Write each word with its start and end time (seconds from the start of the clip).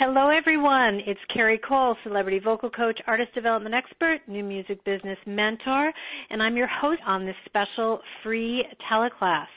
Hello, 0.00 0.28
everyone. 0.30 1.00
It's 1.08 1.18
Cari 1.34 1.58
Cole, 1.58 1.96
celebrity 2.04 2.38
vocal 2.38 2.70
coach, 2.70 3.00
artist 3.08 3.34
development 3.34 3.74
expert, 3.74 4.20
new 4.28 4.44
music 4.44 4.84
business 4.84 5.18
mentor, 5.26 5.92
and 6.30 6.40
I'm 6.40 6.56
your 6.56 6.68
host 6.68 7.00
on 7.04 7.26
this 7.26 7.34
special 7.46 7.98
free 8.22 8.64
teleclass. 8.88 9.48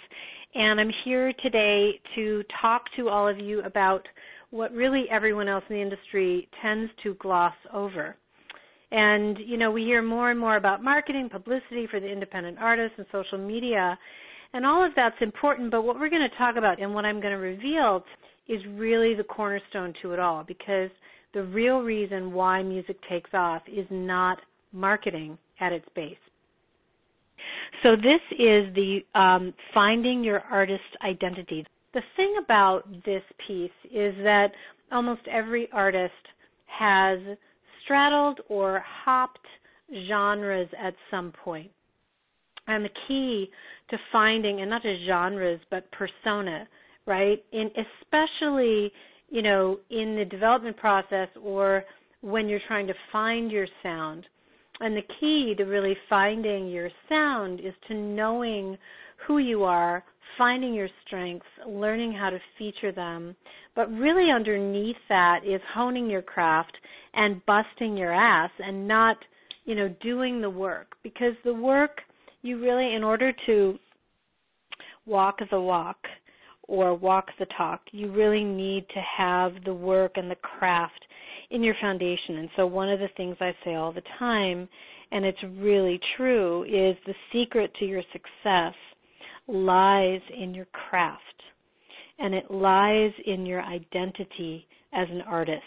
And 0.55 0.79
I'm 0.79 0.89
here 1.05 1.31
today 1.43 1.91
to 2.15 2.41
talk 2.59 2.85
to 2.97 3.07
all 3.07 3.27
of 3.27 3.37
you 3.37 3.61
about 3.61 4.01
what 4.49 4.71
really 4.71 5.05
everyone 5.11 5.47
else 5.47 5.63
in 5.69 5.75
the 5.75 5.81
industry 5.83 6.49
tends 6.59 6.91
to 7.03 7.13
gloss 7.19 7.53
over. 7.71 8.15
And, 8.89 9.37
you 9.45 9.57
know, 9.57 9.69
we 9.69 9.83
hear 9.83 10.01
more 10.01 10.31
and 10.31 10.39
more 10.39 10.57
about 10.57 10.83
marketing, 10.83 11.29
publicity 11.31 11.85
for 11.91 11.99
the 11.99 12.11
independent 12.11 12.57
artists, 12.59 12.95
and 12.97 13.05
social 13.11 13.37
media. 13.37 13.95
And 14.53 14.65
all 14.65 14.83
of 14.83 14.93
that's 14.95 15.15
important, 15.21 15.69
but 15.69 15.83
what 15.83 15.99
we're 15.99 16.09
going 16.09 16.27
to 16.27 16.37
talk 16.39 16.55
about 16.55 16.81
and 16.81 16.95
what 16.95 17.05
I'm 17.05 17.21
going 17.21 17.33
to 17.33 17.39
reveal 17.39 18.03
is 18.47 18.61
really 18.71 19.13
the 19.13 19.23
cornerstone 19.23 19.93
to 20.01 20.13
it 20.13 20.19
all 20.19 20.43
because 20.43 20.89
the 21.33 21.43
real 21.43 21.79
reason 21.79 22.33
why 22.33 22.61
music 22.61 22.97
takes 23.09 23.29
off 23.33 23.61
is 23.67 23.85
not 23.89 24.39
marketing 24.73 25.37
at 25.59 25.71
its 25.71 25.85
base. 25.95 26.15
So 27.83 27.95
this 27.95 28.21
is 28.31 28.73
the 28.75 28.99
um, 29.15 29.53
finding 29.73 30.23
your 30.23 30.41
artist 30.41 30.83
identity. 31.03 31.65
The 31.93 32.01
thing 32.15 32.35
about 32.43 32.83
this 33.05 33.23
piece 33.47 33.71
is 33.85 34.15
that 34.23 34.49
almost 34.91 35.21
every 35.31 35.69
artist 35.71 36.13
has 36.67 37.19
straddled 37.83 38.39
or 38.49 38.83
hopped 39.03 39.45
genres 40.07 40.69
at 40.79 40.93
some 41.09 41.33
point. 41.43 41.71
And 42.67 42.85
the 42.85 42.89
key 43.07 43.49
to 43.89 43.97
finding, 44.11 44.61
and 44.61 44.69
not 44.69 44.83
just 44.83 45.05
genres, 45.07 45.59
but 45.69 45.85
persona, 45.91 46.67
right? 47.11 47.43
In 47.51 47.69
especially, 47.75 48.89
you 49.29 49.41
know, 49.41 49.79
in 49.89 50.15
the 50.15 50.23
development 50.23 50.77
process 50.77 51.27
or 51.43 51.83
when 52.21 52.47
you're 52.47 52.61
trying 52.69 52.87
to 52.87 52.93
find 53.11 53.51
your 53.51 53.67
sound. 53.83 54.25
And 54.79 54.95
the 54.95 55.01
key 55.19 55.53
to 55.57 55.65
really 55.65 55.95
finding 56.09 56.69
your 56.69 56.89
sound 57.09 57.59
is 57.59 57.73
to 57.89 57.93
knowing 57.93 58.77
who 59.27 59.39
you 59.39 59.63
are, 59.63 60.05
finding 60.37 60.73
your 60.73 60.87
strengths, 61.05 61.45
learning 61.67 62.13
how 62.13 62.29
to 62.29 62.39
feature 62.57 62.93
them. 62.93 63.35
But 63.75 63.91
really 63.91 64.31
underneath 64.31 64.95
that 65.09 65.39
is 65.45 65.59
honing 65.75 66.09
your 66.09 66.21
craft 66.21 66.77
and 67.13 67.45
busting 67.45 67.97
your 67.97 68.13
ass 68.13 68.51
and 68.57 68.87
not, 68.87 69.17
you 69.65 69.75
know, 69.75 69.93
doing 70.01 70.39
the 70.39 70.49
work. 70.49 70.93
Because 71.03 71.33
the 71.43 71.53
work 71.53 71.99
you 72.41 72.61
really 72.61 72.95
in 72.95 73.03
order 73.03 73.33
to 73.47 73.77
walk 75.05 75.39
the 75.51 75.59
walk 75.59 75.97
or 76.71 76.95
walk 76.95 77.27
the 77.37 77.45
talk. 77.57 77.81
You 77.91 78.09
really 78.13 78.45
need 78.45 78.87
to 78.93 79.01
have 79.17 79.51
the 79.65 79.73
work 79.73 80.13
and 80.15 80.31
the 80.31 80.35
craft 80.35 81.03
in 81.49 81.61
your 81.61 81.75
foundation. 81.81 82.37
And 82.37 82.49
so 82.55 82.65
one 82.65 82.89
of 82.89 82.99
the 82.99 83.09
things 83.17 83.35
I 83.41 83.51
say 83.65 83.75
all 83.75 83.91
the 83.91 84.01
time, 84.17 84.69
and 85.11 85.25
it's 85.25 85.43
really 85.57 85.99
true, 86.15 86.63
is 86.63 86.95
the 87.05 87.13
secret 87.33 87.73
to 87.79 87.85
your 87.85 88.01
success 88.13 88.73
lies 89.49 90.21
in 90.41 90.53
your 90.53 90.67
craft. 90.71 91.21
And 92.19 92.33
it 92.33 92.49
lies 92.49 93.11
in 93.25 93.45
your 93.45 93.61
identity 93.61 94.65
as 94.93 95.09
an 95.11 95.23
artist, 95.27 95.61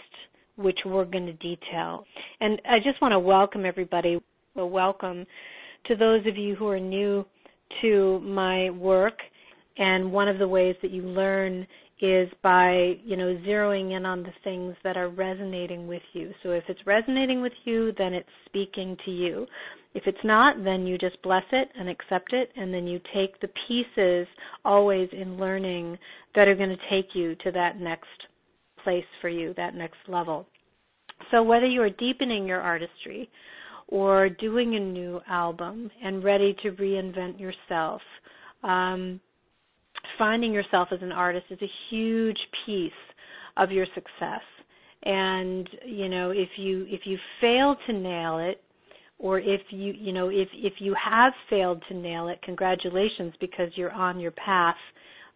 which 0.57 0.79
we're 0.87 1.05
going 1.05 1.27
to 1.27 1.35
detail. 1.35 2.07
And 2.41 2.63
I 2.67 2.79
just 2.79 3.03
want 3.03 3.13
to 3.13 3.19
welcome 3.19 3.67
everybody. 3.67 4.19
welcome 4.55 5.27
to 5.85 5.97
those 5.97 6.27
of 6.27 6.39
you 6.39 6.55
who 6.55 6.67
are 6.69 6.81
new 6.81 7.27
to 7.83 8.21
my 8.21 8.71
work 8.71 9.19
and 9.77 10.13
one 10.13 10.29
of 10.29 10.39
the 10.39 10.49
ways 10.49 10.77
that 10.83 10.91
you 10.91 11.03
learn 11.03 11.67
is 12.01 12.29
by 12.43 12.95
you 13.05 13.17
know 13.17 13.37
zeroing 13.47 13.97
in 13.97 14.05
on 14.05 14.23
the 14.23 14.33
things 14.43 14.75
that 14.85 14.97
are 14.97 15.09
resonating 15.09 15.87
with 15.87 16.03
you. 16.13 16.33
So 16.43 16.51
if 16.51 16.65
it's 16.69 16.81
resonating 16.87 17.41
with 17.41 17.53
you 17.65 17.93
then 17.97 18.13
it's 18.13 18.29
speaking 18.47 18.97
to 19.05 19.11
you. 19.11 19.47
If 19.95 20.05
it's 20.07 20.25
not 20.25 20.63
then 20.65 20.87
you 20.87 20.99
just 20.99 21.21
bless 21.23 21.45
it 21.53 21.69
and 21.79 21.89
accept 21.89 22.33
it 22.33 22.51
and 22.57 22.75
then 22.75 22.87
you 22.87 23.01
take 23.15 23.41
the 23.41 23.49
pieces 23.69 24.27
always 24.65 25.09
in 25.13 25.39
learning 25.39 25.99
that 26.35 26.49
are 26.49 26.57
going 26.57 26.77
to 26.77 26.91
take 26.91 27.15
you 27.15 27.35
to 27.37 27.53
that 27.53 27.81
next 27.81 28.09
place 28.83 29.05
for 29.21 29.29
you 29.29 29.55
that 29.57 29.75
next 29.75 29.99
level. 30.09 30.47
So 31.31 31.43
whether 31.43 31.67
you 31.67 31.81
are 31.83 31.91
deepening 31.91 32.47
your 32.47 32.61
artistry 32.61 33.31
or 33.89 34.29
doing 34.29 34.75
a 34.75 34.81
new 34.81 35.21
album 35.29 35.91
and 36.03 36.25
ready 36.25 36.57
to 36.63 36.73
reinvent 36.73 37.39
yourself 37.39 38.01
um, 38.63 39.21
finding 40.19 40.53
yourself 40.53 40.89
as 40.93 41.01
an 41.03 41.13
artist 41.13 41.47
is 41.51 41.59
a 41.63 41.71
huge 41.91 42.39
piece 42.67 42.93
of 43.57 43.71
your 43.71 43.87
success. 43.95 44.43
And 45.05 45.69
you 45.87 46.09
know, 46.09 46.31
if 46.31 46.49
you 46.57 46.87
if 46.89 47.03
you 47.05 47.19
fail 47.41 47.77
to 47.87 47.93
nail 47.93 48.39
it, 48.39 48.63
or 49.19 49.39
if 49.39 49.61
you 49.71 49.93
you 49.93 50.13
know 50.13 50.29
if 50.29 50.49
if 50.55 50.75
you 50.79 50.95
have 51.03 51.33
failed 51.51 51.83
to 51.89 51.95
nail 51.95 52.29
it, 52.29 52.41
congratulations 52.43 53.35
because 53.41 53.69
you're 53.75 53.93
on 53.93 54.19
your 54.19 54.31
path 54.33 54.77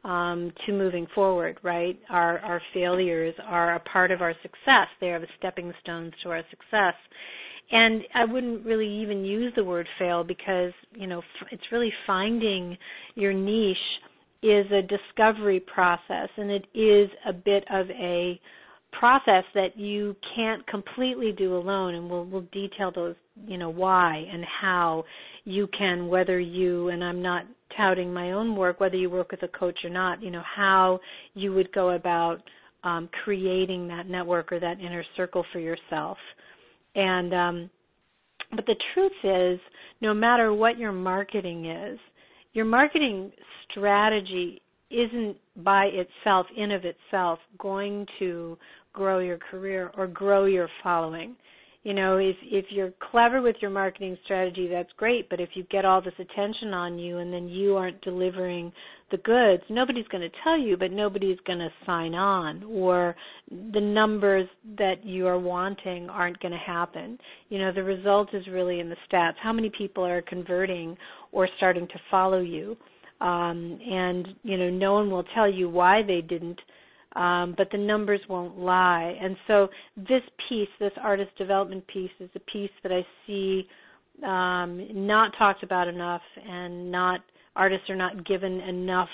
um, 0.04 0.52
to 0.64 0.72
moving 0.72 1.06
forward. 1.14 1.58
Right? 1.62 1.98
Our 2.08 2.38
our 2.38 2.62
failures 2.72 3.34
are 3.46 3.74
a 3.74 3.80
part 3.80 4.10
of 4.10 4.22
our 4.22 4.34
success. 4.42 4.88
They 5.00 5.08
are 5.08 5.20
the 5.20 5.28
stepping 5.38 5.72
stones 5.82 6.12
to 6.22 6.30
our 6.30 6.42
success. 6.50 6.94
And 7.70 8.02
I 8.14 8.24
wouldn't 8.24 8.64
really 8.64 8.88
even 9.02 9.26
use 9.26 9.52
the 9.54 9.64
word 9.64 9.86
fail 9.98 10.24
because 10.24 10.72
you 10.94 11.06
know 11.06 11.20
it's 11.52 11.64
really 11.70 11.92
finding 12.06 12.78
your 13.14 13.34
niche 13.34 13.76
is 14.42 14.66
a 14.70 14.82
discovery 14.82 15.60
process 15.60 16.28
and 16.36 16.50
it 16.50 16.66
is 16.74 17.10
a 17.26 17.32
bit 17.32 17.64
of 17.70 17.90
a 17.90 18.40
process 18.92 19.44
that 19.54 19.76
you 19.76 20.16
can't 20.34 20.66
completely 20.66 21.32
do 21.32 21.56
alone 21.56 21.94
and 21.94 22.08
we'll 22.08 22.24
we'll 22.24 22.46
detail 22.52 22.90
those 22.94 23.16
you 23.46 23.58
know 23.58 23.68
why 23.68 24.24
and 24.32 24.44
how 24.44 25.04
you 25.44 25.68
can 25.76 26.08
whether 26.08 26.38
you 26.38 26.88
and 26.88 27.04
I'm 27.04 27.20
not 27.20 27.44
touting 27.76 28.14
my 28.14 28.32
own 28.32 28.56
work 28.56 28.80
whether 28.80 28.96
you 28.96 29.10
work 29.10 29.30
with 29.30 29.42
a 29.42 29.48
coach 29.48 29.78
or 29.84 29.90
not 29.90 30.22
you 30.22 30.30
know 30.30 30.42
how 30.56 31.00
you 31.34 31.52
would 31.52 31.70
go 31.72 31.90
about 31.90 32.40
um, 32.84 33.08
creating 33.24 33.88
that 33.88 34.08
network 34.08 34.52
or 34.52 34.60
that 34.60 34.80
inner 34.80 35.04
circle 35.16 35.44
for 35.52 35.58
yourself. 35.58 36.18
And 36.94 37.34
um, 37.34 37.70
but 38.54 38.66
the 38.66 38.76
truth 38.94 39.12
is 39.24 39.60
no 40.00 40.14
matter 40.14 40.54
what 40.54 40.78
your 40.78 40.92
marketing 40.92 41.66
is 41.66 41.98
your 42.52 42.64
marketing 42.64 43.32
strategy 43.70 44.60
isn't 44.90 45.36
by 45.56 45.86
itself, 45.86 46.46
in 46.56 46.72
of 46.72 46.82
itself, 46.84 47.38
going 47.58 48.06
to 48.18 48.56
grow 48.92 49.18
your 49.18 49.38
career 49.38 49.90
or 49.96 50.06
grow 50.06 50.46
your 50.46 50.68
following. 50.82 51.36
You 51.88 51.94
know, 51.94 52.18
if 52.18 52.36
if 52.42 52.66
you're 52.68 52.92
clever 53.10 53.40
with 53.40 53.56
your 53.62 53.70
marketing 53.70 54.18
strategy, 54.22 54.68
that's 54.70 54.90
great. 54.98 55.30
But 55.30 55.40
if 55.40 55.48
you 55.54 55.64
get 55.70 55.86
all 55.86 56.02
this 56.02 56.12
attention 56.18 56.74
on 56.74 56.98
you 56.98 57.16
and 57.16 57.32
then 57.32 57.48
you 57.48 57.76
aren't 57.76 58.02
delivering 58.02 58.70
the 59.10 59.16
goods, 59.16 59.62
nobody's 59.70 60.06
going 60.08 60.20
to 60.20 60.36
tell 60.44 60.58
you, 60.58 60.76
but 60.76 60.92
nobody's 60.92 61.38
going 61.46 61.60
to 61.60 61.70
sign 61.86 62.12
on, 62.12 62.62
or 62.64 63.16
the 63.72 63.80
numbers 63.80 64.46
that 64.76 65.02
you 65.02 65.26
are 65.26 65.38
wanting 65.38 66.10
aren't 66.10 66.38
going 66.40 66.52
to 66.52 66.58
happen. 66.58 67.16
You 67.48 67.58
know, 67.58 67.72
the 67.72 67.84
result 67.84 68.34
is 68.34 68.46
really 68.48 68.80
in 68.80 68.90
the 68.90 68.96
stats. 69.10 69.36
How 69.42 69.54
many 69.54 69.70
people 69.70 70.04
are 70.04 70.20
converting 70.20 70.94
or 71.32 71.48
starting 71.56 71.88
to 71.88 71.98
follow 72.10 72.40
you? 72.40 72.76
Um, 73.22 73.78
and 73.90 74.28
you 74.42 74.58
know, 74.58 74.68
no 74.68 74.92
one 74.92 75.10
will 75.10 75.24
tell 75.34 75.50
you 75.50 75.70
why 75.70 76.02
they 76.06 76.20
didn't 76.20 76.60
um, 77.16 77.54
but 77.56 77.68
the 77.70 77.78
numbers 77.78 78.20
won't 78.28 78.58
lie. 78.58 79.16
And 79.20 79.36
so 79.46 79.68
this 79.96 80.22
piece, 80.48 80.68
this 80.78 80.92
artist 81.02 81.30
development 81.38 81.86
piece, 81.86 82.10
is 82.20 82.30
a 82.34 82.40
piece 82.40 82.70
that 82.82 82.92
I 82.92 83.06
see 83.26 83.66
um, 84.24 85.06
not 85.06 85.32
talked 85.38 85.62
about 85.62 85.88
enough, 85.88 86.22
and 86.46 86.90
not 86.90 87.20
artists 87.56 87.88
are 87.88 87.96
not 87.96 88.26
given 88.26 88.60
enough 88.60 89.08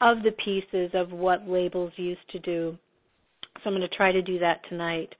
of 0.00 0.18
the 0.22 0.32
pieces 0.44 0.90
of 0.94 1.10
what 1.10 1.48
labels 1.48 1.92
used 1.96 2.28
to 2.30 2.38
do. 2.40 2.76
So 3.56 3.70
I'm 3.70 3.76
going 3.76 3.88
to 3.88 3.96
try 3.96 4.12
to 4.12 4.22
do 4.22 4.38
that 4.38 4.60
tonight. 4.68 5.14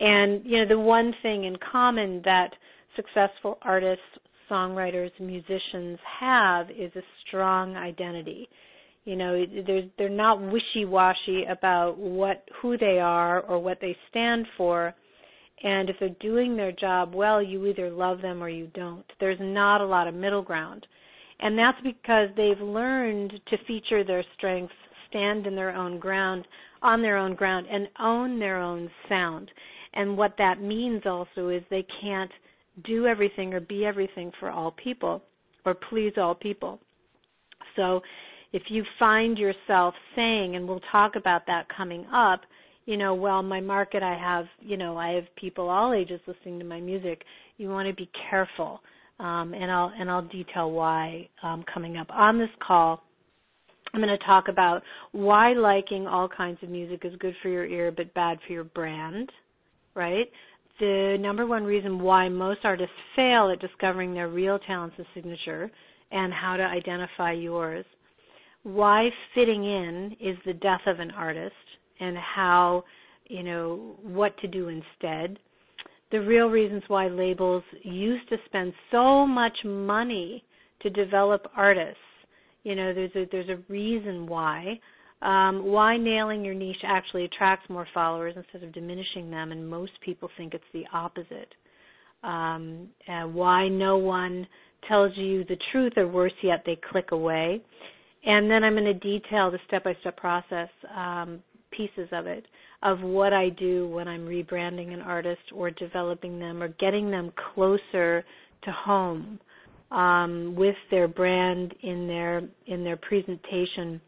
And 0.00 0.44
you 0.44 0.58
know, 0.58 0.68
the 0.68 0.78
one 0.78 1.12
thing 1.22 1.44
in 1.44 1.56
common 1.70 2.20
that 2.24 2.50
successful 2.96 3.58
artists, 3.62 4.02
songwriters, 4.50 5.10
musicians 5.20 5.98
have 6.20 6.70
is 6.70 6.94
a 6.96 7.02
strong 7.26 7.76
identity 7.76 8.48
you 9.04 9.16
know 9.16 9.44
they're 9.66 9.88
they're 9.98 10.08
not 10.08 10.40
wishy-washy 10.40 11.44
about 11.50 11.98
what 11.98 12.44
who 12.60 12.78
they 12.78 12.98
are 12.98 13.40
or 13.40 13.58
what 13.58 13.78
they 13.80 13.96
stand 14.10 14.46
for. 14.56 14.94
And 15.62 15.88
if 15.88 15.96
they're 15.98 16.08
doing 16.20 16.56
their 16.56 16.72
job 16.72 17.14
well 17.14 17.42
you 17.42 17.66
either 17.66 17.90
love 17.90 18.20
them 18.20 18.42
or 18.42 18.48
you 18.48 18.68
don't. 18.74 19.04
There's 19.20 19.38
not 19.40 19.80
a 19.80 19.86
lot 19.86 20.08
of 20.08 20.14
middle 20.14 20.42
ground. 20.42 20.86
And 21.40 21.58
that's 21.58 21.78
because 21.82 22.28
they've 22.36 22.60
learned 22.60 23.32
to 23.48 23.56
feature 23.66 24.04
their 24.04 24.24
strengths 24.36 24.74
stand 25.08 25.46
in 25.46 25.54
their 25.54 25.74
own 25.74 25.98
ground 25.98 26.46
on 26.82 27.02
their 27.02 27.16
own 27.16 27.34
ground 27.34 27.66
and 27.70 27.88
own 27.98 28.38
their 28.38 28.60
own 28.60 28.90
sound. 29.08 29.50
And 29.94 30.16
what 30.16 30.34
that 30.38 30.60
means 30.60 31.02
also 31.06 31.48
is 31.48 31.62
they 31.70 31.86
can't 32.02 32.30
do 32.84 33.06
everything 33.06 33.54
or 33.54 33.60
be 33.60 33.86
everything 33.86 34.32
for 34.38 34.50
all 34.50 34.72
people 34.72 35.22
or 35.64 35.74
please 35.74 36.12
all 36.16 36.34
people. 36.34 36.80
So 37.76 38.00
if 38.54 38.62
you 38.68 38.84
find 39.00 39.36
yourself 39.36 39.94
saying, 40.14 40.54
and 40.54 40.68
we'll 40.68 40.80
talk 40.92 41.16
about 41.16 41.44
that 41.48 41.66
coming 41.76 42.06
up, 42.14 42.40
you 42.86 42.96
know, 42.96 43.12
well, 43.12 43.42
my 43.42 43.60
market, 43.60 44.00
I 44.00 44.16
have, 44.16 44.44
you 44.60 44.76
know, 44.76 44.96
I 44.96 45.10
have 45.14 45.24
people 45.34 45.68
all 45.68 45.92
ages 45.92 46.20
listening 46.24 46.60
to 46.60 46.64
my 46.64 46.80
music. 46.80 47.22
You 47.56 47.68
want 47.68 47.88
to 47.88 47.94
be 47.94 48.08
careful, 48.30 48.80
um, 49.18 49.54
and 49.54 49.72
I'll 49.72 49.92
and 49.98 50.08
I'll 50.08 50.22
detail 50.28 50.70
why 50.70 51.28
um, 51.42 51.64
coming 51.72 51.96
up 51.96 52.06
on 52.12 52.38
this 52.38 52.48
call. 52.64 53.02
I'm 53.92 54.00
going 54.00 54.16
to 54.16 54.24
talk 54.24 54.44
about 54.48 54.82
why 55.10 55.52
liking 55.54 56.06
all 56.06 56.28
kinds 56.28 56.58
of 56.62 56.68
music 56.68 57.00
is 57.04 57.12
good 57.18 57.34
for 57.42 57.48
your 57.48 57.66
ear 57.66 57.90
but 57.90 58.14
bad 58.14 58.38
for 58.46 58.52
your 58.52 58.64
brand, 58.64 59.30
right? 59.96 60.30
The 60.78 61.16
number 61.18 61.44
one 61.44 61.64
reason 61.64 62.00
why 62.00 62.28
most 62.28 62.60
artists 62.62 62.94
fail 63.16 63.50
at 63.52 63.60
discovering 63.60 64.14
their 64.14 64.28
real 64.28 64.60
talents 64.60 64.94
and 64.96 65.06
signature 65.12 65.70
and 66.12 66.32
how 66.32 66.56
to 66.56 66.62
identify 66.62 67.32
yours. 67.32 67.84
Why 68.64 69.10
fitting 69.34 69.64
in 69.64 70.16
is 70.20 70.36
the 70.44 70.54
death 70.54 70.80
of 70.86 70.98
an 70.98 71.10
artist 71.12 71.54
and 72.00 72.16
how, 72.16 72.84
you 73.28 73.42
know, 73.42 73.96
what 74.02 74.36
to 74.38 74.48
do 74.48 74.68
instead. 74.68 75.38
The 76.10 76.20
real 76.20 76.48
reasons 76.48 76.82
why 76.88 77.08
labels 77.08 77.62
used 77.82 78.28
to 78.30 78.36
spend 78.46 78.72
so 78.90 79.26
much 79.26 79.56
money 79.64 80.44
to 80.80 80.90
develop 80.90 81.46
artists. 81.56 81.98
You 82.62 82.74
know, 82.74 82.94
there's 82.94 83.14
a 83.14 83.26
there's 83.30 83.48
a 83.48 83.62
reason 83.68 84.26
why. 84.26 84.80
Um, 85.22 85.64
why 85.64 85.96
nailing 85.96 86.44
your 86.44 86.54
niche 86.54 86.84
actually 86.84 87.24
attracts 87.24 87.68
more 87.70 87.86
followers 87.94 88.34
instead 88.36 88.62
of 88.62 88.74
diminishing 88.74 89.30
them, 89.30 89.52
and 89.52 89.68
most 89.68 89.92
people 90.04 90.28
think 90.36 90.54
it's 90.54 90.64
the 90.72 90.84
opposite. 90.92 91.54
Um, 92.22 92.88
and 93.06 93.34
why 93.34 93.68
no 93.68 93.96
one 93.96 94.46
tells 94.88 95.12
you 95.16 95.44
the 95.44 95.56
truth, 95.72 95.94
or 95.96 96.06
worse 96.08 96.32
yet, 96.42 96.62
they 96.66 96.78
click 96.90 97.12
away. 97.12 97.62
And 98.26 98.50
then 98.50 98.64
I'm 98.64 98.74
going 98.74 98.84
to 98.84 98.94
detail 98.94 99.50
the 99.50 99.58
step 99.66 99.84
by 99.84 99.94
step 100.00 100.16
process 100.16 100.68
um, 100.96 101.42
pieces 101.70 102.08
of 102.12 102.26
it 102.26 102.44
of 102.82 103.00
what 103.00 103.32
I 103.32 103.48
do 103.48 103.88
when 103.88 104.06
I'm 104.06 104.26
rebranding 104.26 104.92
an 104.92 105.00
artist 105.00 105.40
or 105.54 105.70
developing 105.70 106.38
them 106.38 106.62
or 106.62 106.68
getting 106.68 107.10
them 107.10 107.32
closer 107.54 108.24
to 108.64 108.72
home 108.72 109.40
um, 109.90 110.54
with 110.56 110.76
their 110.90 111.08
brand 111.08 111.74
in 111.82 112.06
their 112.06 112.42
in 112.66 112.84
their 112.84 112.96
presentation, 112.96 114.00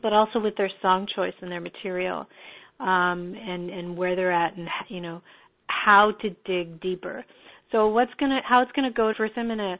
but 0.00 0.12
also 0.12 0.38
with 0.38 0.56
their 0.56 0.70
song 0.80 1.06
choice 1.14 1.32
and 1.40 1.50
their 1.50 1.60
material, 1.60 2.26
um, 2.78 3.34
and 3.36 3.70
and 3.70 3.96
where 3.96 4.14
they're 4.14 4.32
at 4.32 4.56
and 4.56 4.68
you 4.88 5.00
know 5.00 5.20
how 5.66 6.12
to 6.20 6.30
dig 6.44 6.80
deeper. 6.80 7.24
So 7.72 7.88
what's 7.88 8.12
gonna 8.20 8.40
how 8.46 8.62
it's 8.62 8.72
gonna 8.72 8.92
go? 8.92 9.12
First, 9.16 9.32
I'm 9.36 9.48
gonna 9.48 9.78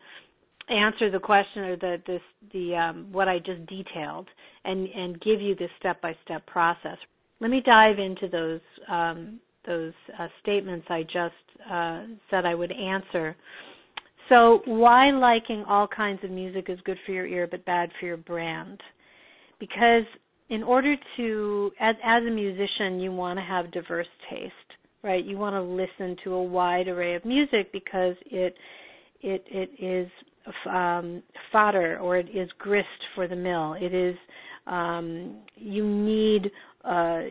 answer 0.72 1.10
the 1.10 1.18
question 1.18 1.62
or 1.62 1.76
the 1.76 2.02
this 2.06 2.20
the 2.52 2.74
um, 2.74 3.08
what 3.12 3.28
I 3.28 3.38
just 3.38 3.66
detailed 3.66 4.28
and 4.64 4.88
and 4.88 5.20
give 5.20 5.40
you 5.40 5.54
this 5.54 5.70
step 5.78 6.00
by 6.00 6.16
step 6.24 6.46
process. 6.46 6.98
Let 7.40 7.50
me 7.50 7.62
dive 7.64 7.98
into 7.98 8.28
those 8.28 8.60
um, 8.88 9.40
those 9.66 9.92
uh, 10.18 10.28
statements 10.42 10.86
I 10.88 11.02
just 11.02 11.70
uh, 11.70 12.02
said 12.30 12.44
I 12.44 12.54
would 12.54 12.72
answer. 12.72 13.36
So 14.28 14.62
why 14.64 15.10
liking 15.10 15.64
all 15.68 15.86
kinds 15.86 16.22
of 16.24 16.30
music 16.30 16.66
is 16.68 16.78
good 16.84 16.98
for 17.04 17.12
your 17.12 17.26
ear 17.26 17.46
but 17.50 17.64
bad 17.64 17.90
for 17.98 18.06
your 18.06 18.16
brand? 18.16 18.80
Because 19.58 20.04
in 20.48 20.62
order 20.62 20.96
to 21.16 21.70
as 21.80 21.96
as 22.04 22.22
a 22.24 22.30
musician 22.30 23.00
you 23.00 23.12
want 23.12 23.38
to 23.38 23.44
have 23.44 23.70
diverse 23.72 24.06
taste, 24.30 24.52
right? 25.02 25.24
You 25.24 25.36
want 25.36 25.54
to 25.54 25.62
listen 25.62 26.16
to 26.24 26.34
a 26.34 26.42
wide 26.42 26.88
array 26.88 27.14
of 27.14 27.24
music 27.24 27.72
because 27.72 28.14
it 28.26 28.54
it 29.20 29.44
it 29.50 29.70
is 29.84 30.10
um, 30.68 31.22
fodder 31.50 31.98
or 31.98 32.16
it 32.18 32.28
is 32.34 32.48
grist 32.58 32.88
for 33.14 33.28
the 33.28 33.36
mill. 33.36 33.74
It 33.74 33.94
is 33.94 34.16
um, 34.66 35.38
you 35.56 35.84
need 35.84 36.50
uh, 36.84 37.22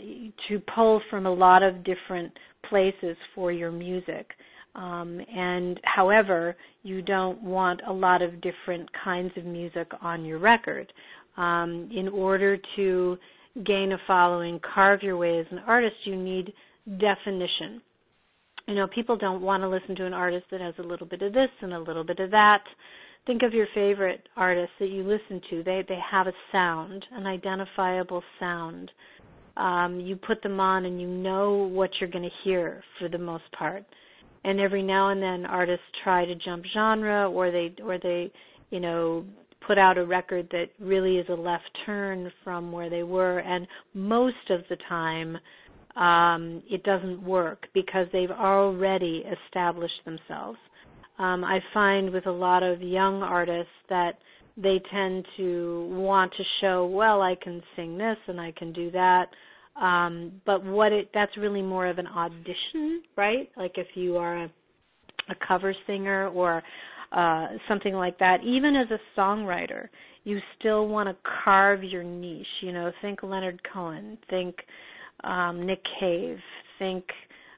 to 0.47 0.59
pull 0.73 1.01
from 1.09 1.25
a 1.25 1.33
lot 1.33 1.63
of 1.63 1.83
different 1.83 2.31
places 2.69 3.17
for 3.35 3.51
your 3.51 3.71
music. 3.71 4.31
Um, 4.75 5.19
and 5.35 5.79
however, 5.83 6.55
you 6.83 7.01
don't 7.01 7.41
want 7.43 7.81
a 7.87 7.91
lot 7.91 8.21
of 8.21 8.41
different 8.41 8.89
kinds 9.03 9.31
of 9.35 9.45
music 9.45 9.89
on 10.01 10.23
your 10.23 10.39
record. 10.39 10.91
Um, 11.37 11.89
in 11.93 12.07
order 12.07 12.57
to 12.75 13.17
gain 13.65 13.91
a 13.91 13.97
following, 14.07 14.59
carve 14.73 15.03
your 15.03 15.17
way 15.17 15.39
as 15.39 15.45
an 15.51 15.59
artist, 15.59 15.95
you 16.05 16.15
need 16.15 16.53
definition. 16.99 17.81
You 18.67 18.75
know, 18.75 18.87
people 18.87 19.17
don't 19.17 19.41
want 19.41 19.63
to 19.63 19.69
listen 19.69 19.95
to 19.97 20.05
an 20.05 20.13
artist 20.13 20.45
that 20.51 20.61
has 20.61 20.73
a 20.79 20.83
little 20.83 21.07
bit 21.07 21.21
of 21.21 21.33
this 21.33 21.49
and 21.61 21.73
a 21.73 21.79
little 21.79 22.03
bit 22.03 22.19
of 22.19 22.31
that 22.31 22.63
think 23.25 23.43
of 23.43 23.53
your 23.53 23.67
favorite 23.73 24.27
artists 24.35 24.73
that 24.79 24.89
you 24.89 25.03
listen 25.03 25.41
to. 25.49 25.63
They 25.63 25.83
they 25.87 25.99
have 26.09 26.27
a 26.27 26.33
sound, 26.51 27.05
an 27.11 27.25
identifiable 27.25 28.23
sound. 28.39 28.91
Um, 29.57 29.99
you 29.99 30.15
put 30.15 30.41
them 30.41 30.59
on 30.59 30.85
and 30.85 30.99
you 30.99 31.07
know 31.07 31.53
what 31.53 31.89
you're 31.99 32.09
going 32.09 32.23
to 32.23 32.35
hear 32.43 32.83
for 32.99 33.09
the 33.09 33.17
most 33.17 33.43
part. 33.57 33.83
And 34.43 34.59
every 34.59 34.81
now 34.81 35.09
and 35.09 35.21
then 35.21 35.45
artists 35.45 35.85
try 36.03 36.25
to 36.25 36.35
jump 36.35 36.63
genre 36.73 37.29
or 37.29 37.51
they 37.51 37.75
or 37.83 37.99
they, 37.99 38.31
you 38.69 38.79
know, 38.79 39.25
put 39.67 39.77
out 39.77 39.97
a 39.97 40.05
record 40.05 40.47
that 40.51 40.69
really 40.79 41.17
is 41.17 41.27
a 41.29 41.33
left 41.33 41.69
turn 41.85 42.31
from 42.43 42.71
where 42.71 42.89
they 42.89 43.03
were 43.03 43.39
and 43.39 43.67
most 43.93 44.49
of 44.49 44.61
the 44.69 44.77
time 44.89 45.37
um, 45.95 46.63
it 46.69 46.83
doesn't 46.83 47.21
work 47.23 47.67
because 47.73 48.07
they've 48.13 48.31
already 48.31 49.25
established 49.47 50.03
themselves 50.05 50.57
um, 51.21 51.43
I 51.43 51.59
find 51.71 52.11
with 52.11 52.25
a 52.25 52.31
lot 52.31 52.63
of 52.63 52.81
young 52.81 53.21
artists 53.21 53.71
that 53.89 54.13
they 54.57 54.81
tend 54.91 55.23
to 55.37 55.87
want 55.91 56.33
to 56.35 56.43
show, 56.59 56.87
well, 56.87 57.21
I 57.21 57.35
can 57.41 57.61
sing 57.75 57.95
this 57.95 58.17
and 58.27 58.41
I 58.41 58.51
can 58.57 58.73
do 58.73 58.89
that. 58.91 59.27
Um, 59.79 60.41
but 60.47 60.65
what 60.65 60.91
it 60.91 61.09
that's 61.13 61.35
really 61.37 61.61
more 61.61 61.85
of 61.87 61.99
an 61.99 62.07
audition, 62.07 63.03
right? 63.15 63.49
Like 63.55 63.73
if 63.75 63.87
you 63.93 64.17
are 64.17 64.45
a, 64.45 64.51
a 65.29 65.35
cover 65.47 65.75
singer 65.85 66.27
or 66.29 66.63
uh, 67.11 67.47
something 67.69 67.93
like 67.93 68.17
that, 68.17 68.43
even 68.43 68.75
as 68.75 68.87
a 68.89 69.19
songwriter, 69.19 69.89
you 70.23 70.39
still 70.59 70.87
want 70.87 71.07
to 71.07 71.15
carve 71.43 71.83
your 71.83 72.03
niche. 72.03 72.45
You 72.61 72.73
know, 72.73 72.91
think 73.01 73.21
Leonard 73.21 73.61
Cohen, 73.71 74.17
think 74.29 74.55
um, 75.23 75.65
Nick 75.65 75.81
Cave, 75.99 76.39
think 76.79 77.05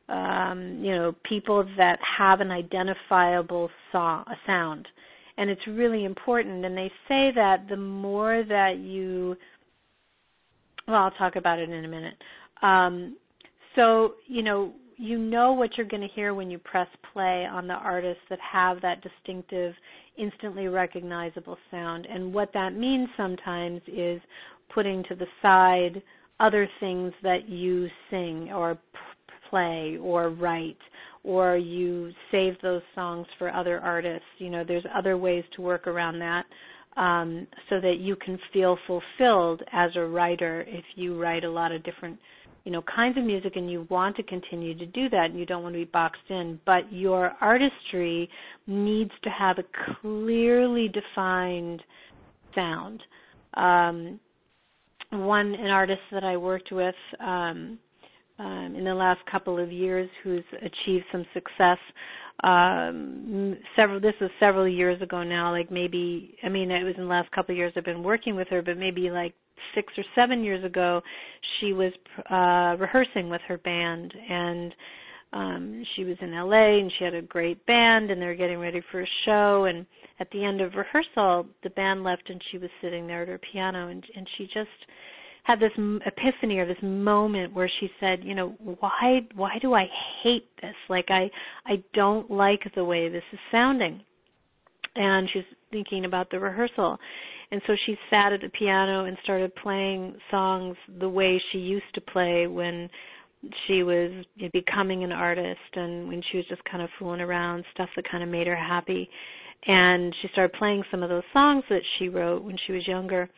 um, 0.10 0.80
you 0.82 0.92
know, 0.92 1.16
people 1.28 1.66
that 1.78 1.98
have 2.18 2.42
an 2.42 2.52
identifiable 2.52 3.70
so- 3.92 4.24
sound. 4.46 4.88
And 5.38 5.50
it's 5.50 5.66
really 5.68 6.06
important. 6.06 6.64
And 6.66 6.78
they 6.78 6.92
say 7.08 7.32
that 7.36 7.66
the 7.70 7.78
more 7.78 8.44
that 8.48 8.78
you, 8.78 9.36
well, 10.88 11.04
I'll 11.04 11.12
talk 11.12 11.36
about 11.36 11.60
it 11.60 11.70
in 11.70 11.86
a 11.86 11.88
minute. 11.88 12.16
Um, 12.62 13.18
so, 13.76 14.16
you 14.28 14.44
know, 14.44 14.74
you 14.98 15.18
know 15.18 15.54
what 15.54 15.72
you're 15.76 15.88
going 15.88 16.08
to 16.08 16.14
hear 16.14 16.36
when 16.36 16.52
you 16.52 16.60
press 16.60 16.88
play 17.12 17.48
on 17.50 17.68
the 17.68 17.74
artists 17.74 18.22
that 18.30 18.40
have 18.40 18.80
that 18.82 19.02
distinctive, 19.02 19.74
instantly 20.18 20.68
recognizable 20.68 21.58
sound. 21.72 22.06
And 22.06 22.32
what 22.32 22.52
that 22.54 22.76
means 22.76 23.10
sometimes 23.18 23.82
is 23.88 24.22
putting 24.74 25.04
to 25.10 25.16
the 25.16 25.26
side 25.42 26.02
other 26.44 26.68
things 26.80 27.14
that 27.24 27.48
you 27.48 27.88
sing 28.10 28.52
or 28.52 28.78
play 29.50 29.98
or 30.02 30.30
write 30.30 30.78
or 31.24 31.56
you 31.56 32.12
save 32.32 32.54
those 32.62 32.82
songs 32.94 33.26
for 33.40 33.50
other 33.50 33.80
artists. 33.80 34.26
You 34.40 34.50
know, 34.50 34.64
there's 34.68 34.84
other 34.94 35.18
ways 35.18 35.44
to 35.56 35.62
work 35.62 35.88
around 35.88 36.20
that 36.20 36.44
um, 36.98 37.48
so 37.70 37.80
that 37.80 37.96
you 38.00 38.16
can 38.18 38.38
feel 38.52 38.78
fulfilled 38.88 39.64
as 39.72 39.92
a 39.96 40.02
writer 40.02 40.66
if 40.68 40.84
you 40.96 41.20
write 41.20 41.44
a 41.44 41.50
lot 41.50 41.72
of 41.72 41.84
different, 41.84 42.20
you 42.66 42.72
know, 42.72 42.84
kinds 42.94 43.18
of 43.18 43.24
music 43.24 43.54
and 43.56 43.72
you 43.72 43.88
want 43.90 44.16
to 44.18 44.24
continue 44.24 44.78
to 44.78 44.86
do 44.88 45.10
that 45.10 45.28
and 45.30 45.40
you 45.40 45.46
don't 45.46 45.64
want 45.64 45.74
to 45.76 45.80
be 45.80 45.86
boxed 45.86 46.22
in. 46.30 46.60
But 46.66 46.92
your 46.92 47.32
artistry 47.40 48.30
needs 48.68 49.12
to 49.24 49.30
have 49.30 49.58
a 49.60 50.02
clearly 50.02 50.90
defined 50.90 51.82
sound. 52.54 53.02
Um, 53.54 54.20
one 55.22 55.54
an 55.56 55.70
artist 55.70 56.02
that 56.12 56.24
I 56.24 56.38
worked 56.38 56.72
with 56.72 56.96
um, 57.20 57.80
um, 58.40 58.76
in 58.78 58.84
the 58.84 58.94
last 58.94 59.20
couple 59.32 59.62
of 59.62 59.72
years 59.72 60.10
who's 60.24 60.44
achieved 60.58 61.06
some 61.12 61.26
success. 61.34 61.78
Um, 62.44 63.58
several 63.76 64.00
this 64.00 64.16
was 64.20 64.32
several 64.40 64.68
years 64.68 65.02
ago 65.02 65.24
now. 65.24 65.52
Like 65.52 65.72
maybe 65.72 66.36
I 66.44 66.50
mean 66.50 66.72
it 66.72 66.84
was 66.84 66.96
in 66.98 67.04
the 67.04 67.10
last 67.10 67.32
couple 67.32 67.54
of 67.54 67.58
years 67.58 67.74
I've 67.76 67.86
been 67.86 68.04
working 68.04 68.36
with 68.36 68.48
her, 68.50 68.62
but 68.62 68.78
maybe 68.78 69.10
like 69.10 69.34
six 69.76 69.94
or 69.98 70.04
seven 70.16 70.44
years 70.44 70.64
ago, 70.64 71.02
she 71.60 71.74
was 71.74 71.94
uh, 72.30 72.76
rehearsing 72.82 73.30
with 73.30 73.42
her 73.48 73.58
band 73.58 74.14
and. 74.30 74.74
Um, 75.36 75.84
she 75.96 76.04
was 76.04 76.16
in 76.22 76.32
LA 76.32 76.78
and 76.78 76.92
she 77.00 77.04
had 77.04 77.16
a 77.16 77.22
great 77.24 77.66
band 77.66 78.12
and 78.12 78.22
they 78.22 78.28
were 78.28 78.36
getting 78.36 78.60
ready 78.60 78.84
for 78.92 79.02
a 79.02 79.08
show 79.26 79.66
and 79.66 79.84
at 80.20 80.30
the 80.32 80.44
end 80.44 80.62
of 80.62 80.74
rehearsal 80.76 81.48
the 81.64 81.70
band 81.72 82.04
left 82.04 82.30
and 82.30 82.42
she 82.52 82.58
was 82.58 82.70
sitting 82.82 83.08
there 83.08 83.24
at 83.24 83.28
her 83.28 83.40
piano 83.52 83.88
and 83.88 84.04
and 84.16 84.28
she 84.38 84.46
just 84.46 84.70
had 85.44 85.60
this 85.60 85.72
epiphany 86.06 86.58
or 86.58 86.66
this 86.66 86.82
moment 86.82 87.54
where 87.54 87.70
she 87.80 87.90
said, 88.00 88.20
you 88.24 88.34
know, 88.34 88.56
why 88.80 89.20
why 89.36 89.60
do 89.62 89.74
I 89.74 89.86
hate 90.24 90.50
this? 90.62 90.76
Like 90.90 91.08
I 91.10 91.30
I 91.66 91.84
don't 91.94 92.32
like 92.32 92.62
the 92.76 92.84
way 92.84 93.10
this 93.10 93.24
is 93.32 93.40
sounding. 93.52 94.02
And 94.96 95.28
she's 95.34 95.44
thinking 95.72 96.06
about 96.06 96.30
the 96.30 96.40
rehearsal. 96.40 96.98
And 97.52 97.62
so 97.68 97.74
she 97.86 97.96
sat 98.10 98.32
at 98.32 98.42
the 98.42 98.50
piano 98.50 99.06
and 99.06 99.18
started 99.24 99.54
playing 99.56 100.16
songs 100.32 100.78
the 101.00 101.10
way 101.10 101.42
she 101.52 101.58
used 101.58 101.94
to 101.96 102.02
play 102.02 102.48
when 102.48 102.90
she 103.68 103.84
was 103.84 104.12
becoming 104.54 105.04
an 105.04 105.12
artist 105.12 105.60
and 105.74 106.08
when 106.08 106.22
she 106.32 106.38
was 106.38 106.46
just 106.48 106.64
kind 106.66 106.82
of 106.82 106.90
fooling 106.98 107.22
around, 107.22 107.66
stuff 107.74 107.90
that 107.96 108.10
kind 108.10 108.24
of 108.24 108.30
made 108.30 108.48
her 108.48 108.56
happy. 108.56 109.10
And 109.66 110.14
she 110.22 110.28
started 110.34 110.58
playing 110.58 110.84
some 110.92 111.04
of 111.04 111.10
those 111.10 111.24
songs 111.32 111.64
that 111.70 111.82
she 111.98 112.10
wrote 112.10 112.44
when 112.44 112.58
she 112.66 112.74
was 112.74 112.88
younger. 112.88 113.30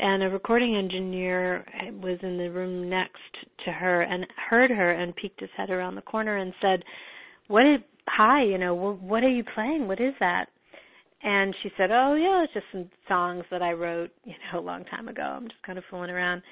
And 0.00 0.22
a 0.22 0.30
recording 0.30 0.76
engineer 0.76 1.64
was 2.02 2.18
in 2.22 2.38
the 2.38 2.50
room 2.50 2.88
next 2.88 3.20
to 3.66 3.72
her 3.72 4.02
and 4.02 4.26
heard 4.48 4.70
her 4.70 4.92
and 4.92 5.14
peeked 5.14 5.40
his 5.40 5.50
head 5.56 5.70
around 5.70 5.94
the 5.94 6.02
corner 6.02 6.38
and 6.38 6.54
said, 6.60 6.82
"What 7.48 7.66
is 7.66 7.80
hi, 8.08 8.42
you 8.42 8.58
know, 8.58 8.74
what 8.74 9.22
are 9.22 9.28
you 9.28 9.44
playing? 9.44 9.86
What 9.86 10.00
is 10.00 10.14
that?" 10.18 10.48
And 11.22 11.54
she 11.62 11.70
said, 11.76 11.90
"Oh 11.92 12.14
yeah, 12.14 12.42
it's 12.44 12.54
just 12.54 12.66
some 12.72 12.90
songs 13.06 13.44
that 13.50 13.62
I 13.62 13.72
wrote, 13.72 14.10
you 14.24 14.34
know, 14.52 14.58
a 14.58 14.62
long 14.62 14.86
time 14.86 15.06
ago. 15.06 15.22
I'm 15.22 15.48
just 15.48 15.62
kind 15.62 15.78
of 15.78 15.84
fooling 15.90 16.10
around." 16.10 16.42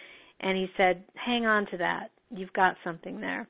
And 0.40 0.56
he 0.56 0.70
said, 0.76 1.02
"Hang 1.14 1.46
on 1.46 1.66
to 1.68 1.78
that. 1.78 2.10
You've 2.30 2.52
got 2.52 2.76
something 2.84 3.20
there." 3.20 3.48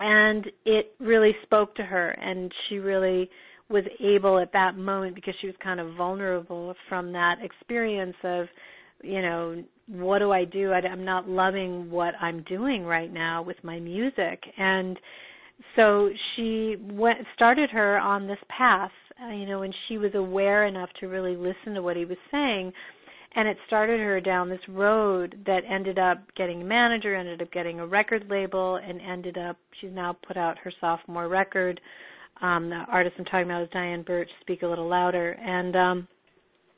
And 0.00 0.50
it 0.66 0.96
really 0.98 1.36
spoke 1.44 1.76
to 1.76 1.84
her, 1.84 2.10
and 2.10 2.52
she 2.68 2.80
really 2.80 3.30
was 3.68 3.84
able 4.00 4.38
at 4.38 4.52
that 4.52 4.76
moment 4.76 5.14
because 5.14 5.34
she 5.40 5.46
was 5.46 5.56
kind 5.62 5.80
of 5.80 5.94
vulnerable 5.96 6.74
from 6.88 7.12
that 7.12 7.36
experience 7.42 8.16
of, 8.22 8.46
you 9.02 9.22
know, 9.22 9.62
what 9.86 10.18
do 10.18 10.32
I 10.32 10.44
do? 10.44 10.72
I, 10.72 10.78
I'm 10.78 11.04
not 11.04 11.28
loving 11.28 11.90
what 11.90 12.14
I'm 12.20 12.42
doing 12.44 12.84
right 12.84 13.12
now 13.12 13.42
with 13.42 13.56
my 13.62 13.80
music, 13.80 14.42
and 14.56 14.98
so 15.76 16.10
she 16.34 16.76
went 16.80 17.18
started 17.34 17.70
her 17.70 17.98
on 17.98 18.26
this 18.26 18.38
path 18.48 18.90
uh, 19.22 19.30
you 19.30 19.46
know, 19.46 19.60
when 19.60 19.72
she 19.88 19.98
was 19.98 20.12
aware 20.14 20.66
enough 20.66 20.88
to 21.00 21.06
really 21.06 21.36
listen 21.36 21.74
to 21.74 21.82
what 21.82 21.96
he 21.96 22.04
was 22.04 22.18
saying. 22.30 22.72
And 23.36 23.48
it 23.48 23.56
started 23.66 23.98
her 23.98 24.20
down 24.20 24.48
this 24.48 24.60
road 24.68 25.36
that 25.46 25.62
ended 25.68 25.98
up 25.98 26.18
getting 26.36 26.62
a 26.62 26.64
manager, 26.64 27.16
ended 27.16 27.42
up 27.42 27.50
getting 27.52 27.80
a 27.80 27.86
record 27.86 28.26
label, 28.30 28.76
and 28.76 29.00
ended 29.00 29.36
up, 29.36 29.56
she's 29.80 29.90
now 29.92 30.16
put 30.26 30.36
out 30.36 30.58
her 30.58 30.72
sophomore 30.80 31.28
record. 31.28 31.80
Um, 32.42 32.70
the 32.70 32.84
artist 32.90 33.16
I'm 33.18 33.24
talking 33.24 33.44
about 33.46 33.62
is 33.62 33.68
Diane 33.72 34.02
Birch, 34.02 34.28
Speak 34.40 34.62
a 34.62 34.66
Little 34.66 34.88
Louder. 34.88 35.32
And, 35.32 35.76
um, 35.76 36.08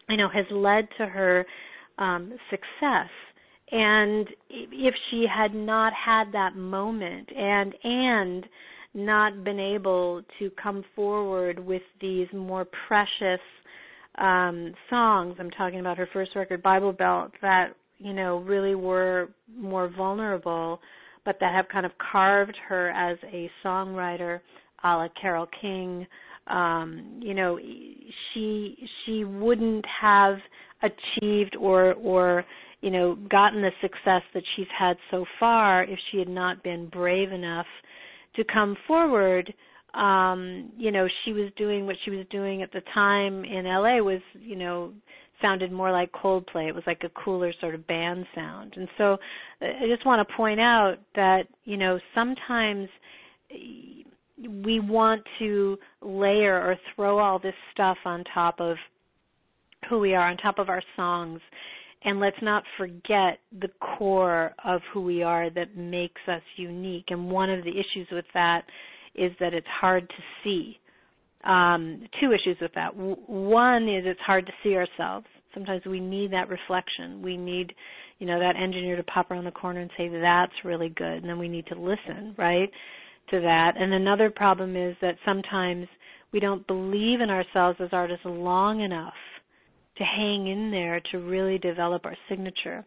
you 0.08 0.16
know, 0.16 0.28
has 0.28 0.46
led 0.50 0.88
to 0.98 1.06
her 1.06 1.46
um, 1.98 2.32
success. 2.50 3.10
And 3.72 4.28
if 4.50 4.94
she 5.10 5.26
had 5.32 5.54
not 5.54 5.92
had 5.92 6.32
that 6.32 6.54
moment 6.56 7.28
and, 7.36 7.74
and, 7.82 8.46
not 8.96 9.44
been 9.44 9.60
able 9.60 10.22
to 10.38 10.50
come 10.60 10.82
forward 10.96 11.58
with 11.58 11.82
these 12.00 12.26
more 12.32 12.66
precious 12.88 13.40
um 14.18 14.72
songs 14.88 15.36
i'm 15.38 15.50
talking 15.50 15.80
about 15.80 15.98
her 15.98 16.08
first 16.14 16.34
record 16.34 16.62
bible 16.62 16.94
belt 16.94 17.30
that 17.42 17.74
you 17.98 18.14
know 18.14 18.38
really 18.38 18.74
were 18.74 19.28
more 19.54 19.92
vulnerable 19.94 20.80
but 21.26 21.36
that 21.40 21.54
have 21.54 21.66
kind 21.70 21.84
of 21.84 21.92
carved 22.10 22.56
her 22.68 22.90
as 22.92 23.18
a 23.30 23.50
songwriter 23.62 24.40
a 24.94 24.96
la 24.96 25.08
carole 25.20 25.48
king. 25.60 26.06
Um 26.46 27.20
you 27.20 27.34
know 27.34 27.58
she 28.32 28.76
she 29.04 29.24
wouldn't 29.24 29.84
have 30.00 30.36
achieved 30.82 31.56
or 31.56 31.94
or 31.94 32.44
you 32.80 32.90
know 32.90 33.16
gotten 33.28 33.62
the 33.62 33.70
success 33.80 34.22
that 34.34 34.42
she's 34.54 34.66
had 34.78 34.96
so 35.10 35.24
far 35.40 35.84
if 35.84 35.98
she 36.10 36.18
had 36.18 36.28
not 36.28 36.62
been 36.62 36.88
brave 36.88 37.32
enough 37.32 37.66
to 38.36 38.44
come 38.44 38.76
forward. 38.86 39.52
Um 39.94 40.70
you 40.76 40.92
know 40.92 41.08
she 41.24 41.32
was 41.32 41.50
doing 41.56 41.86
what 41.86 41.96
she 42.04 42.10
was 42.10 42.26
doing 42.30 42.62
at 42.62 42.72
the 42.72 42.82
time 42.94 43.44
in 43.44 43.64
LA 43.64 43.98
was 43.98 44.20
you 44.40 44.56
know 44.56 44.92
sounded 45.42 45.70
more 45.72 45.92
like 45.92 46.10
Coldplay. 46.12 46.68
It 46.68 46.74
was 46.74 46.84
like 46.86 47.02
a 47.04 47.10
cooler 47.24 47.52
sort 47.60 47.74
of 47.74 47.86
band 47.86 48.26
sound. 48.34 48.74
And 48.76 48.88
so 48.96 49.18
I 49.60 49.86
just 49.88 50.06
want 50.06 50.26
to 50.26 50.34
point 50.34 50.60
out 50.60 50.96
that 51.14 51.44
you 51.64 51.76
know 51.76 51.98
sometimes 52.14 52.88
we 54.38 54.80
want 54.80 55.22
to 55.38 55.78
layer 56.02 56.60
or 56.60 56.76
throw 56.94 57.18
all 57.18 57.38
this 57.38 57.54
stuff 57.72 57.96
on 58.04 58.24
top 58.34 58.60
of 58.60 58.76
who 59.88 59.98
we 59.98 60.14
are 60.14 60.28
on 60.28 60.36
top 60.36 60.58
of 60.58 60.68
our 60.68 60.82
songs 60.96 61.40
and 62.06 62.20
let's 62.20 62.36
not 62.40 62.62
forget 62.78 63.40
the 63.60 63.68
core 63.80 64.54
of 64.64 64.80
who 64.92 65.02
we 65.02 65.22
are 65.24 65.50
that 65.50 65.76
makes 65.76 66.20
us 66.28 66.42
unique. 66.56 67.06
And 67.08 67.28
one 67.28 67.50
of 67.50 67.64
the 67.64 67.70
issues 67.70 68.06
with 68.12 68.24
that 68.32 68.62
is 69.16 69.32
that 69.40 69.52
it's 69.52 69.66
hard 69.80 70.08
to 70.08 70.14
see. 70.44 70.78
Um, 71.42 72.06
two 72.20 72.32
issues 72.32 72.56
with 72.60 72.72
that. 72.74 72.94
one 72.94 73.84
is 73.88 74.04
it's 74.06 74.20
hard 74.20 74.46
to 74.46 74.52
see 74.62 74.76
ourselves. 74.76 75.26
Sometimes 75.52 75.82
we 75.84 75.98
need 75.98 76.32
that 76.32 76.48
reflection. 76.48 77.22
We 77.22 77.36
need, 77.36 77.72
you 78.18 78.26
know, 78.26 78.38
that 78.38 78.54
engineer 78.56 78.96
to 78.96 79.02
pop 79.04 79.30
around 79.30 79.44
the 79.44 79.50
corner 79.50 79.80
and 79.80 79.90
say 79.96 80.08
that's 80.08 80.52
really 80.64 80.90
good, 80.90 81.18
and 81.18 81.24
then 81.24 81.38
we 81.38 81.48
need 81.48 81.66
to 81.68 81.74
listen, 81.74 82.34
right, 82.36 82.70
to 83.30 83.40
that. 83.40 83.72
And 83.78 83.92
another 83.92 84.30
problem 84.30 84.76
is 84.76 84.96
that 85.00 85.16
sometimes 85.24 85.86
we 86.32 86.40
don't 86.40 86.66
believe 86.66 87.20
in 87.20 87.30
ourselves 87.30 87.78
as 87.80 87.88
artists 87.92 88.24
long 88.24 88.80
enough 88.80 89.14
to 89.98 90.04
hang 90.04 90.48
in 90.48 90.70
there 90.70 91.00
to 91.12 91.18
really 91.18 91.58
develop 91.58 92.04
our 92.04 92.16
signature. 92.28 92.84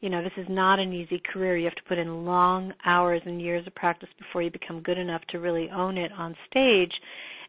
You 0.00 0.10
know, 0.10 0.22
this 0.22 0.32
is 0.36 0.46
not 0.48 0.78
an 0.78 0.92
easy 0.92 1.22
career. 1.32 1.56
You 1.56 1.64
have 1.64 1.74
to 1.76 1.82
put 1.88 1.98
in 1.98 2.24
long 2.24 2.72
hours 2.84 3.22
and 3.24 3.40
years 3.40 3.66
of 3.66 3.74
practice 3.74 4.08
before 4.18 4.42
you 4.42 4.50
become 4.50 4.82
good 4.82 4.98
enough 4.98 5.22
to 5.30 5.38
really 5.38 5.68
own 5.70 5.96
it 5.96 6.10
on 6.12 6.36
stage 6.50 6.92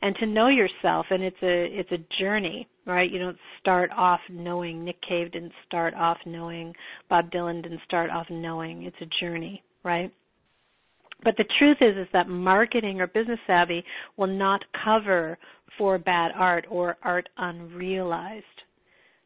and 0.04 0.16
to 0.18 0.26
know 0.26 0.50
yourself 0.50 1.06
and 1.10 1.24
it's 1.24 1.42
a 1.42 1.66
it's 1.72 1.92
a 1.92 2.22
journey, 2.22 2.68
right? 2.86 3.10
You 3.10 3.20
don't 3.20 3.38
start 3.60 3.90
off 3.96 4.20
knowing 4.30 4.84
Nick 4.84 5.02
Cave 5.02 5.32
didn't 5.32 5.54
start 5.66 5.94
off 5.94 6.18
knowing 6.26 6.74
Bob 7.10 7.32
Dylan 7.32 7.64
didn't 7.64 7.82
start 7.86 8.12
off 8.12 8.28
knowing. 8.30 8.84
It's 8.84 8.98
a 9.02 9.24
journey, 9.24 9.64
right? 9.84 10.12
But 11.24 11.36
the 11.38 11.46
truth 11.60 11.78
is 11.82 11.96
is 11.98 12.08
that 12.14 12.28
marketing 12.28 13.00
or 13.02 13.08
business 13.08 13.40
savvy 13.48 13.84
will 14.18 14.28
not 14.28 14.62
cover 14.84 15.38
for 15.78 15.98
bad 15.98 16.32
art 16.36 16.66
or 16.70 16.98
art 17.04 17.30
unrealized. 17.38 18.46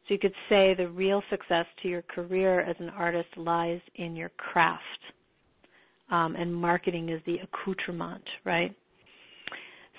So 0.06 0.14
you 0.14 0.20
could 0.20 0.34
say 0.48 0.74
the 0.74 0.88
real 0.88 1.22
success 1.28 1.66
to 1.82 1.88
your 1.88 2.02
career 2.02 2.60
as 2.60 2.76
an 2.78 2.88
artist 2.88 3.28
lies 3.36 3.80
in 3.96 4.16
your 4.16 4.30
craft. 4.30 4.82
Um, 6.10 6.36
and 6.36 6.54
marketing 6.54 7.10
is 7.10 7.20
the 7.26 7.36
accoutrement, 7.42 8.24
right? 8.44 8.74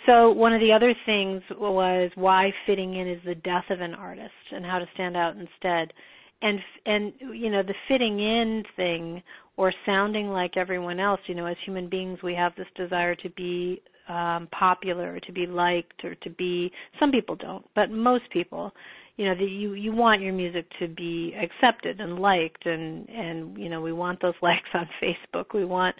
So 0.05 0.31
one 0.31 0.53
of 0.53 0.61
the 0.61 0.71
other 0.71 0.95
things 1.05 1.43
was 1.51 2.09
why 2.15 2.51
fitting 2.65 2.95
in 2.95 3.07
is 3.07 3.21
the 3.25 3.35
death 3.35 3.65
of 3.69 3.81
an 3.81 3.93
artist 3.93 4.31
and 4.51 4.65
how 4.65 4.79
to 4.79 4.85
stand 4.95 5.15
out 5.15 5.35
instead. 5.35 5.93
And 6.41 6.59
and 6.85 7.13
you 7.35 7.51
know 7.51 7.61
the 7.61 7.75
fitting 7.87 8.19
in 8.19 8.63
thing 8.75 9.21
or 9.59 9.73
sounding 9.85 10.29
like 10.29 10.55
everyone 10.55 11.01
else, 11.01 11.19
you 11.27 11.35
know, 11.35 11.45
as 11.45 11.57
human 11.65 11.89
beings 11.89 12.17
we 12.23 12.33
have 12.33 12.53
this 12.55 12.67
desire 12.75 13.13
to 13.13 13.29
be 13.31 13.81
um 14.07 14.47
popular 14.57 15.19
to 15.19 15.31
be 15.33 15.45
liked 15.45 16.01
or 16.05 16.15
to 16.15 16.29
be 16.29 16.71
some 16.97 17.11
people 17.11 17.35
don't, 17.35 17.65
but 17.75 17.91
most 17.91 18.23
people 18.31 18.71
you 19.17 19.25
know 19.25 19.35
that 19.35 19.49
you 19.49 19.73
you 19.73 19.91
want 19.91 20.21
your 20.21 20.33
music 20.33 20.65
to 20.79 20.87
be 20.87 21.35
accepted 21.35 21.99
and 21.99 22.19
liked 22.19 22.65
and 22.65 23.09
and 23.09 23.57
you 23.57 23.67
know 23.67 23.81
we 23.81 23.91
want 23.91 24.21
those 24.21 24.33
likes 24.41 24.69
on 24.73 24.87
Facebook. 25.03 25.53
We 25.53 25.65
want 25.65 25.93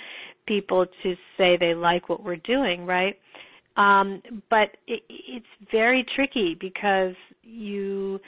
people 0.48 0.86
to 1.04 1.14
say 1.38 1.58
they 1.60 1.74
like 1.74 2.08
what 2.08 2.24
we're 2.24 2.38
doing 2.38 2.86
right? 2.86 3.20
Um 3.76 4.22
but 4.50 4.70
it, 4.88 5.04
it's 5.10 5.54
very 5.70 6.06
tricky 6.16 6.56
because 6.58 7.16
you 7.44 8.22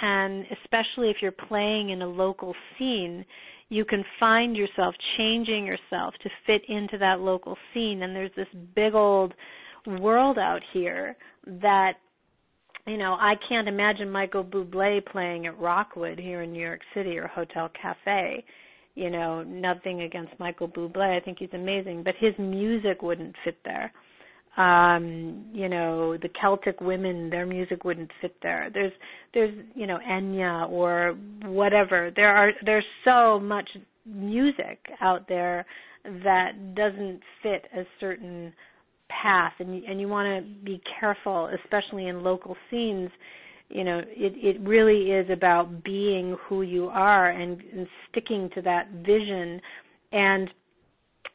can 0.00 0.44
especially 0.62 1.10
if 1.10 1.16
you're 1.20 1.32
playing 1.32 1.90
in 1.90 2.02
a 2.02 2.06
local 2.06 2.54
scene 2.78 3.24
you 3.68 3.84
can 3.84 4.04
find 4.20 4.56
yourself 4.56 4.94
changing 5.16 5.64
yourself 5.64 6.14
to 6.22 6.28
fit 6.46 6.62
into 6.68 6.98
that 6.98 7.20
local 7.20 7.56
scene 7.72 8.02
and 8.02 8.14
there's 8.14 8.30
this 8.36 8.46
big 8.74 8.94
old 8.94 9.32
world 9.86 10.38
out 10.38 10.60
here 10.72 11.16
that 11.46 11.94
you 12.86 12.98
know, 12.98 13.12
I 13.12 13.34
can't 13.48 13.68
imagine 13.68 14.10
Michael 14.10 14.44
Bublé 14.44 15.04
playing 15.06 15.46
at 15.46 15.58
Rockwood 15.58 16.18
here 16.18 16.42
in 16.42 16.52
New 16.52 16.60
York 16.62 16.80
City 16.94 17.16
or 17.16 17.28
Hotel 17.28 17.70
Cafe. 17.80 18.44
You 18.94 19.08
know, 19.08 19.42
nothing 19.42 20.02
against 20.02 20.32
Michael 20.38 20.68
Bublé. 20.68 21.16
I 21.16 21.20
think 21.20 21.38
he's 21.38 21.48
amazing, 21.54 22.02
but 22.02 22.14
his 22.18 22.34
music 22.38 23.00
wouldn't 23.00 23.34
fit 23.44 23.56
there. 23.64 23.92
Um, 24.56 25.46
you 25.52 25.68
know, 25.68 26.18
the 26.18 26.28
Celtic 26.38 26.80
women, 26.80 27.30
their 27.30 27.46
music 27.46 27.84
wouldn't 27.84 28.10
fit 28.20 28.36
there. 28.42 28.68
There's 28.72 28.92
there's, 29.32 29.54
you 29.74 29.86
know, 29.86 29.98
Enya 30.06 30.68
or 30.68 31.16
whatever. 31.44 32.10
There 32.14 32.34
are 32.36 32.52
there's 32.64 32.84
so 33.04 33.40
much 33.40 33.68
music 34.04 34.78
out 35.00 35.26
there 35.28 35.64
that 36.04 36.74
doesn't 36.74 37.20
fit 37.42 37.66
a 37.76 37.84
certain 38.00 38.52
path 39.22 39.52
and 39.58 39.84
and 39.84 40.00
you 40.00 40.08
want 40.08 40.26
to 40.26 40.64
be 40.64 40.80
careful 40.98 41.50
especially 41.62 42.08
in 42.08 42.22
local 42.22 42.56
scenes 42.70 43.10
you 43.68 43.84
know 43.84 43.98
it 43.98 44.32
it 44.36 44.60
really 44.62 45.10
is 45.10 45.28
about 45.30 45.84
being 45.84 46.36
who 46.48 46.62
you 46.62 46.86
are 46.86 47.30
and, 47.30 47.60
and 47.72 47.86
sticking 48.10 48.48
to 48.54 48.62
that 48.62 48.88
vision 49.04 49.60
and 50.12 50.50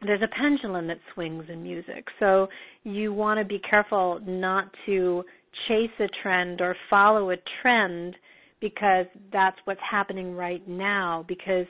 there's 0.01 0.21
a 0.21 0.27
pendulum 0.39 0.87
that 0.87 0.97
swings 1.13 1.45
in 1.49 1.61
music 1.63 2.05
so 2.19 2.47
you 2.83 3.13
want 3.13 3.39
to 3.39 3.45
be 3.45 3.59
careful 3.59 4.19
not 4.25 4.71
to 4.85 5.23
chase 5.67 5.89
a 5.99 6.07
trend 6.21 6.61
or 6.61 6.75
follow 6.89 7.31
a 7.31 7.35
trend 7.61 8.15
because 8.61 9.05
that's 9.31 9.57
what's 9.65 9.79
happening 9.89 10.35
right 10.35 10.67
now 10.67 11.25
because 11.27 11.65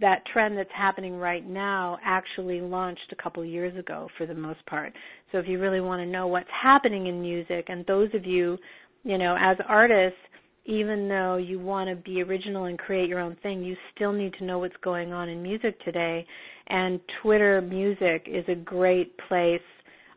that 0.00 0.22
trend 0.32 0.56
that's 0.56 0.70
happening 0.76 1.16
right 1.16 1.46
now 1.46 1.98
actually 2.04 2.60
launched 2.60 3.12
a 3.12 3.22
couple 3.22 3.44
years 3.44 3.76
ago 3.78 4.08
for 4.16 4.26
the 4.26 4.34
most 4.34 4.64
part. 4.66 4.92
So 5.30 5.38
if 5.38 5.46
you 5.46 5.58
really 5.58 5.80
want 5.80 6.00
to 6.00 6.06
know 6.06 6.26
what's 6.26 6.48
happening 6.62 7.06
in 7.06 7.20
music 7.20 7.66
and 7.68 7.84
those 7.86 8.08
of 8.14 8.24
you, 8.24 8.56
you 9.04 9.18
know, 9.18 9.36
as 9.38 9.58
artists, 9.68 10.18
even 10.64 11.08
though 11.08 11.36
you 11.36 11.58
want 11.58 11.90
to 11.90 11.96
be 11.96 12.22
original 12.22 12.64
and 12.64 12.78
create 12.78 13.08
your 13.08 13.18
own 13.18 13.36
thing, 13.42 13.62
you 13.62 13.76
still 13.94 14.12
need 14.12 14.32
to 14.38 14.44
know 14.44 14.58
what's 14.58 14.76
going 14.82 15.12
on 15.12 15.28
in 15.28 15.42
music 15.42 15.78
today. 15.84 16.26
And 16.68 17.00
Twitter 17.22 17.60
music 17.60 18.26
is 18.26 18.44
a 18.48 18.54
great 18.54 19.16
place 19.28 19.60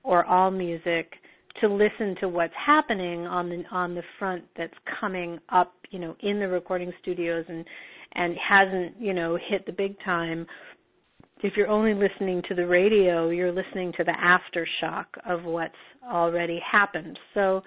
or 0.03 0.25
all 0.25 0.51
music 0.51 1.13
to 1.61 1.67
listen 1.67 2.15
to 2.19 2.27
what's 2.27 2.53
happening 2.65 3.25
on 3.25 3.49
the 3.49 3.63
on 3.71 3.95
the 3.95 4.03
front 4.19 4.43
that's 4.57 4.73
coming 4.99 5.39
up, 5.49 5.73
you 5.91 5.99
know, 5.99 6.15
in 6.21 6.39
the 6.39 6.47
recording 6.47 6.91
studios 7.01 7.45
and 7.47 7.65
and 8.15 8.35
hasn't, 8.37 8.99
you 8.99 9.13
know, 9.13 9.37
hit 9.49 9.65
the 9.65 9.71
big 9.71 9.95
time. 10.03 10.45
If 11.41 11.53
you're 11.57 11.67
only 11.67 11.93
listening 11.93 12.41
to 12.47 12.55
the 12.55 12.65
radio, 12.65 13.29
you're 13.29 13.51
listening 13.51 13.91
to 13.97 14.03
the 14.03 14.13
aftershock 14.13 15.05
of 15.27 15.43
what's 15.43 15.73
already 16.09 16.59
happened. 16.69 17.17
So 17.33 17.61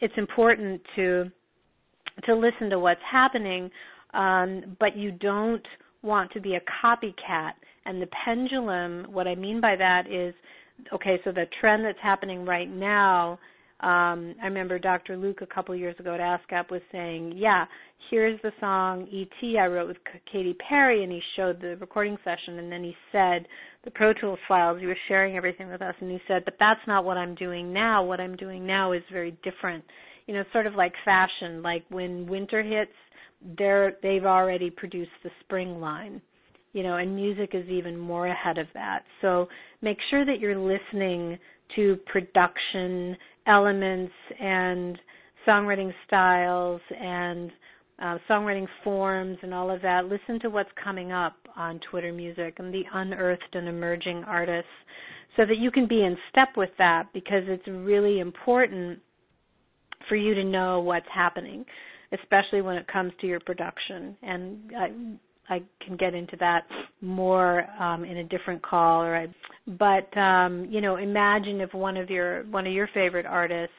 it's 0.00 0.14
important 0.16 0.80
to 0.96 1.30
to 2.24 2.34
listen 2.34 2.70
to 2.70 2.78
what's 2.78 3.00
happening, 3.10 3.70
um, 4.14 4.76
but 4.80 4.96
you 4.96 5.12
don't 5.12 5.66
want 6.02 6.32
to 6.32 6.40
be 6.40 6.56
a 6.56 6.60
copycat. 6.84 7.52
And 7.88 8.02
the 8.02 8.08
pendulum, 8.24 9.06
what 9.10 9.26
I 9.26 9.34
mean 9.34 9.62
by 9.62 9.74
that 9.74 10.02
is 10.10 10.34
okay, 10.92 11.18
so 11.24 11.32
the 11.32 11.46
trend 11.58 11.86
that's 11.86 11.98
happening 12.02 12.44
right 12.44 12.68
now, 12.68 13.38
um, 13.80 14.34
I 14.42 14.44
remember 14.44 14.78
Dr. 14.78 15.16
Luke 15.16 15.38
a 15.40 15.46
couple 15.46 15.74
years 15.74 15.96
ago 15.98 16.14
at 16.14 16.20
ASCAP 16.20 16.70
was 16.70 16.82
saying, 16.92 17.32
yeah, 17.34 17.64
here's 18.10 18.38
the 18.42 18.52
song 18.60 19.06
E.T. 19.10 19.56
I 19.58 19.68
wrote 19.68 19.88
with 19.88 19.96
Katy 20.30 20.54
Perry, 20.68 21.02
and 21.02 21.10
he 21.10 21.20
showed 21.34 21.62
the 21.62 21.76
recording 21.76 22.18
session, 22.24 22.58
and 22.58 22.70
then 22.70 22.84
he 22.84 22.94
said 23.10 23.46
the 23.84 23.90
Pro 23.90 24.12
Tools 24.12 24.38
files, 24.46 24.80
he 24.80 24.86
was 24.86 24.96
sharing 25.08 25.36
everything 25.36 25.70
with 25.70 25.80
us, 25.80 25.94
and 26.00 26.10
he 26.10 26.18
said, 26.28 26.44
but 26.44 26.54
that's 26.60 26.80
not 26.86 27.06
what 27.06 27.16
I'm 27.16 27.36
doing 27.36 27.72
now. 27.72 28.04
What 28.04 28.20
I'm 28.20 28.36
doing 28.36 28.66
now 28.66 28.92
is 28.92 29.02
very 29.10 29.30
different. 29.42 29.82
You 30.26 30.34
know, 30.34 30.44
sort 30.52 30.66
of 30.66 30.74
like 30.74 30.92
fashion, 31.06 31.62
like 31.62 31.84
when 31.88 32.26
winter 32.26 32.62
hits, 32.62 32.92
they're 33.56 33.96
they've 34.02 34.26
already 34.26 34.68
produced 34.68 35.12
the 35.24 35.30
spring 35.40 35.80
line 35.80 36.20
you 36.78 36.84
know, 36.84 36.98
and 36.98 37.16
music 37.16 37.50
is 37.54 37.68
even 37.68 37.98
more 37.98 38.28
ahead 38.28 38.56
of 38.56 38.68
that. 38.72 39.02
So 39.20 39.48
make 39.82 39.98
sure 40.10 40.24
that 40.24 40.38
you're 40.38 40.56
listening 40.56 41.36
to 41.74 41.96
production 42.06 43.16
elements 43.48 44.12
and 44.40 44.96
songwriting 45.44 45.92
styles 46.06 46.80
and 46.96 47.50
uh, 48.00 48.18
songwriting 48.30 48.68
forms 48.84 49.38
and 49.42 49.52
all 49.52 49.72
of 49.72 49.82
that. 49.82 50.04
Listen 50.04 50.38
to 50.38 50.50
what's 50.50 50.70
coming 50.80 51.10
up 51.10 51.34
on 51.56 51.80
Twitter 51.90 52.12
Music 52.12 52.54
and 52.60 52.72
the 52.72 52.84
unearthed 52.94 53.54
and 53.54 53.66
emerging 53.66 54.22
artists 54.28 54.70
so 55.36 55.44
that 55.46 55.58
you 55.58 55.72
can 55.72 55.88
be 55.88 56.04
in 56.04 56.16
step 56.30 56.50
with 56.56 56.70
that 56.78 57.12
because 57.12 57.42
it's 57.48 57.66
really 57.66 58.20
important 58.20 59.00
for 60.08 60.14
you 60.14 60.32
to 60.32 60.44
know 60.44 60.78
what's 60.78 61.08
happening, 61.12 61.64
especially 62.12 62.62
when 62.62 62.76
it 62.76 62.86
comes 62.86 63.12
to 63.20 63.26
your 63.26 63.40
production. 63.40 64.16
And 64.22 64.72
I, 64.78 64.90
I 65.48 65.62
can 65.84 65.96
get 65.96 66.14
into 66.14 66.36
that 66.38 66.66
more 67.00 67.62
um, 67.80 68.04
in 68.04 68.18
a 68.18 68.24
different 68.24 68.62
call. 68.62 69.02
Or 69.02 69.16
I, 69.16 69.26
but 69.66 70.18
um, 70.18 70.66
you 70.70 70.80
know, 70.80 70.96
imagine 70.96 71.60
if 71.60 71.72
one 71.74 71.96
of 71.96 72.10
your 72.10 72.44
one 72.44 72.66
of 72.66 72.72
your 72.72 72.88
favorite 72.94 73.26
artists 73.26 73.74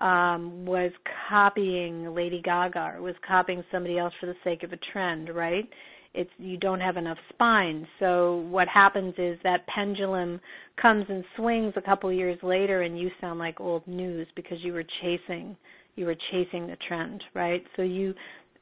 um, 0.00 0.66
was 0.66 0.92
copying 1.28 2.14
Lady 2.14 2.40
Gaga 2.44 2.94
or 2.96 3.02
was 3.02 3.14
copying 3.26 3.62
somebody 3.72 3.98
else 3.98 4.12
for 4.20 4.26
the 4.26 4.34
sake 4.44 4.62
of 4.62 4.72
a 4.72 4.78
trend, 4.92 5.34
right? 5.34 5.68
It's 6.14 6.30
you 6.38 6.56
don't 6.56 6.80
have 6.80 6.96
enough 6.96 7.18
spine. 7.30 7.86
So 7.98 8.36
what 8.48 8.68
happens 8.68 9.14
is 9.18 9.38
that 9.42 9.66
pendulum 9.66 10.40
comes 10.80 11.04
and 11.08 11.24
swings 11.36 11.74
a 11.76 11.82
couple 11.82 12.10
years 12.12 12.38
later, 12.42 12.82
and 12.82 12.98
you 12.98 13.10
sound 13.20 13.38
like 13.38 13.60
old 13.60 13.86
news 13.86 14.26
because 14.34 14.58
you 14.62 14.72
were 14.72 14.84
chasing 15.02 15.56
you 15.96 16.04
were 16.04 16.16
chasing 16.30 16.66
the 16.66 16.76
trend, 16.86 17.24
right? 17.34 17.62
So 17.74 17.82
you 17.82 18.14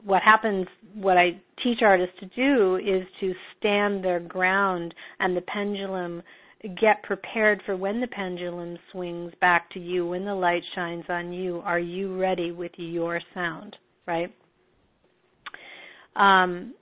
what 0.05 0.21
happens 0.21 0.67
what 0.93 1.17
i 1.17 1.29
teach 1.63 1.79
artists 1.81 2.15
to 2.19 2.27
do 2.35 2.77
is 2.77 3.05
to 3.19 3.33
stand 3.57 4.03
their 4.03 4.19
ground 4.19 4.93
and 5.19 5.35
the 5.35 5.41
pendulum 5.41 6.21
get 6.79 7.03
prepared 7.03 7.61
for 7.65 7.75
when 7.75 7.99
the 7.99 8.07
pendulum 8.07 8.77
swings 8.91 9.33
back 9.41 9.69
to 9.71 9.79
you 9.79 10.07
when 10.07 10.23
the 10.25 10.33
light 10.33 10.63
shines 10.73 11.03
on 11.09 11.33
you 11.33 11.61
are 11.65 11.79
you 11.79 12.17
ready 12.17 12.51
with 12.51 12.71
your 12.77 13.19
sound 13.33 13.75
right? 14.07 14.33
Um, 16.15 16.75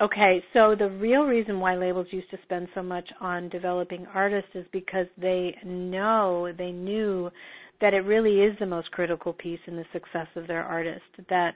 okay 0.00 0.42
so 0.52 0.74
the 0.78 0.90
real 1.00 1.22
reason 1.22 1.60
why 1.60 1.74
labels 1.74 2.06
used 2.10 2.30
to 2.30 2.38
spend 2.44 2.68
so 2.74 2.82
much 2.82 3.08
on 3.20 3.48
developing 3.48 4.06
artists 4.14 4.50
is 4.54 4.66
because 4.72 5.06
they 5.16 5.54
know 5.64 6.52
they 6.56 6.70
knew 6.70 7.30
that 7.80 7.94
it 7.94 8.00
really 8.00 8.40
is 8.40 8.56
the 8.58 8.66
most 8.66 8.90
critical 8.90 9.32
piece 9.32 9.60
in 9.66 9.76
the 9.76 9.84
success 9.92 10.26
of 10.36 10.46
their 10.46 10.62
artist 10.62 11.02
that 11.28 11.54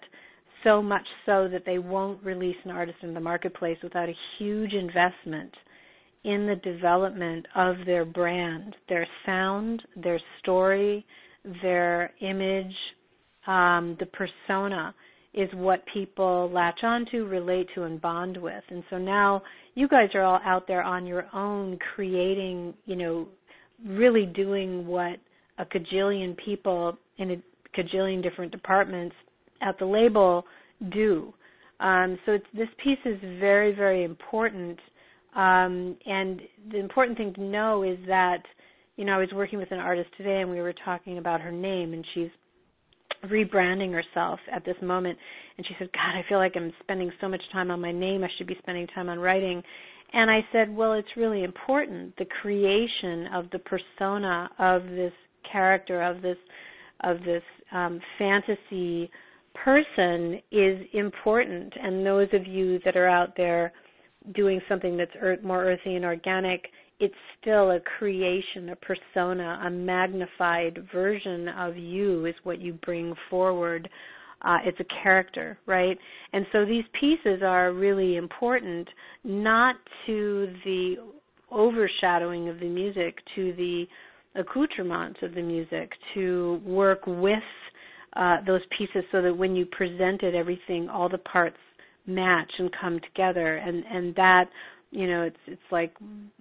so 0.65 0.83
much 0.83 1.07
so 1.27 1.49
that 1.49 1.65
they 1.67 1.79
won't 1.79 2.23
release 2.23 2.57
an 2.65 2.71
artist 2.71 2.99
in 3.03 3.15
the 3.15 3.21
marketplace 3.21 3.79
without 3.83 4.09
a 4.09 4.15
huge 4.39 4.73
investment 4.73 5.53
in 6.25 6.47
the 6.47 6.57
development 6.57 7.47
of 7.57 7.77
their 7.85 8.05
brand, 8.05 8.75
their 8.89 9.07
sound, 9.27 9.83
their 9.97 10.21
story, 10.41 11.05
their 11.63 12.13
image, 12.21 12.75
um, 13.47 13.97
the 13.99 14.07
persona 14.07 14.95
is 15.35 15.49
what 15.55 15.83
people 15.93 16.51
latch 16.53 16.81
onto, 16.83 17.27
relate 17.27 17.67
to, 17.75 17.85
and 17.85 18.01
bond 18.01 18.37
with. 18.37 18.63
And 18.69 18.85
so 18.91 18.99
now 18.99 19.43
you 19.75 19.89
guys 19.89 20.11
are 20.15 20.23
all 20.23 20.41
out 20.45 20.69
there 20.69 20.83
on 20.83 21.07
your 21.07 21.27
own 21.35 21.79
creating, 21.95 22.75
you 22.85 22.97
know, 22.97 23.29
really 23.85 24.27
doing 24.27 24.87
what 24.87 25.17
a 25.59 25.65
cajillion 25.65 26.37
people 26.45 26.97
in 27.19 27.33
a 27.33 27.43
cajillion 27.77 28.23
different 28.23 28.53
departments 28.53 29.17
at 29.63 29.79
the 29.79 29.87
label 29.87 30.45
do. 30.91 31.33
Um, 31.81 32.19
so 32.27 32.39
this 32.55 32.69
piece 32.83 32.99
is 33.05 33.19
very, 33.41 33.75
very 33.75 34.05
important. 34.05 34.79
Um, 35.35 35.97
and 36.07 36.41
the 36.71 36.79
important 36.79 37.19
thing 37.19 37.35
to 37.35 37.43
know 37.43 37.83
is 37.83 37.99
that, 38.07 38.43
you 38.97 39.05
know, 39.05 39.15
I 39.15 39.19
was 39.19 39.31
working 39.35 39.59
with 39.59 39.73
an 39.73 39.79
artist 39.79 40.11
today 40.17 40.41
and 40.41 40.51
we 40.51 40.61
were 40.61 40.75
talking 40.85 41.19
about 41.19 41.41
her 41.41 41.51
name 41.51 41.93
and 41.93 42.05
she's 42.15 42.29
rebranding 43.25 43.93
herself 43.93 44.39
at 44.53 44.65
this 44.65 44.77
moment. 44.83 45.19
And 45.57 45.67
she 45.67 45.75
said, 45.79 45.91
God, 45.93 46.17
I 46.17 46.25
feel 46.29 46.39
like 46.39 46.53
I'm 46.57 46.73
spending 46.83 47.11
so 47.21 47.29
much 47.29 47.43
time 47.53 47.71
on 47.71 47.81
my 47.81 47.93
name. 47.93 48.23
I 48.23 48.29
should 48.37 48.47
be 48.47 48.57
spending 48.63 48.87
time 48.89 49.09
on 49.09 49.19
writing. 49.19 49.63
And 50.13 50.31
I 50.31 50.41
said, 50.53 50.75
well, 50.75 50.93
it's 50.93 51.09
really 51.17 51.43
important 51.43 52.15
the 52.17 52.27
creation 52.43 53.29
of 53.35 53.47
the 53.51 53.61
persona 53.61 54.51
of 54.59 54.83
this 54.85 55.13
character, 55.51 56.03
of 56.03 56.21
this, 56.21 56.37
of 57.03 57.19
this 57.25 57.43
um, 57.73 58.01
fantasy 58.19 59.11
person 59.55 60.41
is 60.51 60.81
important 60.93 61.73
and 61.81 62.05
those 62.05 62.29
of 62.33 62.47
you 62.47 62.79
that 62.85 62.97
are 62.97 63.09
out 63.09 63.35
there 63.37 63.73
doing 64.35 64.61
something 64.69 64.97
that's 64.97 65.11
earth, 65.21 65.43
more 65.43 65.65
earthy 65.65 65.95
and 65.95 66.05
organic 66.05 66.67
it's 67.01 67.15
still 67.41 67.73
a 67.73 67.81
creation 67.99 68.69
a 68.71 68.77
persona 68.77 69.61
a 69.67 69.71
magnified 69.71 70.79
version 70.93 71.49
of 71.49 71.77
you 71.77 72.27
is 72.27 72.35
what 72.45 72.61
you 72.61 72.75
bring 72.85 73.15
forward. 73.29 73.89
Uh, 74.43 74.59
it's 74.65 74.79
a 74.81 75.03
character 75.03 75.59
right? 75.67 75.99
And 76.33 76.47
so 76.53 76.65
these 76.65 76.85
pieces 76.99 77.43
are 77.45 77.73
really 77.73 78.17
important 78.17 78.89
not 79.25 79.77
to 80.07 80.53
the 80.65 80.95
overshadowing 81.51 82.49
of 82.49 82.61
the 82.61 82.69
music 82.69 83.19
to 83.35 83.53
the 83.55 83.85
accoutrements 84.35 85.19
of 85.23 85.35
the 85.35 85.43
music 85.43 85.91
to 86.15 86.61
work 86.65 87.01
with 87.07 87.43
uh, 88.15 88.39
those 88.47 88.61
pieces 88.77 89.05
so 89.11 89.23
that 89.23 89.37
when 89.37 89.57
you 89.57 89.67
present 89.67 90.23
it, 90.23 90.35
everything, 90.35 90.89
all 90.89 91.09
the 91.09 91.19
parts 91.19 91.57
match 92.07 92.51
and 92.59 92.71
come 92.81 93.01
together, 93.01 93.57
and 93.57 93.85
and 93.91 94.15
that 94.17 94.45
you 94.91 95.07
know 95.09 95.23
it's 95.23 95.37
it's 95.47 95.63
like 95.71 95.95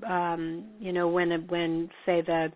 um, 0.08 0.66
you 0.80 0.92
know 0.92 1.08
when 1.08 1.30
when 1.48 1.90
say 2.06 2.22
the 2.22 2.52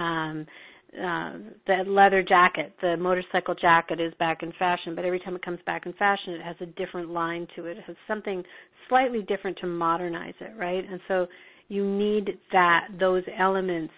um, 0.00 0.46
uh, 0.94 1.32
the 1.66 1.82
leather 1.88 2.22
jacket, 2.22 2.72
the 2.80 2.96
motorcycle 2.96 3.54
jacket 3.54 4.00
is 4.00 4.12
back 4.18 4.42
in 4.42 4.52
fashion, 4.58 4.94
but 4.94 5.04
every 5.04 5.18
time 5.18 5.34
it 5.34 5.44
comes 5.44 5.58
back 5.66 5.86
in 5.86 5.92
fashion, 5.94 6.34
it 6.34 6.42
has 6.42 6.56
a 6.60 6.66
different 6.66 7.10
line 7.10 7.48
to 7.56 7.66
it. 7.66 7.76
It 7.76 7.84
has 7.86 7.96
something 8.06 8.42
slightly 8.88 9.22
different 9.22 9.58
to 9.60 9.66
modernize 9.66 10.34
it, 10.40 10.52
right? 10.56 10.84
And 10.88 11.00
so 11.08 11.26
you 11.68 11.84
need 11.84 12.38
that 12.52 12.88
those 12.98 13.24
elements 13.36 13.92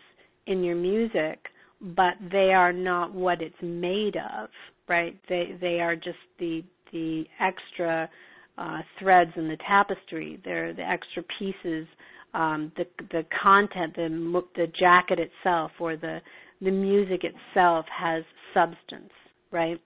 in 0.46 0.62
your 0.64 0.76
music 0.76 1.38
but 1.80 2.14
they 2.32 2.52
are 2.54 2.72
not 2.72 3.14
what 3.14 3.42
it's 3.42 3.54
made 3.62 4.16
of, 4.16 4.48
right? 4.88 5.16
They 5.28 5.56
they 5.60 5.80
are 5.80 5.96
just 5.96 6.18
the 6.38 6.62
the 6.92 7.24
extra 7.40 8.08
uh, 8.58 8.78
threads 8.98 9.32
in 9.36 9.48
the 9.48 9.58
tapestry. 9.68 10.40
They're 10.44 10.72
the 10.72 10.82
extra 10.82 11.22
pieces, 11.38 11.86
um, 12.34 12.72
the 12.76 12.84
the 13.10 13.24
content, 13.42 13.94
the 13.96 14.42
the 14.56 14.66
jacket 14.78 15.18
itself, 15.18 15.72
or 15.78 15.96
the 15.96 16.20
the 16.60 16.70
music 16.70 17.22
itself 17.24 17.84
has 17.90 18.24
substance, 18.54 19.12
right? 19.52 19.80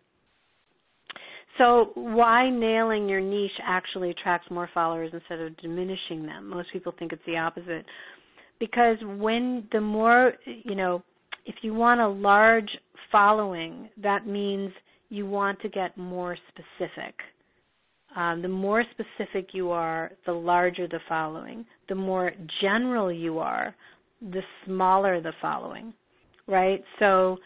so 1.60 1.90
why 1.94 2.48
nailing 2.48 3.06
your 3.06 3.20
niche 3.20 3.50
actually 3.66 4.10
attracts 4.10 4.50
more 4.50 4.68
followers 4.72 5.10
instead 5.12 5.40
of 5.40 5.54
diminishing 5.58 6.24
them? 6.24 6.48
Most 6.48 6.72
people 6.72 6.94
think 6.98 7.12
it's 7.12 7.22
the 7.26 7.36
opposite. 7.36 7.84
Because 8.58 8.96
when 9.02 9.68
the 9.70 9.80
more, 9.80 10.32
you 10.46 10.74
know, 10.74 11.02
if 11.46 11.56
you 11.62 11.74
want 11.74 12.00
a 12.00 12.08
large 12.08 12.70
following, 13.10 13.88
that 14.02 14.26
means 14.26 14.72
you 15.08 15.26
want 15.26 15.60
to 15.60 15.68
get 15.68 15.96
more 15.96 16.36
specific. 16.48 17.14
Um, 18.16 18.42
the 18.42 18.48
more 18.48 18.84
specific 18.92 19.50
you 19.52 19.70
are, 19.70 20.10
the 20.26 20.32
larger 20.32 20.88
the 20.88 21.00
following. 21.08 21.64
The 21.88 21.94
more 21.94 22.32
general 22.60 23.12
you 23.12 23.38
are, 23.38 23.74
the 24.20 24.42
smaller 24.64 25.20
the 25.20 25.32
following, 25.40 25.92
right? 26.46 26.82
So 26.98 27.38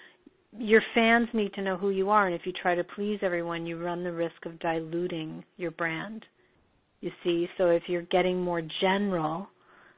your 0.58 0.82
fans 0.94 1.28
need 1.34 1.52
to 1.54 1.62
know 1.62 1.76
who 1.76 1.90
you 1.90 2.10
are, 2.10 2.26
and 2.26 2.34
if 2.34 2.46
you 2.46 2.52
try 2.52 2.74
to 2.74 2.84
please 2.84 3.18
everyone, 3.22 3.66
you 3.66 3.82
run 3.82 4.04
the 4.04 4.12
risk 4.12 4.46
of 4.46 4.58
diluting 4.60 5.44
your 5.56 5.70
brand. 5.72 6.24
You 7.00 7.10
see, 7.22 7.46
so 7.58 7.66
if 7.68 7.82
you're 7.86 8.02
getting 8.02 8.40
more 8.40 8.62
general, 8.80 9.48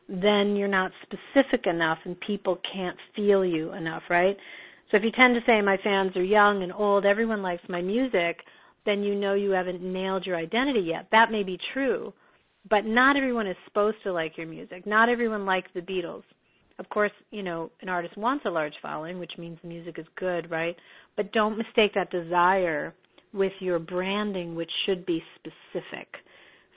then 0.08 0.54
you're 0.56 0.68
not 0.68 0.92
specific 1.02 1.66
enough 1.66 1.98
and 2.04 2.16
people 2.20 2.58
can't 2.72 2.96
feel 3.14 3.44
you 3.44 3.72
enough, 3.72 4.02
right? 4.08 4.36
So 4.90 4.96
if 4.96 5.02
you 5.02 5.10
tend 5.10 5.34
to 5.34 5.40
say 5.46 5.60
my 5.60 5.78
fans 5.82 6.16
are 6.16 6.22
young 6.22 6.62
and 6.62 6.72
old, 6.72 7.04
everyone 7.04 7.42
likes 7.42 7.62
my 7.68 7.82
music, 7.82 8.38
then 8.84 9.02
you 9.02 9.16
know 9.16 9.34
you 9.34 9.50
haven't 9.50 9.82
nailed 9.82 10.24
your 10.24 10.36
identity 10.36 10.80
yet. 10.80 11.08
That 11.10 11.32
may 11.32 11.42
be 11.42 11.58
true, 11.74 12.12
but 12.70 12.84
not 12.84 13.16
everyone 13.16 13.48
is 13.48 13.56
supposed 13.64 13.96
to 14.04 14.12
like 14.12 14.36
your 14.36 14.46
music. 14.46 14.86
Not 14.86 15.08
everyone 15.08 15.44
likes 15.44 15.68
the 15.74 15.80
Beatles. 15.80 16.22
Of 16.78 16.88
course, 16.88 17.10
you 17.30 17.42
know, 17.42 17.70
an 17.80 17.88
artist 17.88 18.16
wants 18.16 18.44
a 18.46 18.50
large 18.50 18.74
following, 18.80 19.18
which 19.18 19.32
means 19.38 19.58
the 19.62 19.68
music 19.68 19.98
is 19.98 20.06
good, 20.16 20.50
right? 20.50 20.76
But 21.16 21.32
don't 21.32 21.58
mistake 21.58 21.92
that 21.94 22.10
desire 22.10 22.94
with 23.32 23.52
your 23.60 23.78
branding, 23.78 24.54
which 24.54 24.70
should 24.84 25.04
be 25.04 25.22
specific. 25.36 26.08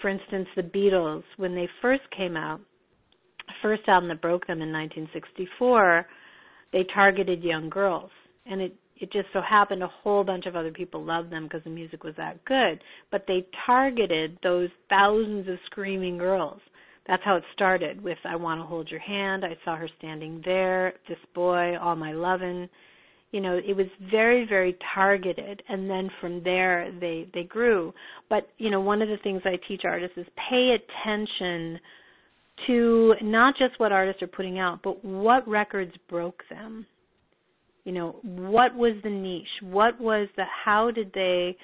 For 0.02 0.10
instance, 0.10 0.48
the 0.56 0.64
Beatles, 0.64 1.24
when 1.38 1.54
they 1.54 1.68
first 1.82 2.04
came 2.16 2.38
out, 2.38 2.62
first 3.62 3.84
album 3.88 4.10
that 4.10 4.22
broke 4.22 4.48
them 4.48 4.62
in 4.62 4.72
1964, 4.72 6.06
they 6.72 6.86
targeted 6.94 7.44
young 7.44 7.70
girls, 7.70 8.12
and 8.46 8.62
it 8.62 8.76
it 9.00 9.12
just 9.12 9.28
so 9.32 9.42
happened 9.42 9.82
a 9.82 9.88
whole 9.88 10.24
bunch 10.24 10.46
of 10.46 10.56
other 10.56 10.72
people 10.72 11.04
loved 11.04 11.32
them 11.32 11.44
because 11.46 11.64
the 11.64 11.70
music 11.70 12.04
was 12.04 12.16
that 12.18 12.44
good. 12.46 12.82
But 13.12 13.24
they 13.28 13.46
targeted 13.66 14.38
those 14.44 14.70
thousands 14.90 15.48
of 15.48 15.56
screaming 15.68 16.18
girls. 16.18 16.60
That's 17.08 17.24
how 17.24 17.38
it 17.38 17.44
started 17.54 18.02
with 18.02 18.18
I 18.26 18.36
Want 18.36 18.62
to 18.62 18.66
Hold 18.66 18.92
Your 18.92 19.00
Hand. 19.00 19.44
I 19.44 19.58
saw 19.64 19.76
her 19.78 19.90
standing 19.98 20.42
there, 20.46 20.94
this 21.08 21.18
boy, 21.34 21.78
all 21.78 21.96
my 21.96 22.12
lovin'. 22.12 22.70
You 23.32 23.42
know, 23.42 23.58
it 23.58 23.76
was 23.76 23.88
very, 24.12 24.46
very 24.48 24.76
targeted 24.94 25.64
and 25.70 25.90
then 25.90 26.10
from 26.20 26.44
there 26.44 26.92
they, 27.00 27.28
they 27.34 27.44
grew. 27.44 27.94
But, 28.30 28.50
you 28.58 28.70
know, 28.70 28.82
one 28.82 29.02
of 29.02 29.08
the 29.08 29.18
things 29.24 29.42
I 29.46 29.58
teach 29.68 29.84
artists 29.86 30.18
is 30.18 30.26
pay 30.50 30.76
attention 30.76 31.80
to 32.68 33.16
not 33.22 33.56
just 33.58 33.80
what 33.80 33.92
artists 33.92 34.22
are 34.22 34.28
putting 34.28 34.60
out, 34.60 34.80
but 34.84 35.04
what 35.04 35.48
records 35.48 35.94
broke 36.10 36.42
them. 36.50 36.86
You 37.84 37.94
know, 37.94 38.20
what 38.24 38.76
was 38.76 38.94
the 39.04 39.10
niche? 39.10 39.48
What 39.64 40.00
was 40.00 40.28
the, 40.36 40.44
how 40.66 40.92
did 40.92 41.12
they 41.14 41.58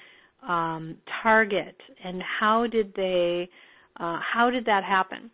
um, 0.46 0.96
target 1.22 1.76
and 2.04 2.22
how 2.40 2.66
did 2.66 2.92
they, 2.96 3.48
uh, 4.00 4.18
how 4.34 4.50
did 4.50 4.64
that 4.64 4.82
happen? 4.84 5.30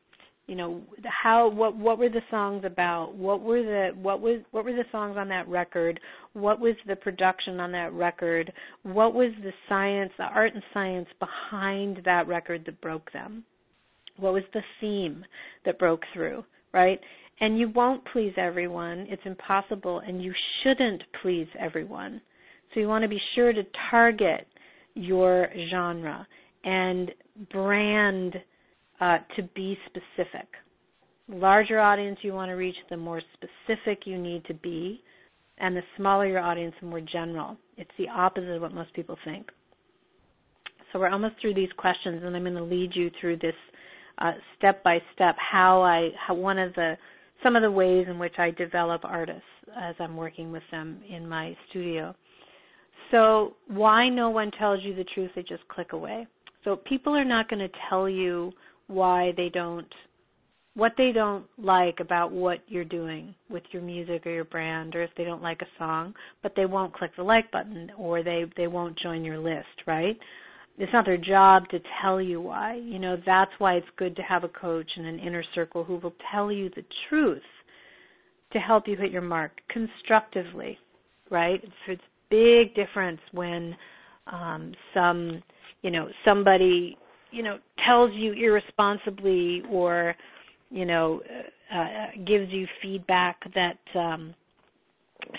You 0.46 0.56
know, 0.56 0.82
how, 1.04 1.48
what, 1.48 1.76
what 1.76 1.98
were 1.98 2.08
the 2.08 2.20
songs 2.30 2.64
about? 2.66 3.14
What 3.14 3.40
were 3.42 3.62
the, 3.62 3.90
what 3.96 4.20
was, 4.20 4.40
what 4.50 4.64
were 4.64 4.72
the 4.72 4.84
songs 4.90 5.16
on 5.16 5.28
that 5.28 5.48
record? 5.48 6.00
What 6.32 6.58
was 6.60 6.74
the 6.86 6.96
production 6.96 7.60
on 7.60 7.72
that 7.72 7.92
record? 7.92 8.52
What 8.82 9.14
was 9.14 9.32
the 9.42 9.52
science, 9.68 10.12
the 10.18 10.24
art 10.24 10.52
and 10.52 10.62
science 10.74 11.08
behind 11.20 12.02
that 12.04 12.26
record 12.26 12.64
that 12.66 12.80
broke 12.80 13.10
them? 13.12 13.44
What 14.16 14.32
was 14.32 14.42
the 14.52 14.62
theme 14.80 15.24
that 15.64 15.78
broke 15.78 16.02
through, 16.12 16.44
right? 16.72 17.00
And 17.40 17.58
you 17.58 17.70
won't 17.70 18.04
please 18.12 18.32
everyone. 18.36 19.06
It's 19.08 19.22
impossible, 19.24 20.00
and 20.00 20.22
you 20.22 20.32
shouldn't 20.62 21.02
please 21.22 21.48
everyone. 21.58 22.20
So 22.72 22.80
you 22.80 22.88
want 22.88 23.02
to 23.02 23.08
be 23.08 23.20
sure 23.34 23.52
to 23.52 23.62
target 23.90 24.46
your 24.94 25.48
genre 25.70 26.26
and 26.64 27.10
brand 27.50 28.36
uh, 29.00 29.18
to 29.36 29.42
be 29.54 29.76
specific. 29.86 30.46
Larger 31.28 31.80
audience 31.80 32.18
you 32.22 32.32
want 32.32 32.50
to 32.50 32.54
reach, 32.54 32.76
the 32.90 32.96
more 32.96 33.22
specific 33.34 34.06
you 34.06 34.18
need 34.18 34.44
to 34.44 34.54
be, 34.54 35.02
and 35.58 35.76
the 35.76 35.82
smaller 35.96 36.26
your 36.26 36.40
audience, 36.40 36.74
the 36.80 36.86
more 36.86 37.00
general. 37.00 37.56
It's 37.76 37.90
the 37.98 38.08
opposite 38.08 38.50
of 38.50 38.62
what 38.62 38.74
most 38.74 38.92
people 38.94 39.16
think. 39.24 39.50
So 40.92 40.98
we're 40.98 41.08
almost 41.08 41.36
through 41.40 41.54
these 41.54 41.70
questions, 41.76 42.22
and 42.22 42.36
I'm 42.36 42.42
going 42.42 42.54
to 42.54 42.62
lead 42.62 42.90
you 42.94 43.10
through 43.20 43.38
this 43.38 43.54
uh, 44.18 44.32
step 44.58 44.82
by 44.82 44.98
step 45.14 45.36
how 45.38 45.82
I 45.82 46.10
how 46.26 46.34
one 46.34 46.58
of 46.58 46.74
the 46.74 46.96
some 47.42 47.56
of 47.56 47.62
the 47.62 47.70
ways 47.70 48.06
in 48.08 48.18
which 48.18 48.34
I 48.38 48.50
develop 48.50 49.04
artists 49.04 49.42
as 49.80 49.94
I'm 49.98 50.16
working 50.16 50.52
with 50.52 50.62
them 50.70 51.00
in 51.08 51.28
my 51.28 51.56
studio. 51.70 52.14
So 53.10 53.54
why 53.68 54.08
no 54.08 54.30
one 54.30 54.50
tells 54.58 54.80
you 54.82 54.94
the 54.94 55.04
truth, 55.14 55.32
they 55.34 55.42
just 55.42 55.66
click 55.68 55.92
away. 55.92 56.26
So 56.64 56.76
people 56.76 57.14
are 57.14 57.24
not 57.24 57.50
going 57.50 57.60
to 57.60 57.78
tell 57.90 58.08
you 58.08 58.52
why 58.86 59.32
they 59.36 59.48
don't 59.48 59.86
what 60.74 60.92
they 60.96 61.12
don't 61.12 61.44
like 61.58 61.98
about 62.00 62.32
what 62.32 62.60
you're 62.66 62.84
doing 62.84 63.34
with 63.50 63.62
your 63.72 63.82
music 63.82 64.26
or 64.26 64.30
your 64.30 64.44
brand 64.44 64.94
or 64.94 65.02
if 65.02 65.10
they 65.18 65.24
don't 65.24 65.42
like 65.42 65.60
a 65.60 65.78
song, 65.78 66.14
but 66.42 66.54
they 66.56 66.64
won't 66.64 66.94
click 66.94 67.10
the 67.16 67.22
like 67.22 67.50
button 67.50 67.90
or 67.98 68.22
they 68.22 68.44
they 68.56 68.68
won't 68.68 68.98
join 68.98 69.24
your 69.24 69.38
list, 69.38 69.66
right? 69.86 70.18
It's 70.78 70.92
not 70.92 71.04
their 71.04 71.18
job 71.18 71.68
to 71.70 71.78
tell 72.00 72.20
you 72.20 72.40
why. 72.40 72.76
You 72.76 72.98
know, 72.98 73.16
that's 73.24 73.50
why 73.58 73.74
it's 73.74 73.86
good 73.96 74.16
to 74.16 74.22
have 74.22 74.44
a 74.44 74.48
coach 74.48 74.90
and 74.96 75.06
an 75.06 75.18
inner 75.18 75.44
circle 75.54 75.84
who 75.84 75.96
will 75.96 76.14
tell 76.32 76.50
you 76.50 76.70
the 76.70 76.84
truth 77.08 77.42
to 78.52 78.58
help 78.58 78.86
you 78.86 78.96
hit 78.96 79.10
your 79.10 79.22
mark 79.22 79.52
constructively, 79.68 80.78
right? 81.30 81.60
It's, 81.62 81.72
it's 81.88 82.02
big 82.30 82.74
difference 82.74 83.20
when 83.32 83.76
um, 84.26 84.72
some, 84.94 85.42
you 85.82 85.90
know, 85.90 86.08
somebody, 86.24 86.96
you 87.30 87.42
know, 87.42 87.58
tells 87.86 88.12
you 88.14 88.32
irresponsibly 88.32 89.62
or, 89.70 90.14
you 90.70 90.84
know, 90.84 91.20
uh, 91.72 91.76
uh, 91.76 92.06
gives 92.26 92.50
you 92.50 92.66
feedback 92.82 93.38
that 93.54 93.98
um, 93.98 94.34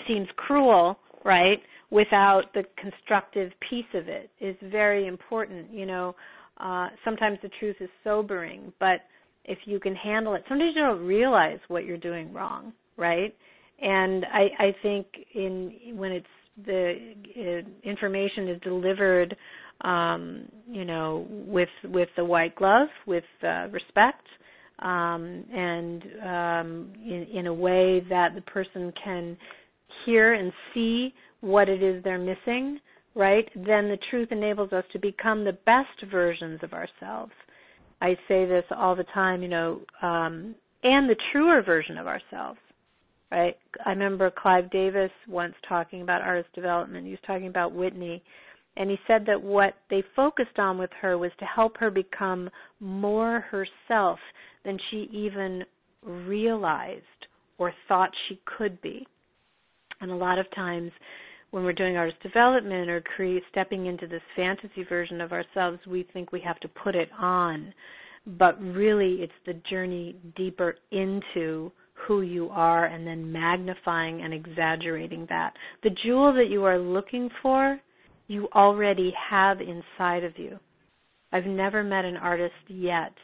seems 0.06 0.28
cruel, 0.36 0.96
right? 1.24 1.58
Without 1.90 2.52
the 2.54 2.64
constructive 2.80 3.52
piece 3.68 3.84
of 3.94 4.08
it 4.08 4.30
is 4.40 4.56
very 4.70 5.06
important. 5.06 5.70
You 5.70 5.86
know, 5.86 6.14
uh, 6.58 6.88
sometimes 7.04 7.38
the 7.42 7.50
truth 7.60 7.76
is 7.80 7.88
sobering, 8.02 8.72
but 8.80 9.00
if 9.44 9.58
you 9.66 9.78
can 9.78 9.94
handle 9.94 10.34
it, 10.34 10.44
sometimes 10.48 10.72
you 10.74 10.82
don't 10.82 11.04
realize 11.04 11.58
what 11.68 11.84
you're 11.84 11.98
doing 11.98 12.32
wrong, 12.32 12.72
right? 12.96 13.34
And 13.80 14.24
I, 14.24 14.64
I 14.66 14.76
think 14.82 15.06
in 15.34 15.72
when 15.94 16.12
it's 16.12 16.26
the 16.64 17.14
uh, 17.36 17.88
information 17.88 18.48
is 18.48 18.60
delivered, 18.62 19.36
um, 19.82 20.48
you 20.68 20.84
know, 20.84 21.26
with 21.28 21.68
with 21.84 22.08
the 22.16 22.24
white 22.24 22.54
glove, 22.54 22.88
with 23.06 23.24
uh, 23.42 23.66
respect, 23.70 24.26
um, 24.78 25.44
and 25.52 26.02
um, 26.22 26.92
in, 27.04 27.26
in 27.34 27.46
a 27.48 27.54
way 27.54 28.04
that 28.08 28.34
the 28.34 28.42
person 28.42 28.92
can 29.02 29.36
hear 30.04 30.34
and 30.34 30.52
see 30.72 31.14
what 31.40 31.68
it 31.68 31.82
is 31.82 32.02
they're 32.02 32.18
missing, 32.18 32.80
right, 33.14 33.48
then 33.54 33.88
the 33.88 33.98
truth 34.10 34.28
enables 34.30 34.72
us 34.72 34.84
to 34.92 34.98
become 34.98 35.44
the 35.44 35.58
best 35.66 36.10
versions 36.10 36.60
of 36.62 36.72
ourselves. 36.72 37.32
I 38.00 38.14
say 38.28 38.44
this 38.44 38.64
all 38.76 38.96
the 38.96 39.04
time, 39.14 39.42
you 39.42 39.48
know, 39.48 39.80
um, 40.02 40.54
and 40.82 41.08
the 41.08 41.16
truer 41.32 41.62
version 41.62 41.96
of 41.96 42.06
ourselves, 42.06 42.58
right? 43.30 43.56
I 43.84 43.90
remember 43.90 44.30
Clive 44.30 44.70
Davis 44.70 45.10
once 45.28 45.54
talking 45.68 46.02
about 46.02 46.22
artist 46.22 46.52
development. 46.54 47.06
He 47.06 47.12
was 47.12 47.20
talking 47.26 47.46
about 47.46 47.72
Whitney, 47.72 48.22
and 48.76 48.90
he 48.90 48.96
said 49.06 49.24
that 49.26 49.42
what 49.42 49.74
they 49.88 50.02
focused 50.16 50.58
on 50.58 50.78
with 50.78 50.90
her 51.00 51.16
was 51.16 51.30
to 51.38 51.44
help 51.44 51.76
her 51.78 51.90
become 51.90 52.50
more 52.80 53.40
herself 53.50 54.18
than 54.64 54.78
she 54.90 55.08
even 55.12 55.62
realized 56.02 57.02
or 57.58 57.72
thought 57.88 58.10
she 58.28 58.40
could 58.58 58.80
be. 58.82 59.06
And 60.04 60.12
a 60.12 60.16
lot 60.16 60.38
of 60.38 60.46
times 60.54 60.92
when 61.50 61.64
we're 61.64 61.72
doing 61.72 61.96
artist 61.96 62.22
development 62.22 62.90
or 62.90 63.00
create, 63.00 63.42
stepping 63.50 63.86
into 63.86 64.06
this 64.06 64.20
fantasy 64.36 64.84
version 64.86 65.22
of 65.22 65.32
ourselves, 65.32 65.78
we 65.86 66.06
think 66.12 66.30
we 66.30 66.42
have 66.44 66.60
to 66.60 66.68
put 66.68 66.94
it 66.94 67.08
on. 67.18 67.72
But 68.26 68.60
really, 68.60 69.22
it's 69.22 69.32
the 69.46 69.54
journey 69.70 70.16
deeper 70.36 70.76
into 70.92 71.72
who 71.94 72.20
you 72.20 72.50
are 72.50 72.84
and 72.86 73.06
then 73.06 73.32
magnifying 73.32 74.20
and 74.20 74.34
exaggerating 74.34 75.24
that. 75.30 75.54
The 75.82 75.96
jewel 76.04 76.34
that 76.34 76.50
you 76.50 76.64
are 76.64 76.78
looking 76.78 77.30
for, 77.40 77.80
you 78.26 78.46
already 78.54 79.10
have 79.30 79.58
inside 79.60 80.22
of 80.22 80.38
you. 80.38 80.58
I've 81.32 81.46
never 81.46 81.82
met 81.82 82.04
an 82.04 82.18
artist 82.18 82.52
yet 82.68 83.14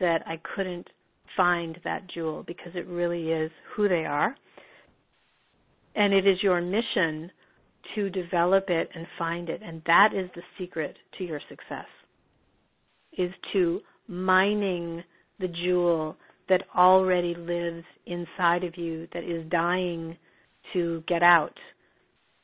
that 0.00 0.22
I 0.26 0.38
couldn't 0.54 0.88
find 1.34 1.78
that 1.84 2.10
jewel 2.12 2.44
because 2.46 2.72
it 2.74 2.86
really 2.86 3.30
is 3.30 3.50
who 3.74 3.88
they 3.88 4.04
are. 4.04 4.36
And 6.00 6.14
it 6.14 6.26
is 6.26 6.42
your 6.42 6.62
mission 6.62 7.30
to 7.94 8.08
develop 8.08 8.70
it 8.70 8.88
and 8.94 9.06
find 9.18 9.50
it. 9.50 9.60
And 9.62 9.82
that 9.86 10.14
is 10.14 10.30
the 10.34 10.40
secret 10.58 10.96
to 11.18 11.24
your 11.24 11.40
success. 11.46 11.84
Is 13.18 13.30
to 13.52 13.80
mining 14.08 15.04
the 15.40 15.48
jewel 15.48 16.16
that 16.48 16.62
already 16.74 17.34
lives 17.34 17.84
inside 18.06 18.64
of 18.64 18.78
you 18.78 19.08
that 19.12 19.24
is 19.24 19.44
dying 19.50 20.16
to 20.72 21.04
get 21.06 21.22
out 21.22 21.52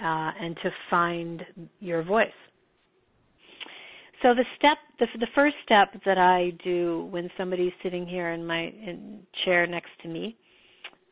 uh, 0.01 0.33
and 0.39 0.55
to 0.63 0.71
find 0.91 1.43
your 1.81 2.03
voice. 2.03 2.29
So 4.23 4.35
the 4.35 4.45
step, 4.59 4.77
the, 4.99 5.07
the 5.19 5.29
first 5.35 5.57
step 5.65 5.89
that 6.05 6.19
I 6.19 6.53
do 6.63 7.09
when 7.11 7.31
somebody's 7.39 7.73
sitting 7.83 8.07
here 8.07 8.33
in 8.33 8.47
my 8.47 8.65
in 8.65 9.21
chair 9.47 9.67
next 9.67 9.91
to 10.03 10.09
me, 10.09 10.37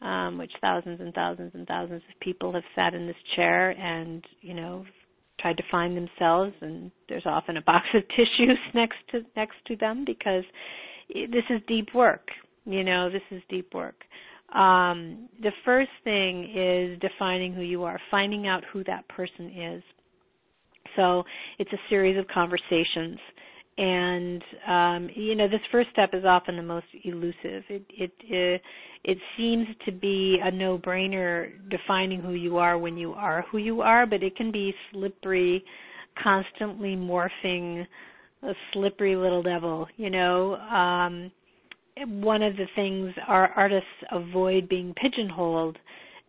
um, 0.04 0.38
which 0.38 0.52
thousands 0.60 1.00
and 1.00 1.12
thousands 1.14 1.52
and 1.54 1.66
thousands 1.66 2.02
of 2.08 2.20
people 2.20 2.52
have 2.52 2.62
sat 2.74 2.94
in 2.94 3.06
this 3.06 3.16
chair 3.34 3.70
and 3.70 4.24
you 4.40 4.54
know 4.54 4.84
tried 5.40 5.56
to 5.56 5.62
find 5.70 5.96
themselves, 5.96 6.52
and 6.60 6.90
there's 7.08 7.26
often 7.26 7.56
a 7.56 7.62
box 7.62 7.86
of 7.94 8.02
tissues 8.16 8.58
next 8.74 8.98
to 9.10 9.22
next 9.36 9.56
to 9.66 9.76
them 9.76 10.04
because 10.06 10.44
this 11.10 11.44
is 11.50 11.60
deep 11.66 11.88
work. 11.94 12.28
You 12.66 12.84
know, 12.84 13.10
this 13.10 13.22
is 13.30 13.42
deep 13.48 13.74
work. 13.74 13.96
Um, 14.54 15.28
the 15.42 15.52
first 15.64 15.90
thing 16.04 16.50
is 16.54 16.98
defining 17.00 17.52
who 17.52 17.62
you 17.62 17.82
are, 17.84 17.98
finding 18.10 18.46
out 18.46 18.62
who 18.72 18.84
that 18.84 19.06
person 19.08 19.50
is. 19.50 19.82
So 20.96 21.24
it's 21.58 21.72
a 21.72 21.78
series 21.88 22.16
of 22.16 22.26
conversations. 22.28 23.18
And 23.76 24.42
um, 24.68 25.10
you 25.14 25.34
know, 25.34 25.48
this 25.48 25.60
first 25.72 25.90
step 25.90 26.10
is 26.12 26.24
often 26.24 26.56
the 26.56 26.62
most 26.62 26.86
elusive. 27.02 27.64
It, 27.68 27.84
it 27.90 28.12
it 28.22 28.62
it 29.02 29.18
seems 29.36 29.66
to 29.84 29.92
be 29.92 30.38
a 30.42 30.50
no-brainer 30.50 31.50
defining 31.70 32.20
who 32.20 32.34
you 32.34 32.56
are 32.58 32.78
when 32.78 32.96
you 32.96 33.12
are 33.14 33.44
who 33.50 33.58
you 33.58 33.80
are, 33.80 34.06
but 34.06 34.22
it 34.22 34.36
can 34.36 34.52
be 34.52 34.72
slippery, 34.92 35.64
constantly 36.22 36.94
morphing, 36.94 37.84
a 38.44 38.52
slippery 38.72 39.16
little 39.16 39.42
devil. 39.42 39.88
You 39.96 40.10
know, 40.10 40.54
um, 40.54 41.32
one 42.22 42.44
of 42.44 42.56
the 42.56 42.66
things 42.76 43.12
our 43.26 43.48
artists 43.56 43.88
avoid 44.12 44.68
being 44.68 44.94
pigeonholed, 44.94 45.76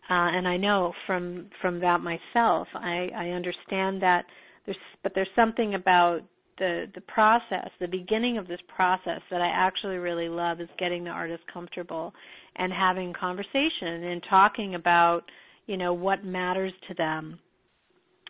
uh, 0.10 0.34
and 0.34 0.48
I 0.48 0.58
know 0.58 0.94
from 1.06 1.48
from 1.62 1.80
that 1.82 2.02
myself. 2.02 2.68
I, 2.74 3.10
I 3.16 3.30
understand 3.30 4.02
that 4.02 4.26
there's 4.66 4.78
but 5.04 5.12
there's 5.14 5.28
something 5.36 5.76
about 5.76 6.22
the 6.58 6.86
the 6.96 7.02
process, 7.02 7.70
the 7.80 7.88
beginning 7.88 8.38
of 8.38 8.48
this 8.48 8.60
process 8.74 9.22
that 9.32 9.42
I 9.42 9.50
actually 9.54 9.98
really 9.98 10.30
love 10.30 10.62
is 10.62 10.70
getting 10.80 11.04
the 11.04 11.10
artist 11.10 11.44
comfortable 11.52 12.14
and 12.56 12.72
having 12.72 13.14
conversation 13.14 14.04
and 14.04 14.24
talking 14.30 14.76
about 14.76 15.22
you 15.68 15.78
know 15.78 15.94
what 15.94 16.24
matters 16.24 16.74
to 16.88 16.94
them. 16.94 17.40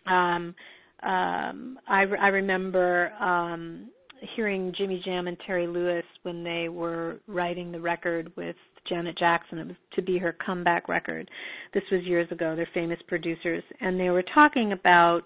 Um, 0.06 0.54
um, 1.02 1.78
I, 1.88 2.04
I 2.20 2.28
remember 2.28 3.12
um, 3.20 3.90
hearing 4.34 4.72
Jimmy 4.76 5.02
Jam 5.04 5.26
and 5.26 5.36
Terry 5.46 5.66
Lewis 5.66 6.04
when 6.22 6.42
they 6.42 6.68
were 6.68 7.20
writing 7.26 7.70
the 7.70 7.80
record 7.80 8.32
with 8.36 8.56
Janet 8.88 9.18
Jackson. 9.18 9.58
It 9.58 9.66
was 9.68 9.76
to 9.94 10.02
be 10.02 10.18
her 10.18 10.34
comeback 10.44 10.88
record. 10.88 11.30
This 11.74 11.82
was 11.92 12.02
years 12.04 12.30
ago. 12.30 12.54
They're 12.56 12.68
famous 12.72 12.98
producers, 13.08 13.62
and 13.80 14.00
they 14.00 14.10
were 14.10 14.24
talking 14.34 14.72
about 14.72 15.22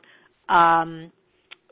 um 0.49 1.13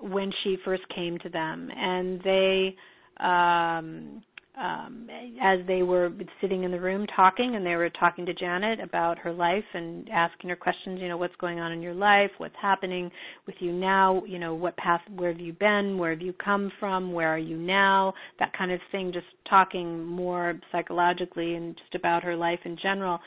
when 0.01 0.33
she 0.43 0.57
first 0.65 0.83
came 0.95 1.19
to 1.19 1.29
them. 1.29 1.71
And 1.75 2.21
they 2.23 2.77
um 3.21 4.23
um 4.61 5.09
as 5.43 5.61
they 5.67 5.83
were 5.83 6.11
sitting 6.41 6.65
in 6.65 6.71
the 6.71 6.81
room 6.81 7.07
talking 7.15 7.55
and 7.55 7.65
they 7.65 7.77
were 7.77 7.91
talking 7.91 8.27
to 8.27 8.35
Janet 8.35 8.81
about 8.81 9.19
her 9.19 9.33
life 9.33 9.65
and 9.75 10.09
asking 10.11 10.51
her 10.51 10.57
questions, 10.57 11.01
you 11.01 11.09
know, 11.09 11.17
what's 11.17 11.37
going 11.37 11.61
on 11.61 11.73
in 11.73 11.81
your 11.81 11.95
life, 11.95 12.31
what's 12.39 12.55
happening 12.61 13.11
with 13.47 13.55
you 13.61 13.73
now, 13.73 14.23
you 14.27 14.39
know, 14.39 14.55
what 14.55 14.77
path 14.77 15.01
where 15.15 15.31
have 15.31 15.41
you 15.41 15.53
been, 15.53 15.97
where 15.97 16.11
have 16.11 16.21
you 16.21 16.33
come 16.33 16.73
from, 16.81 17.13
where 17.13 17.29
are 17.29 17.39
you 17.39 17.57
now, 17.57 18.13
that 18.39 18.53
kind 18.57 18.73
of 18.73 18.81
thing, 18.91 19.13
just 19.13 19.27
talking 19.49 20.05
more 20.05 20.59
psychologically 20.73 21.55
and 21.55 21.77
just 21.77 21.95
about 21.95 22.25
her 22.25 22.37
life 22.37 22.61
in 22.65 22.77
general. 22.83 23.21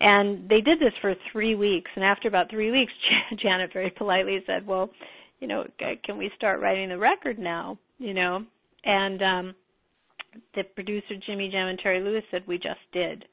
And 0.00 0.48
they 0.48 0.60
did 0.60 0.80
this 0.80 0.92
for 1.00 1.14
3 1.30 1.54
weeks. 1.54 1.90
And 1.94 2.04
after 2.04 2.26
about 2.26 2.50
3 2.50 2.70
weeks 2.72 2.92
Janet 3.42 3.72
very 3.72 3.90
politely 3.90 4.42
said, 4.46 4.66
"Well, 4.66 4.90
you 5.42 5.48
know, 5.48 5.64
can 6.04 6.16
we 6.16 6.30
start 6.36 6.60
writing 6.60 6.88
the 6.88 6.96
record 6.96 7.36
now? 7.36 7.76
You 7.98 8.14
know, 8.14 8.44
and 8.84 9.22
um, 9.22 9.54
the 10.54 10.62
producer 10.62 11.14
Jimmy 11.26 11.50
Jam 11.50 11.66
and 11.66 11.78
Terry 11.80 12.00
Lewis 12.00 12.22
said 12.30 12.42
we 12.46 12.58
just 12.58 12.78
did. 12.92 13.24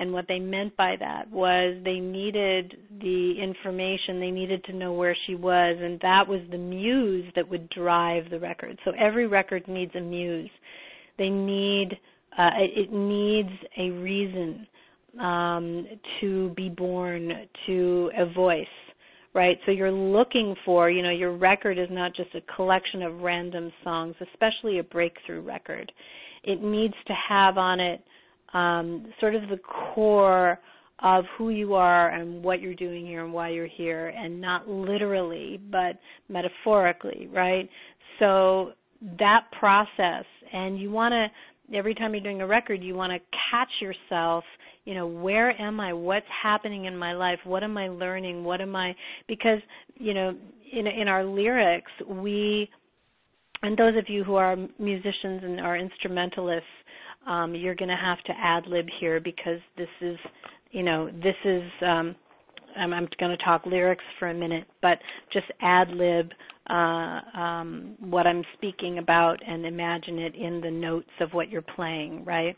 And 0.00 0.12
what 0.12 0.26
they 0.28 0.40
meant 0.40 0.76
by 0.76 0.96
that 0.98 1.30
was 1.30 1.80
they 1.84 2.00
needed 2.00 2.76
the 3.00 3.34
information, 3.40 4.18
they 4.18 4.32
needed 4.32 4.64
to 4.64 4.72
know 4.72 4.92
where 4.92 5.16
she 5.26 5.36
was, 5.36 5.76
and 5.80 6.00
that 6.00 6.26
was 6.26 6.40
the 6.50 6.58
muse 6.58 7.32
that 7.36 7.48
would 7.48 7.70
drive 7.70 8.24
the 8.28 8.40
record. 8.40 8.76
So 8.84 8.90
every 8.98 9.28
record 9.28 9.68
needs 9.68 9.92
a 9.94 10.00
muse. 10.00 10.50
They 11.16 11.30
need, 11.30 11.92
uh, 12.36 12.50
it 12.58 12.92
needs 12.92 13.48
a 13.78 13.90
reason 13.90 14.66
um, 15.18 15.86
to 16.20 16.50
be 16.56 16.68
born, 16.68 17.32
to 17.68 18.10
a 18.18 18.26
voice 18.34 18.66
right? 19.36 19.58
So 19.66 19.70
you're 19.70 19.92
looking 19.92 20.56
for, 20.64 20.88
you 20.90 21.02
know, 21.02 21.10
your 21.10 21.36
record 21.36 21.78
is 21.78 21.88
not 21.90 22.16
just 22.16 22.34
a 22.34 22.40
collection 22.56 23.02
of 23.02 23.20
random 23.20 23.70
songs, 23.84 24.14
especially 24.32 24.78
a 24.78 24.82
breakthrough 24.82 25.42
record. 25.42 25.92
It 26.42 26.62
needs 26.62 26.94
to 27.06 27.12
have 27.28 27.58
on 27.58 27.78
it 27.78 28.02
um, 28.54 29.12
sort 29.20 29.34
of 29.34 29.42
the 29.42 29.58
core 29.58 30.58
of 31.00 31.24
who 31.36 31.50
you 31.50 31.74
are 31.74 32.08
and 32.08 32.42
what 32.42 32.62
you're 32.62 32.74
doing 32.74 33.04
here 33.04 33.22
and 33.22 33.32
why 33.32 33.50
you're 33.50 33.66
here, 33.66 34.08
and 34.08 34.40
not 34.40 34.66
literally, 34.66 35.60
but 35.70 35.98
metaphorically, 36.30 37.28
right? 37.30 37.68
So 38.18 38.70
that 39.18 39.42
process, 39.58 40.24
and 40.50 40.80
you 40.80 40.90
want 40.90 41.12
to, 41.12 41.76
every 41.76 41.94
time 41.94 42.14
you're 42.14 42.22
doing 42.22 42.40
a 42.40 42.46
record, 42.46 42.82
you 42.82 42.94
want 42.94 43.12
to 43.12 43.18
catch 43.52 43.68
yourself 43.82 44.44
you 44.86 44.94
know 44.94 45.06
where 45.06 45.50
am 45.60 45.78
i? 45.80 45.92
What's 45.92 46.26
happening 46.42 46.86
in 46.86 46.96
my 46.96 47.12
life? 47.12 47.38
What 47.44 47.62
am 47.62 47.76
i 47.76 47.88
learning? 47.88 48.42
What 48.44 48.62
am 48.62 48.74
i 48.74 48.94
because 49.28 49.58
you 49.96 50.14
know 50.14 50.34
in 50.72 50.86
in 50.86 51.08
our 51.08 51.24
lyrics 51.24 51.92
we 52.08 52.70
and 53.62 53.76
those 53.76 53.96
of 53.98 54.08
you 54.08 54.24
who 54.24 54.36
are 54.36 54.56
musicians 54.78 55.42
and 55.42 55.60
are 55.60 55.76
instrumentalists 55.76 56.64
um 57.26 57.54
you're 57.54 57.74
going 57.74 57.90
to 57.90 57.96
have 57.96 58.22
to 58.24 58.32
ad 58.38 58.64
lib 58.66 58.86
here 59.00 59.20
because 59.20 59.60
this 59.76 59.88
is 60.00 60.16
you 60.70 60.82
know 60.82 61.10
this 61.22 61.36
is 61.44 61.62
um 61.82 62.16
I'm, 62.78 62.92
I'm 62.92 63.08
going 63.18 63.36
to 63.36 63.42
talk 63.42 63.64
lyrics 63.64 64.04
for 64.18 64.28
a 64.28 64.34
minute, 64.34 64.64
but 64.82 64.98
just 65.32 65.46
ad 65.62 65.88
lib 65.88 66.30
uh, 66.68 67.20
um, 67.38 67.94
what 68.00 68.26
I'm 68.26 68.42
speaking 68.54 68.98
about 68.98 69.38
and 69.46 69.64
imagine 69.64 70.18
it 70.18 70.34
in 70.34 70.60
the 70.60 70.70
notes 70.70 71.08
of 71.20 71.30
what 71.32 71.48
you're 71.48 71.62
playing, 71.62 72.24
right? 72.24 72.56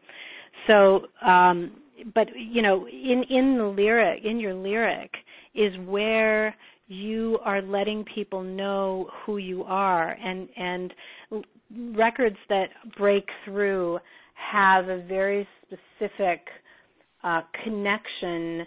So 0.66 1.02
um, 1.24 1.72
but 2.14 2.28
you 2.36 2.62
know 2.62 2.86
in 2.88 3.24
in 3.30 3.58
the 3.58 3.64
lyric 3.64 4.24
in 4.24 4.38
your 4.38 4.54
lyric 4.54 5.10
is 5.54 5.72
where 5.86 6.54
you 6.88 7.38
are 7.44 7.60
letting 7.60 8.04
people 8.14 8.42
know 8.42 9.08
who 9.24 9.36
you 9.38 9.64
are 9.64 10.12
and 10.12 10.48
and 10.56 10.94
records 11.94 12.36
that 12.48 12.68
break 12.96 13.26
through 13.44 13.98
have 14.34 14.88
a 14.88 15.02
very 15.02 15.46
specific 15.62 16.46
uh, 17.24 17.42
connection 17.64 18.64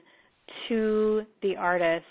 to 0.67 1.23
the 1.41 1.55
artist 1.55 2.05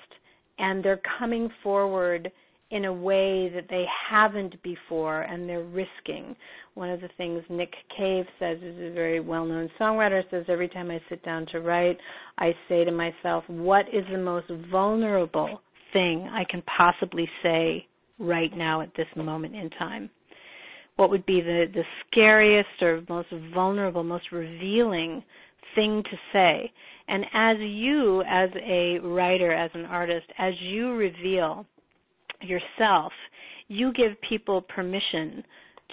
and 0.58 0.84
they're 0.84 1.00
coming 1.18 1.48
forward 1.62 2.30
in 2.70 2.84
a 2.84 2.92
way 2.92 3.50
that 3.52 3.66
they 3.68 3.84
haven't 4.10 4.62
before 4.62 5.22
and 5.22 5.48
they're 5.48 5.64
risking. 5.64 6.36
One 6.74 6.90
of 6.90 7.00
the 7.00 7.08
things 7.16 7.42
Nick 7.50 7.72
Cave 7.96 8.24
says 8.38 8.58
is 8.58 8.76
a 8.76 8.94
very 8.94 9.18
well-known 9.18 9.68
songwriter 9.78 10.22
says 10.30 10.44
every 10.48 10.68
time 10.68 10.90
I 10.90 11.00
sit 11.08 11.24
down 11.24 11.46
to 11.52 11.60
write, 11.60 11.98
I 12.38 12.52
say 12.68 12.84
to 12.84 12.92
myself, 12.92 13.44
what 13.48 13.86
is 13.92 14.04
the 14.10 14.18
most 14.18 14.46
vulnerable 14.70 15.60
thing 15.92 16.28
I 16.30 16.44
can 16.48 16.62
possibly 16.76 17.28
say 17.42 17.86
right 18.20 18.56
now 18.56 18.82
at 18.82 18.94
this 18.96 19.08
moment 19.16 19.56
in 19.56 19.68
time? 19.70 20.08
What 20.94 21.10
would 21.10 21.26
be 21.26 21.40
the, 21.40 21.64
the 21.72 21.82
scariest 22.06 22.82
or 22.82 23.02
most 23.08 23.28
vulnerable, 23.52 24.04
most 24.04 24.30
revealing 24.30 25.24
thing 25.74 26.04
to 26.04 26.16
say? 26.32 26.70
And 27.08 27.24
as 27.34 27.56
you, 27.58 28.22
as 28.22 28.50
a 28.64 29.00
writer, 29.00 29.52
as 29.52 29.70
an 29.74 29.86
artist, 29.86 30.26
as 30.38 30.54
you 30.60 30.92
reveal 30.92 31.66
yourself, 32.42 33.12
you 33.68 33.92
give 33.92 34.20
people 34.28 34.62
permission 34.62 35.44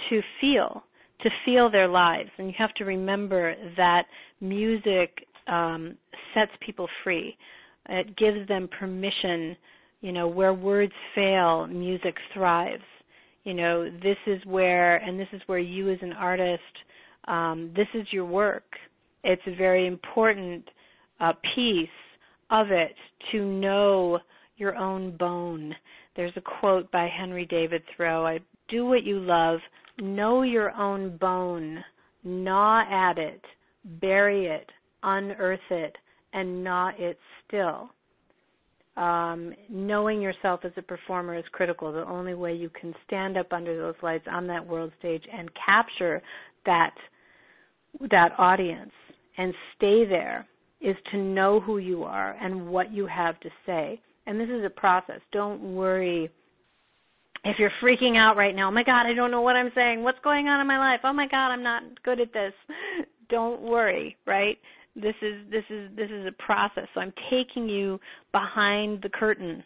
to 0.09 0.21
feel, 0.41 0.83
to 1.21 1.29
feel 1.45 1.69
their 1.69 1.87
lives. 1.87 2.29
And 2.37 2.47
you 2.47 2.53
have 2.57 2.73
to 2.75 2.85
remember 2.85 3.55
that 3.75 4.03
music 4.41 5.25
um, 5.47 5.97
sets 6.33 6.51
people 6.65 6.87
free. 7.03 7.37
It 7.89 8.17
gives 8.17 8.47
them 8.47 8.67
permission. 8.79 9.55
You 10.01 10.11
know, 10.11 10.27
where 10.27 10.53
words 10.53 10.93
fail, 11.15 11.65
music 11.65 12.15
thrives. 12.33 12.83
You 13.43 13.55
know, 13.55 13.89
this 13.89 14.17
is 14.27 14.39
where, 14.45 14.97
and 14.97 15.19
this 15.19 15.27
is 15.33 15.41
where 15.47 15.57
you 15.59 15.89
as 15.91 15.97
an 16.01 16.13
artist, 16.13 16.61
um, 17.27 17.71
this 17.75 17.87
is 17.93 18.05
your 18.11 18.25
work. 18.25 18.65
It's 19.23 19.41
a 19.47 19.55
very 19.55 19.87
important 19.87 20.69
uh, 21.19 21.33
piece 21.55 21.89
of 22.51 22.67
it 22.71 22.93
to 23.31 23.43
know 23.43 24.19
your 24.57 24.75
own 24.75 25.17
bone. 25.17 25.75
There's 26.17 26.33
a 26.35 26.41
quote 26.41 26.91
by 26.91 27.07
Henry 27.07 27.45
David 27.45 27.83
Thoreau 27.95 28.25
I 28.25 28.39
do 28.67 28.85
what 28.85 29.03
you 29.03 29.19
love, 29.19 29.59
know 29.99 30.41
your 30.41 30.71
own 30.71 31.15
bone, 31.17 31.83
gnaw 32.23 32.81
at 32.91 33.19
it, 33.19 33.41
bury 34.01 34.47
it, 34.47 34.67
unearth 35.03 35.59
it, 35.69 35.95
and 36.33 36.63
gnaw 36.63 36.89
it 36.97 37.17
still. 37.47 37.91
Um, 38.97 39.53
knowing 39.69 40.19
yourself 40.19 40.61
as 40.63 40.71
a 40.75 40.81
performer 40.81 41.37
is 41.37 41.45
critical. 41.51 41.93
The 41.93 42.03
only 42.05 42.33
way 42.33 42.55
you 42.55 42.69
can 42.69 42.95
stand 43.05 43.37
up 43.37 43.53
under 43.53 43.77
those 43.77 43.95
lights 44.01 44.25
on 44.29 44.47
that 44.47 44.65
world 44.65 44.91
stage 44.97 45.23
and 45.31 45.51
capture 45.65 46.21
that 46.65 46.95
that 48.09 48.31
audience 48.39 48.91
and 49.37 49.53
stay 49.75 50.03
there 50.05 50.47
is 50.81 50.95
to 51.11 51.17
know 51.17 51.59
who 51.59 51.77
you 51.77 52.03
are 52.03 52.35
and 52.41 52.67
what 52.69 52.91
you 52.91 53.05
have 53.05 53.39
to 53.41 53.49
say. 53.67 54.01
And 54.27 54.39
this 54.39 54.49
is 54.49 54.63
a 54.65 54.69
process. 54.69 55.21
Don't 55.31 55.73
worry 55.73 56.29
if 57.45 57.55
you're 57.57 57.71
freaking 57.81 58.17
out 58.17 58.35
right 58.35 58.53
now. 58.53 58.67
Oh 58.67 58.71
my 58.71 58.83
God, 58.83 59.07
I 59.07 59.13
don't 59.13 59.31
know 59.31 59.41
what 59.41 59.55
I'm 59.55 59.71
saying. 59.73 60.03
What's 60.03 60.19
going 60.23 60.47
on 60.47 60.59
in 60.59 60.67
my 60.67 60.77
life? 60.77 60.99
Oh 61.05 61.13
my 61.13 61.27
God, 61.29 61.51
I'm 61.51 61.63
not 61.63 61.81
good 62.03 62.19
at 62.19 62.33
this. 62.33 62.53
Don't 63.29 63.61
worry, 63.61 64.17
right? 64.25 64.57
This 64.95 65.15
is 65.21 65.35
this 65.49 65.63
is 65.69 65.89
this 65.95 66.09
is 66.09 66.25
a 66.25 66.43
process. 66.43 66.87
So 66.93 66.99
I'm 66.99 67.13
taking 67.29 67.69
you 67.69 67.99
behind 68.31 69.01
the 69.01 69.09
curtain, 69.09 69.63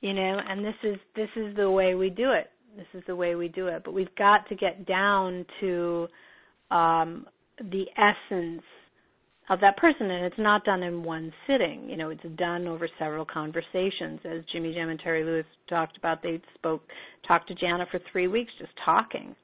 you 0.00 0.14
know, 0.14 0.38
and 0.48 0.64
this 0.64 0.74
is 0.82 0.96
this 1.14 1.28
is 1.36 1.54
the 1.56 1.70
way 1.70 1.94
we 1.94 2.08
do 2.10 2.32
it. 2.32 2.48
This 2.76 2.86
is 2.94 3.02
the 3.06 3.16
way 3.16 3.34
we 3.34 3.48
do 3.48 3.66
it. 3.66 3.82
But 3.84 3.92
we've 3.92 4.14
got 4.16 4.48
to 4.48 4.54
get 4.54 4.86
down 4.86 5.44
to 5.60 6.08
um 6.70 7.26
the 7.58 7.84
essence 7.98 8.62
of 9.52 9.60
that 9.60 9.76
person 9.76 10.10
and 10.10 10.24
it's 10.24 10.38
not 10.38 10.64
done 10.64 10.82
in 10.82 11.02
one 11.02 11.32
sitting. 11.46 11.88
You 11.88 11.96
know 11.96 12.10
it's 12.10 12.22
done 12.36 12.66
over 12.66 12.88
several 12.98 13.24
conversations. 13.24 14.20
As 14.24 14.42
jimmy 14.52 14.72
jam 14.72 14.88
and 14.88 15.00
terry 15.00 15.24
lewis 15.24 15.46
talked 15.68 15.96
about 15.96 16.22
they 16.22 16.40
spoke 16.54 16.82
talked 17.26 17.48
to 17.48 17.54
janet 17.54 17.88
for 17.90 18.00
three 18.10 18.28
weeks 18.28 18.50
just 18.58 18.72
talking 18.84 19.34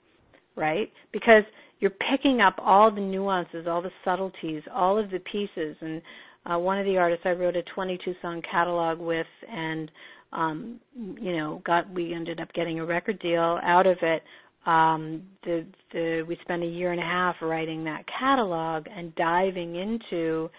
right? 0.56 0.90
Because 1.12 1.44
you're 1.78 1.92
picking 2.10 2.40
up 2.40 2.56
all 2.58 2.90
the 2.92 3.00
nuances 3.00 3.66
all 3.68 3.82
the 3.82 3.90
subtleties 4.04 4.62
all 4.74 4.98
of 4.98 5.10
the 5.10 5.20
pieces. 5.20 5.76
And 5.80 6.02
uh, 6.46 6.58
one 6.58 6.78
of 6.78 6.86
the 6.86 6.96
artists 6.96 7.24
i 7.26 7.30
wrote 7.30 7.56
a 7.56 7.62
22 7.74 8.14
song 8.22 8.42
catalog 8.50 8.98
with 8.98 9.26
and 9.50 9.90
um 10.32 10.80
you 10.94 11.36
know 11.36 11.62
got 11.64 11.92
we 11.92 12.14
ended 12.14 12.40
up 12.40 12.52
getting 12.54 12.80
a 12.80 12.84
record 12.84 13.18
deal 13.20 13.58
out 13.62 13.86
of 13.86 13.98
it 14.02 14.22
um, 14.68 15.22
the, 15.44 15.64
the, 15.92 16.24
we 16.28 16.36
spent 16.42 16.62
a 16.62 16.66
year 16.66 16.92
and 16.92 17.00
a 17.00 17.04
half 17.04 17.36
writing 17.40 17.84
that 17.84 18.04
catalog 18.18 18.84
and 18.94 19.14
diving 19.14 19.76
into 19.76 20.50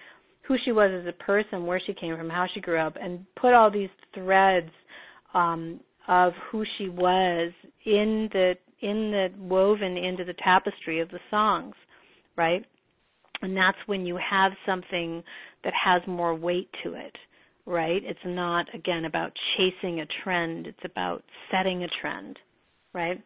who 0.48 0.56
she 0.66 0.72
was 0.72 0.90
as 1.00 1.08
a 1.08 1.24
person, 1.24 1.68
where 1.68 1.80
she 1.86 1.94
came 1.94 2.18
from, 2.18 2.28
how 2.28 2.48
she 2.52 2.60
grew 2.60 2.80
up, 2.80 2.96
and 3.00 3.24
put 3.40 3.54
all 3.54 3.70
these 3.70 3.90
threads 4.16 4.72
um, 5.36 5.80
of 6.08 6.34
who 6.52 6.64
she 6.78 6.90
was 6.90 7.52
in 7.86 8.30
the 8.34 8.54
in 8.82 9.12
the 9.12 9.28
woven 9.38 9.96
into 9.98 10.24
the 10.24 10.34
tapestry 10.44 11.02
of 11.02 11.10
the 11.10 11.20
songs, 11.30 11.76
right? 12.36 12.66
And 13.44 13.56
that's 13.56 13.78
when 13.86 14.08
you 14.08 14.18
have 14.18 14.54
something 14.66 15.22
that 15.64 15.74
has 15.86 16.02
more 16.08 16.34
weight 16.34 16.70
to 16.84 16.94
it, 16.94 17.16
right? 17.68 18.02
It's 18.04 18.20
not 18.26 18.66
again 18.74 19.06
about 19.06 19.34
chasing 19.56 20.00
a 20.00 20.08
trend; 20.24 20.66
it's 20.66 20.80
about 20.84 21.24
setting 21.52 21.84
a 21.84 21.88
trend, 22.02 22.40
right? 22.92 23.22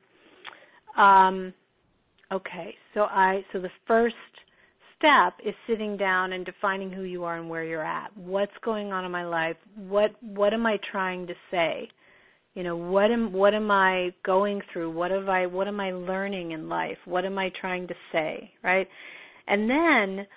Um, 0.98 1.54
okay, 2.32 2.76
so 2.94 3.02
I 3.02 3.44
so 3.52 3.60
the 3.60 3.70
first 3.88 4.16
step 4.98 5.34
is 5.46 5.54
sitting 5.68 5.98
down 5.98 6.34
and 6.34 6.46
defining 6.46 6.92
who 6.92 7.04
you 7.04 7.24
are 7.24 7.38
and 7.38 7.50
where 7.50 7.64
you're 7.64 7.86
at. 7.86 8.16
What's 8.16 8.52
going 8.64 8.92
on 8.92 9.06
in 9.06 9.12
my 9.12 9.26
life? 9.26 9.58
What 9.76 10.12
what 10.22 10.54
am 10.54 10.66
I 10.66 10.78
trying 10.92 11.28
to 11.28 11.34
say? 11.52 11.90
You 12.54 12.64
know, 12.64 12.76
what 12.76 13.12
am 13.12 13.34
what 13.34 13.54
am 13.54 13.72
I 13.72 14.12
going 14.24 14.62
through? 14.72 14.92
What 14.92 15.12
have 15.12 15.28
I 15.28 15.48
what 15.48 15.68
am 15.68 15.80
I 15.80 15.92
learning 15.92 16.52
in 16.52 16.70
life? 16.70 16.98
What 17.06 17.26
am 17.26 17.38
I 17.38 17.50
trying 17.60 17.88
to 17.88 17.96
say, 18.12 18.52
right? 18.64 18.88
And 19.48 19.70
then 19.70 20.28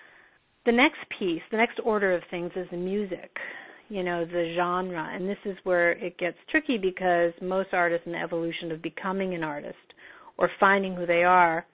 the 0.64 0.72
next 0.72 0.98
piece, 1.18 1.42
the 1.50 1.58
next 1.58 1.78
order 1.84 2.14
of 2.14 2.22
things 2.30 2.50
is 2.56 2.66
the 2.70 2.76
music, 2.76 3.30
you 3.88 4.02
know, 4.02 4.24
the 4.24 4.54
genre. 4.56 5.10
And 5.14 5.28
this 5.28 5.38
is 5.44 5.56
where 5.62 5.92
it 5.92 6.18
gets 6.18 6.36
tricky 6.50 6.78
because 6.78 7.32
most 7.40 7.68
artists 7.72 8.06
in 8.06 8.12
the 8.12 8.18
evolution 8.18 8.72
of 8.72 8.82
becoming 8.82 9.34
an 9.34 9.44
artist 9.44 9.76
or 10.38 10.50
finding 10.60 10.94
who 10.94 11.06
they 11.06 11.24
are, 11.24 11.66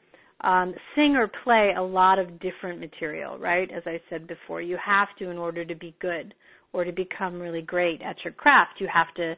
um, 0.43 0.75
sing 0.95 1.17
or 1.17 1.31
play 1.45 1.73
a 1.77 1.83
lot 1.83 2.19
of 2.19 2.41
different 2.41 2.81
material, 2.81 3.39
right? 3.39 3.71
As 3.71 3.83
I 3.87 4.01
said 4.11 4.27
before, 4.27 4.61
you 4.61 4.77
have 4.85 5.09
to 5.19 5.31
in 5.31 5.39
order 5.39 5.65
to 5.65 5.75
be 5.75 5.95
good 6.01 6.35
or 6.73 6.85
to 6.85 6.93
become 6.93 7.41
really 7.41 7.63
great 7.63 8.03
at 8.03 8.17
your 8.25 8.33
craft. 8.33 8.81
You 8.81 8.89
have 8.93 9.13
to 9.17 9.35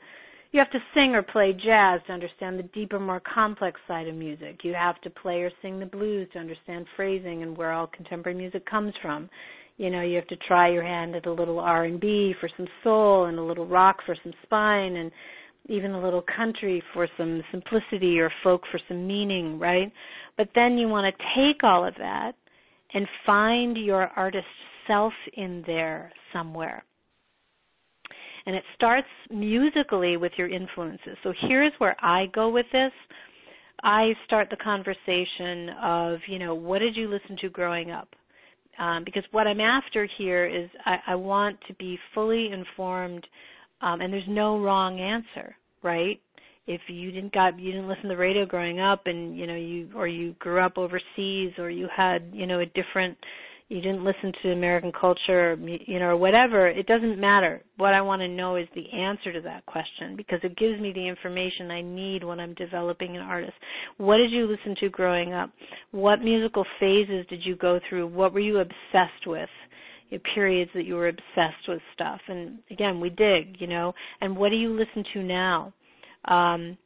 you 0.53 0.61
have 0.61 0.71
to 0.71 0.79
sing 0.95 1.17
or 1.17 1.23
play 1.23 1.53
jazz 1.53 2.01
to 2.07 2.13
understand 2.13 2.61
the 2.61 2.63
deeper, 2.73 3.01
more 3.01 3.21
complex 3.35 3.81
side 3.89 4.07
of 4.07 4.15
music. 4.15 4.61
You 4.63 4.73
have 4.73 5.01
to 5.01 5.11
play 5.11 5.43
or 5.43 5.51
sing 5.61 5.81
the 5.81 5.87
blues 5.87 6.29
to 6.33 6.39
understand 6.39 6.87
phrasing 6.95 7.43
and 7.43 7.57
where 7.57 7.73
all 7.73 7.89
contemporary 7.89 8.39
music 8.39 8.65
comes 8.65 8.95
from. 9.03 9.29
You 9.79 9.91
know, 9.91 10.03
you 10.03 10.15
have 10.15 10.29
to 10.29 10.37
try 10.47 10.71
your 10.71 10.85
hand 10.85 11.17
at 11.17 11.27
a 11.27 11.33
little 11.33 11.59
R&B 11.59 12.35
for 12.39 12.49
some 12.57 12.69
soul 12.85 13.25
and 13.25 13.37
a 13.37 13.43
little 13.43 13.67
rock 13.67 13.97
for 14.07 14.17
some 14.23 14.33
spine 14.45 14.95
and 14.95 15.11
even 15.69 15.93
a 15.93 16.03
little 16.03 16.25
country 16.37 16.83
for 16.93 17.09
some 17.17 17.43
simplicity 17.51 18.19
or 18.19 18.31
folk 18.43 18.63
for 18.71 18.79
some 18.89 19.07
meaning, 19.07 19.59
right? 19.59 19.91
But 20.37 20.49
then 20.55 20.77
you 20.77 20.89
want 20.89 21.15
to 21.15 21.25
take 21.37 21.65
all 21.65 21.87
of 21.87 21.95
that 21.99 22.33
and 22.93 23.07
find 23.25 23.77
your 23.77 24.09
artist 24.17 24.47
self 24.87 25.13
in 25.35 25.65
there 25.67 26.13
somewhere. 26.33 26.85
And 28.47 28.55
it 28.55 28.65
starts 28.75 29.09
musically 29.31 30.19
with 30.19 30.33
your 30.37 30.49
influences. 30.49 31.17
So 31.23 31.33
here's 31.49 31.73
where 31.79 31.97
I 32.05 32.27
go 32.35 32.51
with 32.51 32.67
this. 32.73 32.93
I 33.83 34.13
start 34.27 34.49
the 34.51 34.57
conversation 34.57 35.71
of, 35.83 36.19
you 36.29 36.39
know, 36.39 36.55
what 36.55 36.81
did 36.81 36.95
you 36.95 37.09
listen 37.09 37.37
to 37.41 37.49
growing 37.49 37.91
up? 37.91 38.09
Um, 38.79 39.03
because 39.05 39.23
what 39.31 39.47
I'm 39.47 39.61
after 39.61 40.09
here 40.19 40.47
is 40.47 40.69
I, 40.85 40.97
I 41.09 41.15
want 41.15 41.59
to 41.69 41.75
be 41.75 41.99
fully 42.15 42.51
informed 42.53 43.27
um, 43.85 44.01
and 44.01 44.13
there's 44.13 44.25
no 44.29 44.59
wrong 44.59 44.99
answer, 44.99 45.55
right? 45.83 46.21
If 46.67 46.81
you 46.89 47.13
didn't 47.13 47.35
got 47.35 47.59
you 47.59 47.73
didn't 47.73 47.89
listen 47.89 48.05
to 48.05 48.09
the 48.09 48.17
radio 48.17 48.47
growing 48.47 48.81
up, 48.81 49.03
and 49.07 49.37
you 49.37 49.47
know 49.47 49.55
you 49.55 49.91
or 49.95 50.09
you 50.09 50.35
grew 50.39 50.65
up 50.65 50.79
overseas, 50.79 51.53
or 51.59 51.71
you 51.71 51.89
had 51.95 52.31
you 52.33 52.47
know 52.47 52.61
a 52.61 52.67
different 52.67 53.19
you 53.69 53.81
didn't 53.81 54.05
listen 54.05 54.33
to 54.43 54.53
American 54.53 54.93
culture, 54.93 55.57
you 55.87 55.99
know, 55.99 56.07
or 56.07 56.17
whatever, 56.17 56.69
it 56.69 56.87
doesn't 56.87 57.19
matter. 57.19 57.63
What 57.79 57.95
I 57.95 58.03
want 58.03 58.21
to 58.21 58.29
know 58.29 58.57
is 58.57 58.69
the 58.75 58.91
answer 58.93 59.33
to 59.33 59.41
that 59.41 59.65
question 59.65 60.17
because 60.17 60.39
it 60.43 60.59
gives 60.59 60.79
me 60.81 60.93
the 60.93 61.09
information 61.09 61.71
I 61.71 61.81
need 61.81 62.25
when 62.25 62.41
I'm 62.41 62.55
developing 62.55 63.17
an 63.17 63.23
artist. 63.23 63.55
What 63.97 64.19
did 64.19 64.31
you 64.31 64.47
listen 64.47 64.77
to 64.81 64.91
growing 64.91 65.33
up? 65.33 65.51
What 65.93 66.21
musical 66.21 66.65
phases 66.79 67.27
did 67.31 67.41
you 67.45 67.57
go 67.57 67.81
through? 67.89 68.07
What 68.09 68.35
were 68.35 68.41
you 68.41 68.59
obsessed 68.59 69.27
with? 69.27 69.49
Periods 70.35 70.71
that 70.75 70.85
you 70.85 70.95
were 70.95 71.09
obsessed 71.09 71.69
with 71.69 71.81
stuff. 71.95 72.21
And 72.29 72.59
again 72.71 73.01
we 73.01 73.11
dig 73.11 73.57
you 73.59 73.67
know. 73.67 73.93
And 74.21 74.37
what 74.37 74.51
do 74.51 74.57
you 74.57 74.71
listen 74.71 75.05
to 75.15 75.23
now? 75.23 75.73
Um 76.27 76.77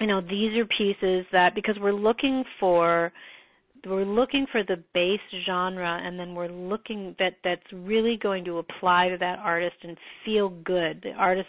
you 0.00 0.06
know 0.06 0.20
these 0.20 0.56
are 0.56 0.66
pieces 0.66 1.26
that 1.32 1.54
because 1.54 1.76
we're 1.80 1.92
looking 1.92 2.44
for 2.58 3.12
we're 3.84 4.04
looking 4.04 4.46
for 4.52 4.62
the 4.62 4.82
base 4.94 5.20
genre 5.44 6.00
and 6.02 6.18
then 6.18 6.34
we're 6.34 6.48
looking 6.48 7.16
that 7.18 7.34
that's 7.42 7.62
really 7.72 8.16
going 8.20 8.44
to 8.44 8.58
apply 8.58 9.08
to 9.08 9.18
that 9.18 9.38
artist 9.40 9.76
and 9.82 9.96
feel 10.24 10.50
good. 10.50 11.00
The 11.02 11.12
artist 11.12 11.48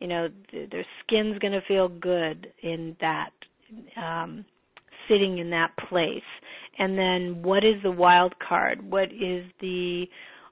you 0.00 0.08
know 0.08 0.28
their 0.52 0.86
skin's 1.02 1.38
going 1.38 1.52
to 1.52 1.62
feel 1.66 1.88
good 1.88 2.48
in 2.62 2.96
that 3.00 3.30
um 4.00 4.44
sitting 5.08 5.38
in 5.38 5.50
that 5.50 5.70
place 5.88 6.22
and 6.78 6.98
then 6.98 7.42
what 7.42 7.64
is 7.64 7.82
the 7.82 7.90
wild 7.90 8.34
card? 8.46 8.88
What 8.90 9.12
is 9.12 9.44
the 9.60 10.06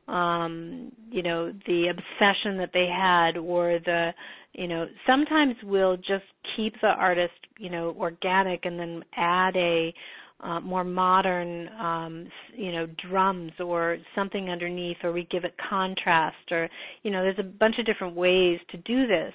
um 0.08 0.90
you 1.10 1.22
know 1.22 1.52
the 1.66 1.86
obsession 1.88 2.58
that 2.58 2.70
they 2.74 2.86
had 2.86 3.36
or 3.36 3.78
the 3.84 4.10
you 4.52 4.66
know 4.66 4.86
sometimes 5.06 5.54
we'll 5.62 5.96
just 5.96 6.24
keep 6.56 6.74
the 6.80 6.88
artist 6.88 7.32
you 7.58 7.70
know 7.70 7.94
organic 7.98 8.64
and 8.64 8.78
then 8.78 9.02
add 9.16 9.54
a 9.56 9.94
uh, 10.42 10.58
more 10.60 10.82
modern 10.82 11.68
um 11.80 12.26
you 12.56 12.72
know 12.72 12.86
drums 13.08 13.52
or 13.60 13.96
something 14.14 14.50
underneath 14.50 14.96
or 15.04 15.12
we 15.12 15.26
give 15.30 15.44
it 15.44 15.54
contrast 15.70 16.50
or 16.50 16.68
you 17.04 17.10
know 17.12 17.22
there's 17.22 17.38
a 17.38 17.44
bunch 17.44 17.76
of 17.78 17.86
different 17.86 18.16
ways 18.16 18.58
to 18.70 18.76
do 18.78 19.06
this. 19.06 19.32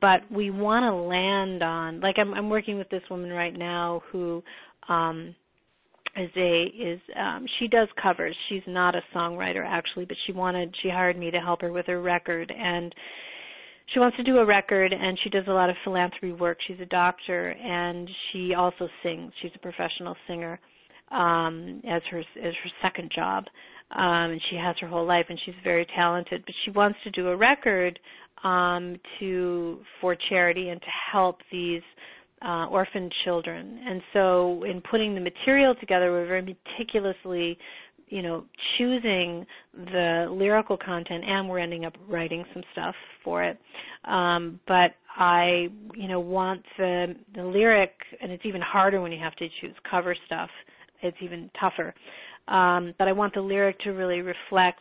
But 0.00 0.20
we 0.30 0.50
want 0.50 0.84
to 0.84 0.94
land 0.94 1.62
on 1.62 2.00
like 2.00 2.16
I'm 2.18 2.32
I'm 2.34 2.50
working 2.50 2.78
with 2.78 2.88
this 2.88 3.02
woman 3.10 3.30
right 3.30 3.56
now 3.56 4.02
who 4.10 4.42
um 4.88 5.34
is 6.16 6.30
a 6.36 6.62
is 6.64 7.00
um 7.16 7.46
she 7.58 7.68
does 7.68 7.88
covers. 8.02 8.36
She's 8.48 8.62
not 8.66 8.94
a 8.94 9.02
songwriter 9.14 9.64
actually 9.66 10.04
but 10.04 10.16
she 10.26 10.32
wanted 10.32 10.74
she 10.82 10.88
hired 10.88 11.18
me 11.18 11.30
to 11.30 11.38
help 11.38 11.62
her 11.62 11.72
with 11.72 11.86
her 11.86 12.00
record. 12.00 12.52
And 12.56 12.94
she 13.92 14.00
wants 14.00 14.16
to 14.18 14.22
do 14.22 14.38
a 14.38 14.46
record 14.46 14.92
and 14.92 15.18
she 15.22 15.30
does 15.30 15.44
a 15.48 15.52
lot 15.52 15.70
of 15.70 15.76
philanthropy 15.84 16.32
work. 16.32 16.58
She's 16.66 16.80
a 16.80 16.86
doctor 16.86 17.50
and 17.50 18.08
she 18.32 18.54
also 18.54 18.88
sings. 19.02 19.32
She's 19.42 19.52
a 19.54 19.58
professional 19.58 20.16
singer 20.26 20.60
um 21.10 21.80
as 21.88 22.02
her 22.10 22.18
as 22.18 22.54
her 22.62 22.70
second 22.82 23.10
job. 23.14 23.44
Um, 23.90 24.32
and 24.32 24.40
she 24.50 24.56
has 24.56 24.76
her 24.80 24.86
whole 24.86 25.06
life, 25.06 25.24
and 25.30 25.40
she's 25.46 25.54
very 25.64 25.86
talented. 25.96 26.42
But 26.44 26.54
she 26.64 26.70
wants 26.72 26.98
to 27.04 27.10
do 27.10 27.28
a 27.28 27.36
record 27.36 27.98
um, 28.44 28.96
to 29.18 29.80
for 30.00 30.16
charity 30.28 30.68
and 30.68 30.80
to 30.80 30.88
help 31.10 31.38
these 31.50 31.82
uh, 32.44 32.66
orphaned 32.66 33.12
children. 33.24 33.80
And 33.86 34.02
so, 34.12 34.62
in 34.64 34.80
putting 34.90 35.14
the 35.14 35.20
material 35.20 35.74
together, 35.74 36.10
we're 36.12 36.26
very 36.26 36.42
meticulously 36.42 37.58
you 38.10 38.22
know 38.22 38.44
choosing 38.76 39.46
the 39.74 40.26
lyrical 40.30 40.76
content 40.76 41.24
and 41.26 41.48
we're 41.48 41.58
ending 41.58 41.84
up 41.84 41.94
writing 42.08 42.44
some 42.52 42.62
stuff 42.72 42.94
for 43.24 43.42
it. 43.44 43.58
Um 44.04 44.60
but 44.66 44.92
i 45.16 45.68
you 45.94 46.08
know 46.08 46.20
want 46.20 46.62
the 46.76 47.14
the 47.34 47.42
lyric 47.42 47.92
and 48.20 48.32
it's 48.32 48.44
even 48.46 48.60
harder 48.60 49.00
when 49.00 49.12
you 49.12 49.18
have 49.22 49.34
to 49.36 49.48
choose 49.60 49.74
cover 49.90 50.16
stuff. 50.26 50.50
It's 51.02 51.16
even 51.20 51.50
tougher. 51.60 51.94
Um 52.48 52.94
but 52.98 53.08
i 53.08 53.12
want 53.12 53.34
the 53.34 53.40
lyric 53.40 53.78
to 53.80 53.90
really 53.90 54.20
reflect 54.20 54.80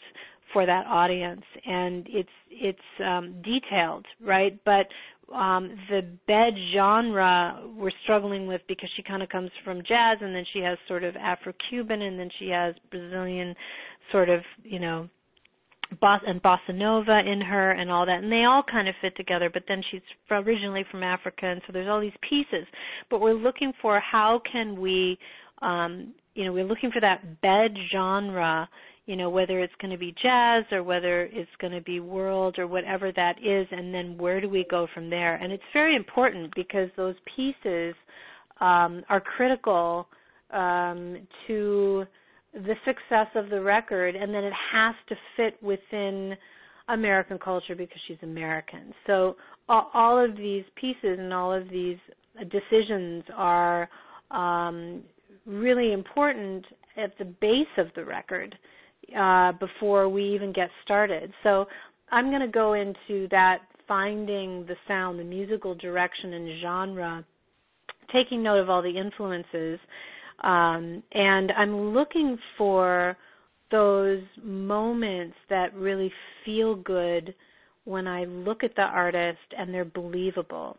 for 0.54 0.66
that 0.66 0.86
audience. 0.88 1.44
And 1.66 2.08
it's 2.10 2.30
it's 2.50 2.80
um 3.06 3.42
detailed 3.44 4.06
right? 4.22 4.58
But 4.66 4.88
um 5.34 5.72
the 5.90 6.02
bed 6.26 6.54
genre 6.74 7.62
we're 7.76 7.92
struggling 8.04 8.48
with 8.48 8.62
because 8.68 8.90
she 8.96 9.04
kind 9.04 9.22
of 9.22 9.30
comes 9.30 9.52
from 9.64 9.80
jazz 9.80 10.18
and 10.22 10.34
then 10.34 10.46
she 10.54 10.60
has 10.60 10.78
sort 10.88 11.04
of 11.04 11.16
afro-cuban 11.16 12.02
and 12.02 12.20
then 12.20 12.30
she 12.40 12.50
has 12.50 12.74
brazilian 12.92 13.54
sort 14.12 14.30
of 14.30 14.42
you 14.64 14.80
know 14.80 15.10
boss 16.02 16.22
and 16.26 16.42
bossa 16.42 16.74
nova 16.74 17.20
in 17.26 17.42
her 17.42 17.72
and 17.72 17.92
all 17.92 18.06
that 18.06 18.24
and 18.24 18.32
they 18.32 18.44
all 18.44 18.64
kind 18.70 18.88
of 18.88 18.96
fit 19.02 19.16
together 19.18 19.50
but 19.54 19.64
then 19.68 19.82
she's 19.92 20.02
originally 20.32 20.86
from 20.92 21.04
africa 21.04 21.46
and 21.46 21.62
so 21.66 21.74
there's 21.74 21.88
all 21.88 22.02
these 22.02 22.12
pieces. 22.30 22.66
But 23.10 23.22
we're 23.22 23.34
looking 23.34 23.74
for 23.82 24.00
how 24.00 24.42
can 24.50 24.80
we 24.80 25.18
um 25.62 26.14
you 26.36 26.46
know 26.46 26.54
we're 26.54 26.66
looking 26.66 26.92
for 26.92 27.02
that 27.02 27.42
bed 27.42 27.76
genre 27.92 28.70
you 29.08 29.16
know 29.16 29.30
whether 29.30 29.60
it's 29.60 29.74
going 29.82 29.92
to 29.92 29.98
be 29.98 30.14
jazz 30.22 30.64
or 30.72 30.84
whether 30.84 31.24
it's 31.24 31.50
going 31.60 31.74
to 31.74 31.82
be 31.82 32.00
world 32.00 32.60
or 32.60 32.68
whatever 32.68 33.12
that 33.12 33.38
is 33.40 33.66
and 33.72 33.94
then 33.94 34.18
where 34.18 34.40
do 34.40 34.48
we 34.48 34.66
go 34.70 34.88
from 34.94 35.10
there 35.10 35.36
and 35.36 35.52
it's 35.52 35.64
very 35.74 35.96
important 35.96 36.54
because 36.56 36.90
those 36.96 37.16
pieces 37.36 37.96
um, 38.62 39.04
are 39.10 39.22
critical 39.22 40.08
um, 40.52 41.18
to 41.48 42.06
the 42.54 42.76
success 42.86 43.28
of 43.36 43.50
the 43.50 43.62
record 43.62 44.16
and 44.16 44.34
then 44.34 44.44
it 44.44 44.54
has 44.72 44.94
to 45.10 45.16
fit 45.36 45.62
within 45.64 46.36
American 46.90 47.38
culture 47.38 47.76
because 47.76 48.00
she's 48.08 48.18
American. 48.24 48.94
So 49.06 49.36
all 49.68 50.24
of 50.24 50.38
these 50.38 50.64
pieces 50.80 51.20
and 51.20 51.34
all 51.34 51.54
of 51.54 51.70
these 51.70 51.98
decisions 52.50 53.24
are 53.36 53.90
um, 54.32 55.04
really 55.46 55.92
important 55.92 56.66
at 56.96 57.18
the 57.20 57.26
base 57.26 57.68
of 57.78 57.88
the 57.96 58.06
record 58.06 58.56
uh, 59.16 59.52
before 59.54 60.10
we 60.10 60.34
even 60.34 60.52
get 60.54 60.70
started. 60.84 61.32
So 61.44 61.66
I'm 62.12 62.30
going 62.30 62.42
to 62.42 62.48
go 62.48 62.74
into 62.74 63.28
that 63.30 63.60
finding 63.88 64.66
the 64.66 64.76
sound, 64.88 65.20
the 65.20 65.24
musical 65.24 65.76
direction 65.76 66.34
and 66.34 66.62
genre, 66.62 67.26
taking 68.12 68.44
note 68.44 68.60
of 68.60 68.70
all 68.70 68.82
the 68.82 68.98
influences, 68.98 69.80
um, 70.44 71.04
and 71.14 71.52
I'm 71.52 71.94
looking 71.94 72.38
for 72.58 73.18
those 73.72 74.22
moments 74.44 75.36
that 75.50 75.74
really 75.74 76.12
feel 76.46 76.76
good 76.76 77.34
when 77.86 78.08
I 78.08 78.26
look 78.26 78.64
at 78.64 78.76
the 78.76 78.84
artist 78.84 79.40
and 79.58 79.74
they're 79.74 79.86
believable. 79.86 80.78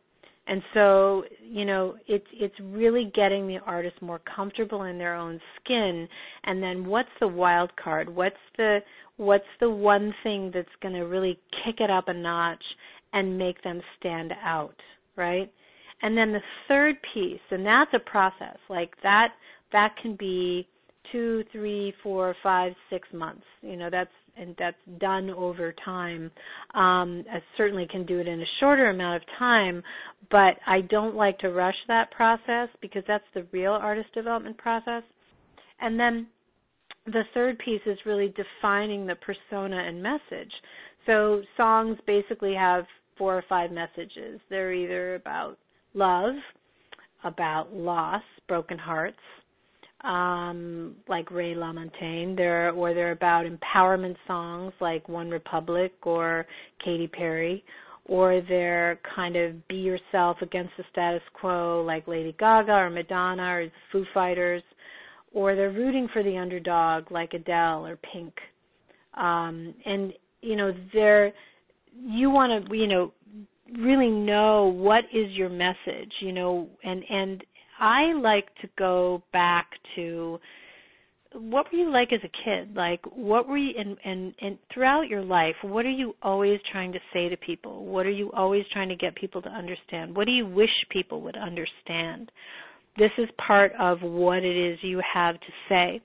And 0.49 0.63
so, 0.73 1.25
you 1.43 1.67
know, 1.67 1.97
it's 2.07 2.27
it's 2.33 2.55
really 2.61 3.13
getting 3.15 3.47
the 3.47 3.59
artist 3.67 4.01
more 4.01 4.21
comfortable 4.35 4.85
in 4.85 4.97
their 4.97 5.15
own 5.15 5.39
skin. 5.61 6.09
And 6.45 6.63
then, 6.63 6.87
what's 6.87 7.11
the 7.21 7.29
wild 7.29 7.71
card? 7.83 8.09
What's 8.09 8.37
the 8.57 8.79
what's 9.19 9.45
the 9.61 9.69
one 9.69 10.15
thing 10.23 10.51
that's 10.55 10.69
going 10.81 10.95
to 10.95 11.03
really 11.03 11.39
kick 11.65 11.77
it 11.81 11.91
up 11.91 12.09
a 12.09 12.15
notch 12.15 12.63
and 13.13 13.37
make 13.37 13.63
them 13.63 13.83
stand 13.99 14.33
out, 14.43 14.77
right? 15.17 15.53
And 16.01 16.17
then 16.17 16.33
the 16.33 16.41
third 16.69 16.97
piece, 17.13 17.41
and 17.51 17.67
that's 17.67 17.91
a 17.93 18.11
process. 18.11 18.57
Like 18.71 18.93
that, 19.03 19.29
that 19.73 19.95
can 20.01 20.17
be 20.17 20.67
two, 21.13 21.45
three, 21.53 21.93
four, 22.03 22.35
five, 22.43 22.73
six 22.91 23.09
months. 23.13 23.45
You 23.61 23.77
know, 23.77 23.89
that's 23.91 24.11
and 24.39 24.55
that's 24.59 24.77
done 24.99 25.31
over 25.31 25.75
time. 25.85 26.31
Um, 26.75 27.25
I 27.31 27.43
certainly 27.57 27.87
can 27.91 28.07
do 28.07 28.19
it 28.21 28.29
in 28.29 28.41
a 28.41 28.45
shorter 28.61 28.91
amount 28.91 29.23
of 29.23 29.29
time, 29.39 29.83
but 30.31 30.57
I 30.67 30.83
don't 30.83 31.15
like 31.15 31.39
to 31.41 31.51
rush 31.51 31.77
that 31.89 32.11
process 32.11 32.69
because 32.81 33.03
that's 33.07 33.25
the 33.35 33.47
real 33.53 33.73
artist 33.73 34.13
development 34.15 34.59
process. 34.59 35.03
And 35.81 35.99
then 35.99 36.27
the 37.07 37.23
third 37.35 37.59
piece 37.59 37.81
is 37.87 37.99
really 38.05 38.35
defining 38.37 39.07
the 39.07 39.17
persona 39.17 39.77
and 39.87 40.03
message. 40.03 40.53
So 41.07 41.43
songs 41.57 41.97
basically 42.07 42.55
have 42.55 42.85
four 43.17 43.37
or 43.37 43.45
five 43.49 43.71
messages. 43.73 44.41
They're 44.51 44.73
either 44.73 45.15
about 45.15 45.59
love, 45.95 46.35
about 47.25 47.75
loss, 47.75 48.23
broken 48.47 48.79
hearts, 48.79 49.17
um, 50.05 50.95
like 51.09 51.31
Ray 51.31 51.55
LaMontagne. 51.55 52.37
They're 52.37 52.71
or 52.71 52.95
they're 52.95 53.13
about 53.13 53.47
empowerment 53.47 54.17
songs 54.27 54.73
like 54.81 55.09
One 55.09 55.31
Republic 55.31 55.93
or 56.03 56.47
Katy 56.85 57.09
Perry, 57.09 57.65
or 58.07 58.41
they're 58.49 59.01
kind 59.15 59.37
of 59.37 59.67
be 59.69 59.77
yourself 59.77 60.39
against 60.41 60.73
the 60.77 60.85
status 60.93 61.23
quo 61.35 61.83
like 61.87 62.07
Lady 62.07 62.35
Gaga 62.39 62.73
or 62.73 62.91
Madonna 62.91 63.43
or 63.43 63.67
Foo 63.93 64.05
Fighters, 64.15 64.63
or 65.33 65.55
they're 65.55 65.73
rooting 65.73 66.09
for 66.13 66.23
the 66.23 66.37
underdog 66.37 67.11
like 67.11 67.35
Adele 67.35 67.87
or 67.87 67.99
Pink. 68.13 68.35
Um, 69.15 69.75
and 69.85 70.13
you 70.43 70.57
know 70.57 70.73
they're 70.93 71.33
you 71.93 72.31
want 72.31 72.69
to 72.69 72.77
you 72.77 72.87
know 72.87 73.13
really 73.81 74.11
know 74.11 74.67
what 74.67 75.05
is 75.13 75.31
your 75.33 75.49
message 75.49 76.13
you 76.21 76.33
know 76.33 76.69
and 76.85 77.03
and 77.11 77.45
I 77.79 78.13
like 78.13 78.47
to 78.63 78.69
go 78.79 79.23
back 79.33 79.71
to 79.97 80.39
what 81.33 81.67
were 81.71 81.79
you 81.79 81.91
like 81.91 82.13
as 82.13 82.21
a 82.25 82.45
kid? 82.45 82.75
Like 82.75 83.01
what 83.15 83.49
were 83.49 83.59
you 83.59 83.75
and 83.79 83.97
and 84.05 84.35
and 84.41 84.59
throughout 84.73 85.09
your 85.09 85.23
life, 85.23 85.55
what 85.63 85.85
are 85.85 85.91
you 85.91 86.15
always 86.23 86.59
trying 86.73 86.93
to 86.93 86.99
say 87.13 87.29
to 87.29 87.37
people? 87.37 87.85
What 87.85 88.07
are 88.07 88.11
you 88.11 88.31
always 88.33 88.65
trying 88.73 88.89
to 88.89 88.97
get 88.97 89.15
people 89.15 89.43
to 89.43 89.49
understand? 89.49 90.17
What 90.17 90.27
do 90.27 90.33
you 90.33 90.47
wish 90.47 90.71
people 90.91 91.21
would 91.23 91.37
understand? 91.37 92.33
This 92.97 93.11
is 93.19 93.29
part 93.47 93.73
of 93.79 94.03
what 94.03 94.39
it 94.39 94.57
is 94.57 94.79
you 94.83 95.01
have 95.15 95.37
to 95.37 95.47
say. 95.69 96.01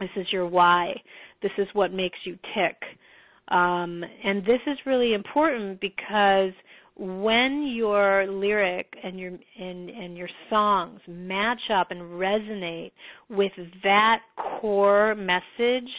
This 0.00 0.10
is 0.16 0.26
your 0.32 0.46
why. 0.46 1.00
This 1.42 1.52
is 1.58 1.68
what 1.72 1.92
makes 1.92 2.18
you 2.24 2.38
tick. 2.54 2.76
Um, 3.48 4.02
and 4.24 4.42
this 4.44 4.60
is 4.66 4.78
really 4.86 5.14
important 5.14 5.80
because 5.80 6.52
when 7.02 7.66
your 7.74 8.28
lyric 8.28 8.86
and 9.02 9.18
your 9.18 9.32
and, 9.58 9.90
and 9.90 10.16
your 10.16 10.28
songs 10.48 11.00
match 11.08 11.58
up 11.74 11.90
and 11.90 12.00
resonate 12.00 12.92
with 13.28 13.50
that 13.82 14.18
core 14.36 15.16
message 15.16 15.90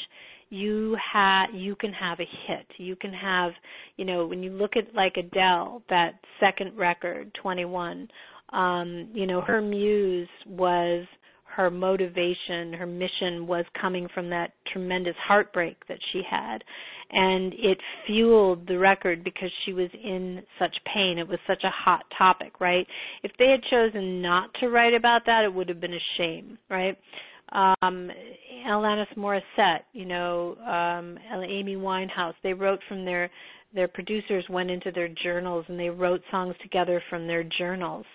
you 0.50 0.96
have 1.14 1.50
you 1.54 1.76
can 1.76 1.92
have 1.92 2.22
a 2.22 2.30
hit 2.48 2.66
you 2.78 2.96
can 2.96 3.12
have 3.12 3.52
you 3.98 4.06
know 4.06 4.26
when 4.26 4.42
you 4.42 4.52
look 4.52 4.78
at 4.78 4.96
like 4.96 5.18
Adele 5.18 5.84
that 5.90 6.14
second 6.40 6.78
record 6.78 7.30
21 7.42 8.08
um 8.54 9.10
you 9.14 9.28
know 9.28 9.42
her 9.42 9.62
muse 9.62 10.30
was 10.48 11.06
her 11.56 11.70
motivation, 11.70 12.74
her 12.74 12.86
mission 12.86 13.46
was 13.46 13.66
coming 13.80 14.08
from 14.14 14.30
that 14.30 14.54
tremendous 14.72 15.16
heartbreak 15.24 15.78
that 15.88 16.00
she 16.12 16.22
had. 16.30 16.64
And 17.16 17.54
it 17.54 17.78
fueled 18.08 18.68
the 18.68 18.80
record 18.80 19.24
because 19.24 19.52
she 19.66 19.74
was 19.74 19.90
in 19.94 20.42
such 20.58 20.76
pain. 20.92 21.20
It 21.20 21.28
was 21.28 21.38
such 21.46 21.64
a 21.64 21.70
hot 21.70 22.04
topic, 22.18 22.60
right? 22.60 22.88
If 23.22 23.32
they 23.38 23.50
had 23.50 23.62
chosen 23.70 24.22
not 24.22 24.50
to 24.60 24.70
write 24.70 24.96
about 24.96 25.22
that, 25.28 25.44
it 25.44 25.54
would 25.54 25.70
have 25.70 25.80
been 25.80 25.94
a 25.94 26.06
shame, 26.18 26.58
right? 26.72 26.98
Um, 27.52 28.10
Alanis 28.68 29.16
Morissette, 29.16 29.82
you 29.92 30.06
know, 30.06 30.56
um, 30.66 31.20
Amy 31.32 31.76
Winehouse, 31.76 32.34
they 32.42 32.54
wrote 32.54 32.80
from 32.88 33.06
their 33.06 33.30
their 33.76 33.88
producers 33.88 34.46
went 34.50 34.70
into 34.70 34.92
their 34.92 35.10
journals 35.24 35.66
and 35.68 35.80
they 35.80 35.90
wrote 35.90 36.22
songs 36.30 36.56
together 36.62 37.02
from 37.10 37.26
their 37.26 37.44
journals. 37.44 38.06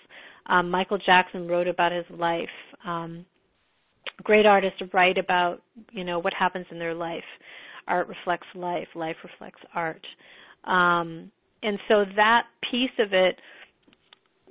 Um, 0.47 0.71
Michael 0.71 0.99
Jackson 0.99 1.49
wrote 1.49 1.67
about 1.67 1.91
his 1.91 2.05
life. 2.11 2.49
Um, 2.87 3.27
great 4.23 4.47
artists 4.47 4.81
write 4.93 5.19
about 5.19 5.63
you 5.91 6.05
know 6.05 6.19
what 6.19 6.33
happens 6.33 6.67
in 6.71 6.79
their 6.79 6.95
life. 6.95 7.25
Art 7.89 8.09
reflects 8.09 8.47
life. 8.55 8.89
Life 8.95 9.17
reflects 9.25 9.61
art. 9.75 10.05
Um, 10.65 11.31
and 11.63 11.79
so 11.89 12.05
that 12.17 12.43
piece 12.71 12.91
of 12.99 13.13
it 13.13 13.37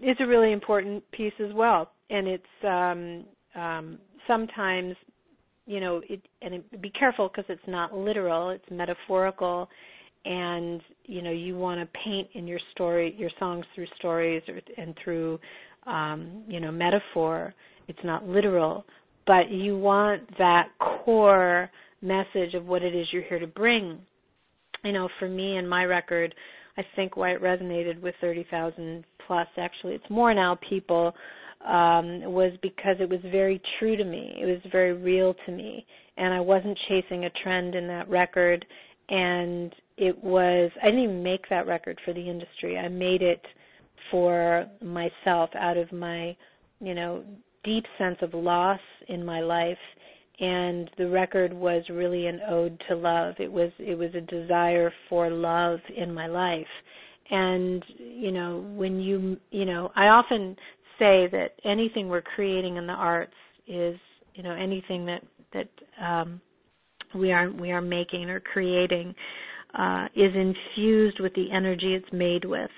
is 0.01 0.17
a 0.19 0.27
really 0.27 0.51
important 0.51 1.03
piece 1.11 1.33
as 1.39 1.53
well. 1.53 1.91
And 2.09 2.27
it's 2.27 2.43
um, 2.63 3.61
um, 3.61 3.99
sometimes 4.27 4.95
you 5.65 5.79
know 5.79 6.01
it 6.09 6.21
and 6.41 6.55
it, 6.55 6.81
be 6.81 6.89
careful 6.91 7.29
because 7.29 7.45
it's 7.49 7.67
not 7.67 7.93
literal. 7.93 8.49
It's 8.49 8.65
metaphorical 8.71 9.69
and 10.25 10.81
you 11.05 11.21
know 11.21 11.31
you 11.31 11.57
want 11.57 11.79
to 11.79 11.99
paint 12.03 12.27
in 12.33 12.47
your 12.47 12.59
story 12.73 13.15
your 13.17 13.29
songs 13.39 13.65
through 13.75 13.87
stories 13.97 14.41
or, 14.47 14.59
and 14.77 14.95
through 15.03 15.39
um, 15.85 16.43
you 16.47 16.59
know 16.59 16.71
metaphor. 16.71 17.53
It's 17.87 17.99
not 18.03 18.25
literal, 18.27 18.85
but 19.25 19.49
you 19.49 19.77
want 19.77 20.23
that 20.37 20.69
core 20.79 21.69
message 22.01 22.53
of 22.53 22.65
what 22.65 22.83
it 22.83 22.95
is 22.95 23.07
you're 23.11 23.23
here 23.23 23.39
to 23.39 23.47
bring. 23.47 23.99
You 24.83 24.91
know, 24.91 25.09
for 25.19 25.27
me 25.27 25.57
and 25.57 25.69
my 25.69 25.85
record, 25.85 26.33
I 26.77 26.83
think 26.95 27.17
why 27.17 27.31
it 27.31 27.41
resonated 27.41 28.01
with 28.01 28.15
30,000 28.21 29.03
plus, 29.25 29.47
actually, 29.57 29.95
it's 29.95 30.09
more 30.09 30.33
now 30.33 30.57
people, 30.69 31.13
um, 31.65 32.21
was 32.31 32.53
because 32.61 32.97
it 32.99 33.09
was 33.09 33.19
very 33.31 33.61
true 33.79 33.97
to 33.97 34.03
me. 34.03 34.37
It 34.39 34.45
was 34.45 34.71
very 34.71 34.93
real 34.93 35.35
to 35.45 35.51
me. 35.51 35.85
And 36.17 36.33
I 36.33 36.39
wasn't 36.39 36.77
chasing 36.87 37.25
a 37.25 37.29
trend 37.43 37.75
in 37.75 37.87
that 37.87 38.09
record. 38.09 38.63
And 39.09 39.73
it 39.97 40.23
was, 40.23 40.71
I 40.81 40.87
didn't 40.87 41.03
even 41.03 41.23
make 41.23 41.49
that 41.49 41.65
record 41.65 41.99
for 42.05 42.13
the 42.13 42.29
industry. 42.29 42.77
I 42.77 42.87
made 42.87 43.21
it 43.21 43.41
for 44.11 44.67
myself 44.81 45.49
out 45.55 45.77
of 45.77 45.91
my, 45.91 46.35
you 46.79 46.93
know, 46.93 47.23
deep 47.63 47.85
sense 47.97 48.17
of 48.21 48.33
loss 48.33 48.79
in 49.09 49.25
my 49.25 49.41
life 49.41 49.77
and 50.39 50.89
the 50.97 51.09
record 51.09 51.51
was 51.53 51.83
really 51.89 52.27
an 52.27 52.39
ode 52.49 52.81
to 52.87 52.95
love. 52.95 53.35
It 53.39 53.51
was 53.51 53.71
it 53.79 53.97
was 53.97 54.13
a 54.15 54.21
desire 54.21 54.91
for 55.09 55.29
love 55.29 55.79
in 55.95 56.13
my 56.13 56.27
life. 56.27 56.65
And 57.29 57.83
you 57.97 58.31
know, 58.31 58.65
when 58.75 58.99
you 58.99 59.37
you 59.51 59.65
know, 59.65 59.91
I 59.95 60.05
often 60.05 60.55
say 60.99 61.27
that 61.31 61.49
anything 61.65 62.07
we're 62.07 62.21
creating 62.21 62.77
in 62.77 62.87
the 62.87 62.93
arts 62.93 63.33
is, 63.67 63.97
you 64.35 64.43
know, 64.43 64.53
anything 64.53 65.05
that 65.07 65.21
that 65.53 65.69
um 66.03 66.39
we 67.15 67.31
are 67.31 67.49
we 67.51 67.71
are 67.71 67.81
making 67.81 68.29
or 68.29 68.39
creating 68.39 69.15
uh 69.77 70.05
is 70.15 70.33
infused 70.35 71.19
with 71.19 71.33
the 71.33 71.47
energy 71.51 71.95
it's 71.95 72.13
made 72.13 72.45
with. 72.45 72.71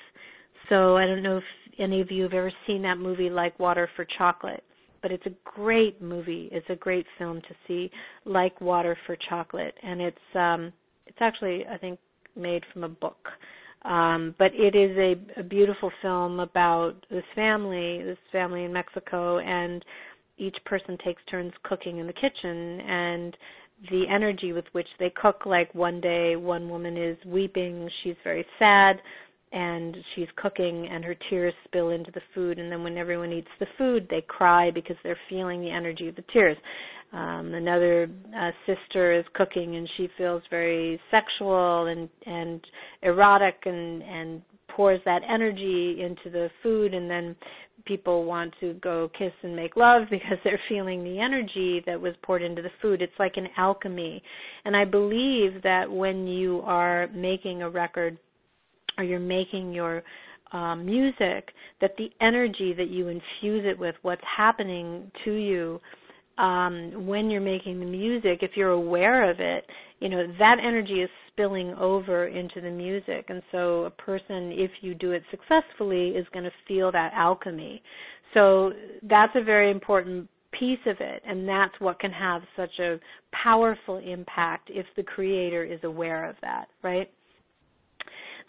So 0.70 0.96
I 0.96 1.06
don't 1.06 1.24
know 1.24 1.38
if 1.38 1.44
any 1.78 2.00
of 2.00 2.10
you 2.10 2.24
have 2.24 2.34
ever 2.34 2.54
seen 2.68 2.84
that 2.84 2.98
movie 3.00 3.30
like 3.30 3.60
Water 3.60 3.90
for 3.96 4.06
Chocolate 4.18 4.64
but 5.02 5.12
it's 5.12 5.26
a 5.26 5.34
great 5.44 6.02
movie. 6.02 6.50
It's 6.52 6.70
a 6.70 6.76
great 6.76 7.06
film 7.18 7.42
to 7.42 7.56
see, 7.68 7.92
like 8.26 8.60
Water 8.62 8.98
for 9.06 9.18
Chocolate, 9.30 9.74
and 9.84 10.02
it's 10.02 10.18
um, 10.36 10.74
it's 11.08 11.18
actually 11.20 11.66
I 11.72 11.78
think 11.78 12.00
made 12.36 12.64
from 12.74 12.84
a 12.84 12.90
book. 12.90 13.28
Um, 13.84 14.36
but 14.38 14.52
it 14.54 14.76
is 14.76 14.98
a, 14.98 15.40
a 15.40 15.44
beautiful 15.44 15.90
film 16.02 16.42
about 16.42 16.96
this 17.10 17.24
family, 17.34 18.04
this 18.04 18.18
family 18.32 18.66
in 18.66 18.74
Mexico, 18.74 19.40
and 19.40 19.84
each 20.38 20.58
person 20.66 20.98
takes 21.04 21.22
turns 21.32 21.54
cooking 21.64 22.00
in 22.00 22.08
the 22.08 22.14
kitchen, 22.14 22.82
and 22.82 23.38
the 23.90 24.04
energy 24.14 24.52
with 24.52 24.66
which 24.74 24.88
they 25.00 25.12
cook. 25.22 25.46
Like 25.46 25.74
one 25.74 26.02
day, 26.02 26.36
one 26.36 26.70
woman 26.70 26.98
is 26.98 27.18
weeping; 27.26 27.90
she's 28.04 28.16
very 28.24 28.46
sad 28.58 29.02
and 29.52 29.98
she's 30.16 30.28
cooking 30.36 30.88
and 30.92 31.04
her 31.04 31.16
tears 31.30 31.54
spill 31.66 31.90
into 31.90 32.12
the 32.12 32.22
food 32.36 32.60
and 32.60 32.72
then 32.72 32.84
when 32.84 32.98
everyone 32.98 33.32
eats 33.32 33.48
the 33.60 33.66
food 33.78 34.08
they 34.10 34.22
cry 34.28 34.70
because 34.72 34.96
they're 35.04 35.18
feeling 35.30 35.62
the 35.62 35.72
energy 35.72 36.08
of 36.08 36.16
the 36.16 36.24
tears. 36.32 36.58
Um 37.14 37.54
another 37.54 38.10
uh, 38.38 38.52
sister 38.66 39.18
is 39.18 39.26
cooking 39.34 39.76
and 39.76 39.90
she 39.98 40.08
feels 40.18 40.44
very 40.50 41.00
sexual 41.10 41.88
and 41.88 42.10
and 42.26 42.62
erotic 43.02 43.56
and 43.66 44.04
and 44.04 44.42
pours 44.70 45.02
that 45.06 45.22
energy 45.28 46.02
into 46.02 46.30
the 46.30 46.50
food 46.62 46.94
and 46.94 47.10
then 47.10 47.36
people 47.86 48.26
want 48.26 48.54
to 48.60 48.74
go 48.76 49.10
kiss 49.18 49.32
and 49.42 49.56
make 49.56 49.76
love 49.76 50.04
because 50.12 50.38
they're 50.44 50.62
feeling 50.70 51.04
the 51.04 51.20
energy 51.20 51.82
that 51.86 52.00
was 52.00 52.14
poured 52.22 52.44
into 52.44 52.62
the 52.62 52.70
food. 52.82 53.02
It's 53.02 53.12
like 53.18 53.34
an 53.36 53.48
alchemy. 53.58 54.22
And 54.66 54.76
i 54.76 54.86
believe 54.86 55.64
that 55.64 55.90
when 55.90 56.28
you 56.28 56.62
are 56.66 57.08
making 57.16 57.64
a 57.64 57.70
record 57.70 58.18
or 59.00 59.04
you're 59.04 59.20
making 59.20 59.74
your 59.74 60.04
um, 60.52 60.86
music, 60.86 61.50
that 61.82 61.92
the 61.98 62.10
energy 62.22 62.74
that 62.78 62.90
you 62.90 63.08
infuse 63.08 63.66
it 63.66 63.78
with, 63.80 63.96
what's 64.02 64.22
happening 64.38 65.12
to 65.26 65.34
you 65.34 65.80
um, 66.38 67.06
when 67.06 67.30
you're 67.30 67.42
making 67.42 67.80
the 67.80 67.86
music, 67.86 68.40
if 68.42 68.52
you're 68.56 68.70
aware 68.70 69.30
of 69.30 69.40
it, 69.40 69.66
you 70.00 70.08
know 70.08 70.26
that 70.40 70.56
energy 70.66 71.02
is 71.02 71.10
spilling 71.28 71.74
over 71.74 72.28
into 72.28 72.62
the 72.62 72.72
music, 72.72 73.26
and 73.28 73.42
so 73.52 73.84
a 73.84 73.90
person, 73.90 74.54
if 74.54 74.72
you 74.82 74.96
do 74.96 75.12
it 75.12 75.24
successfully, 75.30 76.10
is 76.10 76.26
going 76.34 76.46
to 76.46 76.52
feel 76.68 76.92
that 76.92 77.12
alchemy. 77.14 77.82
So 78.34 78.72
that's 79.04 79.34
a 79.36 79.44
very 79.44 79.70
important 79.70 80.30
piece 80.58 80.80
of 80.86 80.96
it, 81.02 81.22
and 81.28 81.48
that's 81.48 81.74
what 81.80 82.00
can 82.00 82.12
have 82.12 82.42
such 82.56 82.80
a 82.80 83.00
powerful 83.44 83.98
impact 83.98 84.70
if 84.74 84.86
the 84.96 85.04
creator 85.04 85.64
is 85.66 85.80
aware 85.84 86.30
of 86.30 86.38
that, 86.42 86.68
right? 86.82 87.12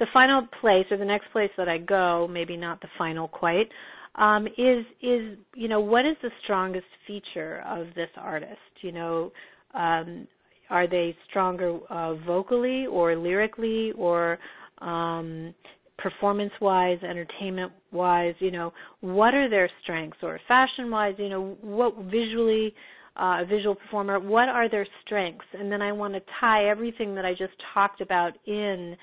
The 0.01 0.07
final 0.13 0.49
place 0.61 0.87
or 0.91 0.97
the 0.97 1.05
next 1.05 1.31
place 1.31 1.51
that 1.57 1.69
I 1.69 1.79
go, 1.79 2.27
maybe 2.29 2.57
not 2.57 2.81
the 2.81 2.89
final 2.99 3.29
quite, 3.29 3.69
um, 4.17 4.47
is 4.47 4.85
is 5.03 5.39
you 5.55 5.69
know 5.69 5.81
what 5.81 6.05
is 6.05 6.17
the 6.23 6.31
strongest 6.43 6.87
feature 7.07 7.63
of 7.67 7.87
this 7.95 8.09
artist? 8.17 8.59
You 8.81 8.93
know, 8.93 9.33
um, 9.75 10.27
are 10.71 10.89
they 10.89 11.15
stronger 11.29 11.79
uh, 11.89 12.15
vocally 12.27 12.87
or 12.87 13.15
lyrically 13.15 13.93
or 13.97 14.39
um, 14.79 15.55
performance 15.99 16.53
wise, 16.61 16.99
entertainment 17.09 17.73
wise? 17.93 18.35
You 18.41 18.51
know, 18.51 18.73
what 19.01 19.35
are 19.35 19.49
their 19.49 19.71
strengths 19.83 20.19
or 20.23 20.41
fashion 20.49 20.91
wise? 20.91 21.15
You 21.19 21.29
know, 21.29 21.57
what 21.61 21.95
visually. 22.05 22.75
Uh, 23.17 23.43
a 23.43 23.45
visual 23.45 23.75
performer, 23.75 24.21
what 24.21 24.49
are 24.49 24.71
their 24.71 24.87
strengths? 25.05 25.45
And 25.53 25.71
then 25.71 25.83
I 25.83 25.91
want 25.91 26.15
to 26.15 26.21
tie 26.41 26.71
everything 26.71 27.17
that 27.17 27.27
I 27.27 27.33
just 27.33 27.53
talked 27.75 28.01
about 28.01 28.33
in 28.47 28.97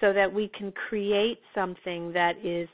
so 0.00 0.12
that 0.12 0.32
we 0.32 0.50
can 0.56 0.72
create 0.88 1.38
something 1.54 2.12
that 2.12 2.34
is 2.44 2.68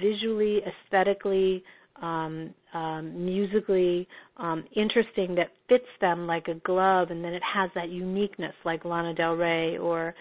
visually, 0.00 0.60
aesthetically, 0.62 1.62
um, 2.02 2.52
um, 2.72 3.24
musically 3.24 4.08
um, 4.36 4.64
interesting 4.74 5.34
that 5.36 5.50
fits 5.68 5.84
them 6.00 6.26
like 6.26 6.48
a 6.48 6.54
glove, 6.66 7.10
and 7.10 7.24
then 7.24 7.32
it 7.32 7.42
has 7.54 7.70
that 7.74 7.88
uniqueness 7.88 8.54
like 8.64 8.84
Lana 8.84 9.14
Del 9.14 9.34
Rey 9.34 9.78
or 9.78 10.14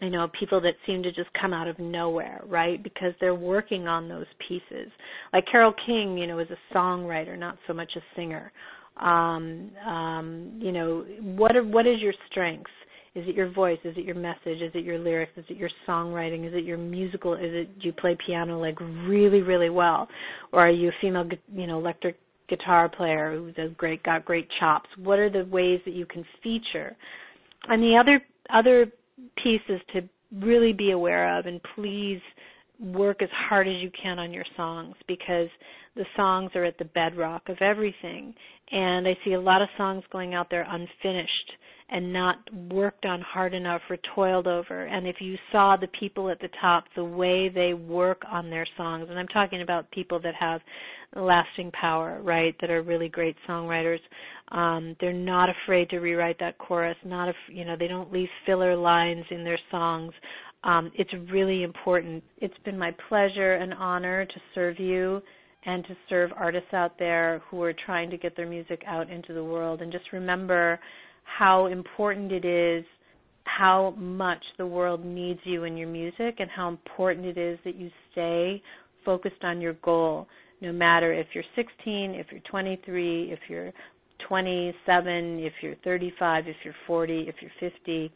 you 0.00 0.10
know 0.10 0.28
people 0.38 0.60
that 0.60 0.74
seem 0.86 1.02
to 1.02 1.12
just 1.12 1.28
come 1.40 1.52
out 1.52 1.68
of 1.68 1.78
nowhere, 1.78 2.42
right? 2.46 2.82
Because 2.82 3.12
they're 3.20 3.34
working 3.34 3.88
on 3.88 4.08
those 4.08 4.26
pieces. 4.46 4.90
Like 5.32 5.44
Carole 5.50 5.74
King, 5.86 6.16
you 6.16 6.26
know, 6.26 6.38
is 6.38 6.48
a 6.50 6.74
songwriter, 6.76 7.38
not 7.38 7.58
so 7.66 7.72
much 7.72 7.92
a 7.96 8.00
singer. 8.14 8.52
Um, 8.96 9.70
um, 9.86 10.58
you 10.62 10.72
know, 10.72 11.04
what 11.20 11.56
are, 11.56 11.64
what 11.64 11.86
is 11.86 12.00
your 12.00 12.14
strengths? 12.30 12.70
Is 13.14 13.26
it 13.26 13.34
your 13.34 13.50
voice? 13.50 13.78
Is 13.84 13.96
it 13.96 14.04
your 14.04 14.14
message? 14.14 14.62
Is 14.62 14.70
it 14.74 14.84
your 14.84 14.98
lyrics? 14.98 15.32
Is 15.36 15.44
it 15.48 15.56
your 15.56 15.70
songwriting? 15.86 16.46
Is 16.46 16.54
it 16.54 16.64
your 16.64 16.78
musical? 16.78 17.34
Is 17.34 17.40
it 17.42 17.80
do 17.80 17.86
you 17.86 17.92
play 17.92 18.16
piano 18.24 18.60
like 18.60 18.78
really 18.80 19.42
really 19.42 19.70
well, 19.70 20.08
or 20.52 20.60
are 20.60 20.70
you 20.70 20.88
a 20.88 20.92
female 21.00 21.28
you 21.52 21.66
know 21.66 21.78
electric 21.78 22.16
guitar 22.48 22.88
player 22.88 23.32
who 23.36 23.50
does 23.52 23.70
great 23.76 24.02
got 24.04 24.24
great 24.24 24.48
chops? 24.60 24.88
What 24.96 25.18
are 25.18 25.30
the 25.30 25.44
ways 25.50 25.80
that 25.86 25.94
you 25.94 26.06
can 26.06 26.24
feature? 26.42 26.96
And 27.68 27.82
the 27.82 27.96
other 28.00 28.22
other 28.52 28.86
pieces 29.42 29.80
to 29.92 30.02
really 30.40 30.72
be 30.72 30.92
aware 30.92 31.36
of, 31.36 31.46
and 31.46 31.60
please 31.74 32.20
work 32.78 33.22
as 33.22 33.28
hard 33.32 33.68
as 33.68 33.74
you 33.82 33.90
can 34.02 34.18
on 34.18 34.32
your 34.32 34.44
songs 34.56 34.94
because 35.06 35.48
the 35.96 36.04
songs 36.16 36.50
are 36.54 36.64
at 36.64 36.78
the 36.78 36.84
bedrock 36.84 37.48
of 37.48 37.56
everything. 37.60 38.34
And 38.70 39.06
I 39.06 39.16
see 39.24 39.32
a 39.32 39.40
lot 39.40 39.60
of 39.62 39.68
songs 39.76 40.04
going 40.12 40.34
out 40.34 40.48
there 40.48 40.64
unfinished 40.68 41.52
and 41.90 42.12
not 42.12 42.36
worked 42.70 43.04
on 43.04 43.20
hard 43.20 43.52
enough 43.52 43.82
or 43.90 43.98
toiled 44.14 44.46
over. 44.46 44.86
And 44.86 45.06
if 45.06 45.16
you 45.20 45.36
saw 45.50 45.76
the 45.76 45.88
people 45.98 46.30
at 46.30 46.40
the 46.40 46.48
top, 46.60 46.84
the 46.94 47.04
way 47.04 47.48
they 47.48 47.74
work 47.74 48.22
on 48.30 48.48
their 48.48 48.66
songs, 48.76 49.06
and 49.10 49.18
I'm 49.18 49.28
talking 49.28 49.62
about 49.62 49.90
people 49.90 50.20
that 50.20 50.34
have 50.38 50.60
lasting 51.16 51.72
power, 51.72 52.20
right? 52.22 52.54
That 52.60 52.70
are 52.70 52.82
really 52.82 53.08
great 53.08 53.36
songwriters. 53.48 53.98
Um, 54.52 54.96
they're 55.00 55.12
not 55.12 55.48
afraid 55.48 55.90
to 55.90 55.98
rewrite 55.98 56.38
that 56.38 56.58
chorus. 56.58 56.96
Not, 57.04 57.28
af- 57.28 57.34
you 57.48 57.64
know, 57.64 57.76
they 57.76 57.88
don't 57.88 58.12
leave 58.12 58.28
filler 58.46 58.76
lines 58.76 59.24
in 59.30 59.42
their 59.42 59.58
songs. 59.70 60.12
Um, 60.62 60.92
it's 60.94 61.10
really 61.32 61.64
important. 61.64 62.22
It's 62.38 62.54
been 62.64 62.78
my 62.78 62.94
pleasure 63.08 63.54
and 63.54 63.74
honor 63.74 64.24
to 64.24 64.40
serve 64.54 64.78
you 64.78 65.20
and 65.66 65.84
to 65.84 65.96
serve 66.08 66.30
artists 66.36 66.72
out 66.72 66.98
there 66.98 67.42
who 67.50 67.62
are 67.62 67.74
trying 67.84 68.10
to 68.10 68.16
get 68.16 68.36
their 68.36 68.48
music 68.48 68.82
out 68.86 69.10
into 69.10 69.34
the 69.34 69.44
world. 69.44 69.82
And 69.82 69.90
just 69.90 70.12
remember 70.12 70.78
how 71.38 71.66
important 71.66 72.32
it 72.32 72.44
is 72.44 72.84
how 73.44 73.94
much 73.98 74.42
the 74.58 74.66
world 74.66 75.04
needs 75.04 75.40
you 75.44 75.64
in 75.64 75.76
your 75.76 75.88
music 75.88 76.36
and 76.38 76.48
how 76.54 76.68
important 76.68 77.26
it 77.26 77.36
is 77.38 77.58
that 77.64 77.74
you 77.74 77.90
stay 78.12 78.62
focused 79.04 79.42
on 79.42 79.60
your 79.60 79.74
goal 79.74 80.26
no 80.60 80.72
matter 80.72 81.12
if 81.12 81.26
you're 81.32 81.44
16, 81.56 82.14
if 82.14 82.26
you're 82.30 82.40
23, 82.50 83.32
if 83.32 83.38
you're 83.48 83.72
27, 84.28 85.40
if 85.40 85.52
you're 85.62 85.74
35, 85.82 86.48
if 86.48 86.56
you're 86.64 86.74
40, 86.86 87.20
if 87.28 87.34
you're 87.40 87.70
50, 87.70 88.12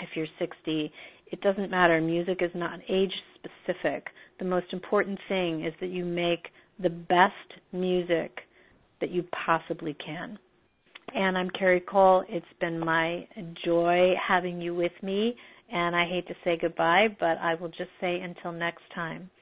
if 0.00 0.08
you're 0.14 0.26
60, 0.38 0.92
it 1.32 1.40
doesn't 1.40 1.70
matter. 1.70 2.00
Music 2.00 2.38
is 2.42 2.50
not 2.54 2.80
age 2.88 3.12
specific. 3.36 4.06
The 4.38 4.44
most 4.44 4.66
important 4.72 5.18
thing 5.28 5.64
is 5.64 5.72
that 5.80 5.88
you 5.88 6.04
make 6.04 6.48
the 6.82 6.90
best 6.90 7.60
music 7.72 8.40
that 9.00 9.10
you 9.10 9.24
possibly 9.46 9.96
can. 10.04 10.38
And 11.14 11.38
I'm 11.38 11.48
Cari 11.50 11.78
Cole. 11.80 12.24
It's 12.28 12.44
been 12.60 12.80
my 12.80 13.24
joy 13.64 14.14
having 14.26 14.60
you 14.60 14.74
with 14.74 14.90
me. 15.00 15.36
And 15.72 15.94
I 15.94 16.06
hate 16.08 16.26
to 16.26 16.34
say 16.42 16.58
goodbye, 16.60 17.06
but 17.20 17.38
I 17.38 17.54
will 17.54 17.68
just 17.68 17.90
say 18.00 18.20
until 18.20 18.50
next 18.50 18.82
time. 18.96 19.30